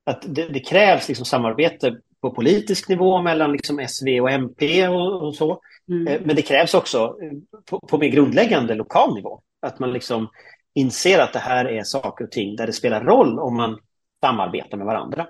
att 0.06 0.36
det, 0.36 0.48
det 0.48 0.60
krävs 0.60 1.08
liksom 1.08 1.26
samarbete 1.26 1.98
på 2.22 2.32
politisk 2.32 2.90
nivå 2.90 3.22
mellan 3.22 3.52
liksom 3.52 3.88
SV 3.88 4.08
och 4.22 4.32
MP 4.32 4.88
och, 4.88 5.24
och 5.28 5.36
så. 5.36 5.62
Mm. 5.90 6.08
Eh, 6.08 6.22
men 6.26 6.36
det 6.36 6.42
krävs 6.42 6.74
också 6.74 6.98
eh, 6.98 7.62
på, 7.66 7.80
på 7.80 7.98
mer 7.98 8.08
grundläggande 8.08 8.76
lokal 8.76 9.16
nivå. 9.16 9.42
Att 9.62 9.80
man 9.80 9.94
liksom 9.94 10.30
inser 10.74 11.20
att 11.20 11.34
det 11.34 11.40
här 11.40 11.66
är 11.66 11.84
saker 11.84 12.26
och 12.26 12.32
ting 12.32 12.56
där 12.56 12.68
det 12.68 12.74
spelar 12.74 13.04
roll 13.04 13.40
om 13.40 13.56
man 13.56 13.80
samarbetar 14.22 14.78
med 14.78 14.86
varandra. 14.86 15.28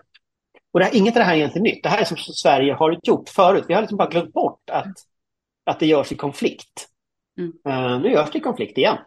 Och 0.74 0.80
det 0.80 0.86
här, 0.86 0.96
inget 0.96 1.16
av 1.16 1.20
det 1.20 1.26
här 1.26 1.34
är 1.34 1.38
egentligen 1.38 1.64
nytt. 1.64 1.84
Det 1.84 1.90
här 1.90 2.02
är 2.02 2.06
som 2.06 2.18
Sverige 2.18 2.74
har 2.74 3.00
gjort 3.04 3.30
förut. 3.30 3.66
Vi 3.68 3.74
har 3.74 3.82
liksom 3.82 3.98
bara 3.98 4.10
glömt 4.10 4.34
bort 4.34 4.70
att, 4.72 4.94
att 5.66 5.80
det 5.80 5.86
görs 5.86 6.12
i 6.12 6.16
konflikt. 6.16 6.88
Mm. 7.38 7.52
Uh, 7.68 8.02
nu 8.02 8.12
görs 8.12 8.32
det 8.32 8.38
i 8.38 8.42
konflikt 8.42 8.78
igen. 8.78 8.98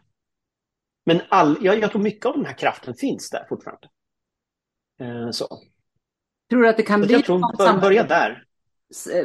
Men 1.06 1.20
all, 1.28 1.56
jag, 1.60 1.78
jag 1.78 1.90
tror 1.90 2.02
mycket 2.02 2.26
av 2.26 2.36
den 2.36 2.46
här 2.46 2.58
kraften 2.58 2.94
finns 2.94 3.30
där 3.30 3.46
fortfarande. 3.48 3.88
Eh, 5.04 5.30
så. 5.30 5.46
Tror 6.50 6.62
du 6.62 6.68
att 6.68 6.76
det 6.76 6.82
kan 6.82 7.00
så 7.00 7.06
bli 7.06 7.14
jag 7.14 7.24
tror, 7.24 7.80
börja 7.80 8.04
där. 8.04 8.44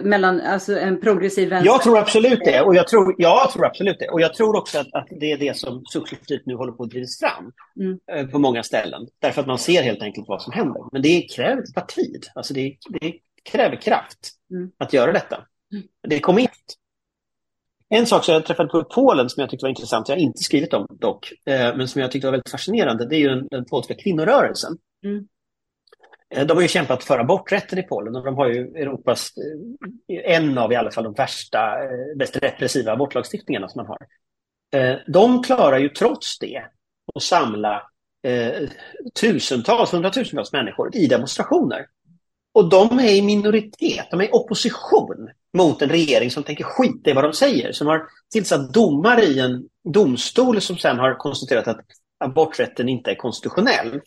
Mellan 0.02 0.42
alltså 0.42 0.80
en 0.80 1.02
progressiv 1.02 1.50
vänster? 1.50 1.72
Jag 1.72 1.82
tror 1.82 1.98
absolut 1.98 2.40
det. 2.46 2.62
Och 2.62 2.76
jag 2.76 2.88
tror, 2.88 3.16
ja, 3.18 3.42
jag 3.44 3.52
tror 3.52 3.66
absolut 3.66 4.00
det. 4.00 4.10
Och 4.10 4.22
jag 4.22 4.34
tror 4.34 4.56
också 4.56 4.80
att, 4.80 4.94
att 4.94 5.08
det 5.20 5.32
är 5.32 5.38
det 5.38 5.58
som 5.58 5.86
successivt 5.86 6.46
nu 6.46 6.56
håller 6.56 6.72
på 6.72 6.84
att 6.84 6.90
drivas 6.90 7.20
fram 7.20 7.52
mm. 7.80 8.00
Eh, 8.12 8.32
på 8.32 8.40
många 8.40 8.64
ställen. 8.64 9.08
Därför 9.20 9.42
att 9.42 9.48
man 9.48 9.58
ser 9.58 9.84
helt 9.84 10.02
enkelt 10.02 10.28
vad 10.28 10.42
som 10.42 10.54
händer. 10.54 10.84
Men 10.92 11.02
det 11.02 11.22
kräver 11.22 11.64
par 11.76 11.86
tid. 11.86 12.28
Alltså 12.36 12.54
det, 12.54 12.78
det 12.90 13.14
kräver 13.52 13.76
kraft 13.76 14.32
mm. 14.52 14.72
att 14.78 14.94
göra 14.94 15.12
detta. 15.12 15.36
Mm. 15.74 15.84
Det 16.08 16.20
kommer 16.20 16.42
inte. 16.42 16.54
En 17.90 18.06
sak 18.06 18.26
som 18.26 18.34
jag 18.34 18.46
träffade 18.46 18.70
på 18.70 18.82
i 18.82 18.84
Polen 18.84 19.30
som 19.30 19.42
jag 19.42 19.50
tyckte 19.50 19.64
var 19.64 19.70
intressant, 19.70 20.10
jag 20.10 20.16
har 20.16 20.22
inte 20.22 20.44
skrivit 20.44 20.74
om 20.74 20.88
dock, 20.90 21.34
eh, 21.46 21.78
men 21.78 21.88
som 21.88 22.02
jag 22.02 22.12
tyckte 22.12 22.28
var 22.28 22.32
väldigt 22.32 22.52
fascinerande, 22.52 23.06
det 23.06 23.16
är 23.16 23.20
ju 23.20 23.28
den, 23.28 23.48
den 23.52 23.66
polska 23.66 23.96
kvinnorörelsen. 23.96 24.78
Mm. 25.04 25.28
Eh, 26.30 26.46
de 26.46 26.58
har 26.58 26.62
ju 26.62 26.68
kämpat 26.68 27.04
för 27.04 27.20
aborträtten 27.20 27.80
i 27.80 27.84
Polen 27.84 28.16
och 28.16 28.26
de 28.26 28.36
har 28.36 28.48
ju 28.48 28.62
Europas, 28.62 29.32
eh, 30.08 30.36
en 30.36 30.58
av 30.58 30.72
i 30.72 30.76
alla 30.76 30.92
fall 30.92 31.04
de 31.04 31.14
värsta, 31.14 31.84
eh, 31.84 32.18
mest 32.18 32.38
repressiva 32.38 32.92
abortlagstiftningarna 32.92 33.68
som 33.68 33.80
man 33.80 33.88
har. 33.88 34.08
De 35.08 35.44
klarar 35.44 35.78
ju 35.78 35.90
trots 35.90 36.40
det 36.40 36.64
att 37.16 37.24
samla 37.24 37.84
tusentals, 39.22 39.94
hundratusentals 39.94 40.54
människor 40.54 40.96
i 40.96 41.08
demonstrationer. 41.08 41.86
Och 42.54 42.70
de 42.70 43.00
är 43.00 43.16
i 43.16 43.22
minoritet, 43.22 44.08
de 44.12 44.22
är 44.22 44.26
i 44.26 44.30
opposition 44.32 45.30
mot 45.58 45.82
en 45.82 45.90
regering 45.90 46.32
som 46.32 46.44
tänker 46.44 46.64
skita 46.64 47.10
i 47.10 47.14
vad 47.14 47.24
de 47.24 47.34
säger, 47.34 47.72
som 47.72 47.88
har 47.88 48.08
tillsatt 48.32 48.74
domare 48.74 49.22
i 49.22 49.40
en 49.40 49.64
domstol 49.94 50.62
som 50.62 50.78
sen 50.78 51.00
har 51.00 51.14
konstaterat 51.14 51.68
att 51.68 51.86
aborträtten 52.20 52.90
inte 52.90 53.12
är 53.12 53.16
konstitutionell 53.16 54.02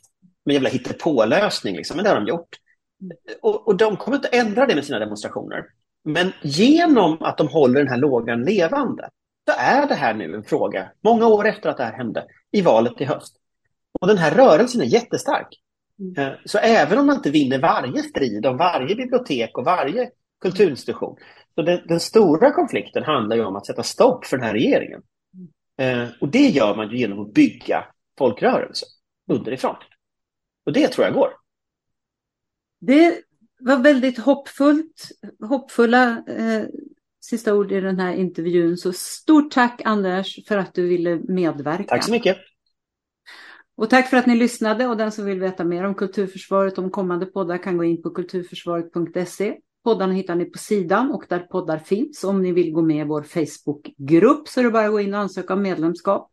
med 0.45 0.53
jävla 0.53 0.69
hittepålösning, 0.69 1.77
liksom. 1.77 1.97
men 1.97 2.05
det 2.05 2.11
har 2.11 2.21
de 2.21 2.27
gjort. 2.27 2.49
Och, 3.41 3.69
och 3.69 3.77
de 3.77 3.97
kommer 3.97 4.17
inte 4.17 4.29
ändra 4.29 4.67
det 4.67 4.75
med 4.75 4.85
sina 4.85 4.99
demonstrationer. 4.99 5.65
Men 6.05 6.33
genom 6.43 7.23
att 7.23 7.39
de 7.39 7.49
håller 7.49 7.81
den 7.81 7.89
här 7.89 7.97
lågan 7.97 8.45
levande, 8.45 9.09
så 9.49 9.55
är 9.59 9.87
det 9.87 9.95
här 9.95 10.15
nu 10.15 10.35
en 10.35 10.45
fråga, 10.45 10.91
många 11.01 11.27
år 11.27 11.47
efter 11.47 11.71
att 11.71 11.77
det 11.77 11.85
här 11.85 11.93
hände, 11.93 12.27
i 12.51 12.63
valet 12.63 13.01
i 13.01 13.05
höst. 13.05 13.37
Och 14.01 14.09
den 14.09 14.19
här 14.19 14.31
rörelsen 14.31 14.81
är 14.81 14.85
jättestark. 14.85 15.49
Mm. 15.99 16.33
Eh, 16.33 16.39
så 16.45 16.59
även 16.59 16.99
om 16.99 17.07
man 17.07 17.17
inte 17.17 17.31
vinner 17.31 17.59
varje 17.59 18.03
strid 18.03 18.47
om 18.47 18.57
varje 18.57 18.95
bibliotek 18.95 19.59
och 19.59 19.65
varje 19.65 20.11
kulturinstitution, 20.41 21.17
så 21.55 21.63
den, 21.63 21.81
den 21.89 22.01
stora 22.01 22.51
konflikten 22.51 23.03
handlar 23.03 23.37
ju 23.37 23.45
om 23.45 23.57
att 23.57 23.67
sätta 23.67 23.83
stopp 23.83 24.25
för 24.27 24.37
den 24.37 24.47
här 24.47 24.53
regeringen. 24.53 25.03
Mm. 25.79 26.03
Eh, 26.03 26.09
och 26.21 26.29
det 26.29 26.49
gör 26.49 26.77
man 26.77 26.97
genom 26.97 27.21
att 27.21 27.35
bygga 27.35 27.85
folkrörelser 28.19 28.89
underifrån. 29.31 29.77
Och 30.67 30.73
det 30.73 30.89
tror 30.89 31.07
jag 31.07 31.15
går. 31.15 31.33
Det 32.81 33.23
var 33.61 33.77
väldigt 33.77 34.19
hoppfullt, 34.19 35.09
hoppfulla 35.49 36.25
eh, 36.29 36.65
sista 37.21 37.55
ord 37.55 37.73
i 37.73 37.81
den 37.81 38.01
här 38.01 38.15
intervjun. 38.15 38.77
Så 38.77 38.93
stort 38.93 39.53
tack 39.53 39.83
Anders 39.85 40.47
för 40.49 40.57
att 40.57 40.75
du 40.75 40.89
ville 40.89 41.21
medverka. 41.29 41.85
Tack 41.85 42.05
så 42.05 42.11
mycket. 42.11 42.37
Och 43.77 43.91
tack 43.91 44.11
för 44.11 44.17
att 44.17 44.27
ni 44.27 44.37
lyssnade 44.37 44.87
och 44.87 44.97
den 44.97 45.13
som 45.13 45.25
vill 45.25 45.41
veta 45.41 45.65
mer 45.65 45.85
om 45.85 45.95
Kulturförsvaret 45.95 46.79
om 46.79 46.91
kommande 46.91 47.27
poddar 47.27 47.59
kan 47.59 47.77
gå 47.77 47.85
in 47.85 48.03
på 48.03 48.11
kulturförsvaret.se. 48.11 49.57
Poddarna 49.85 50.13
hittar 50.13 50.35
ni 50.35 50.45
på 50.45 50.59
sidan 50.59 51.11
och 51.11 51.25
där 51.29 51.39
poddar 51.39 51.79
finns. 51.79 52.25
Om 52.25 52.43
ni 52.43 52.53
vill 52.53 52.73
gå 52.73 52.83
med 52.83 53.07
i 53.07 53.09
vår 53.09 53.23
Facebookgrupp 53.23 54.49
så 54.49 54.61
är 54.61 54.65
det 54.65 54.71
bara 54.71 54.87
att 54.87 54.93
gå 54.93 55.01
in 55.01 55.15
och 55.15 55.21
ansöka 55.21 55.55
om 55.55 55.63
medlemskap. 55.63 56.33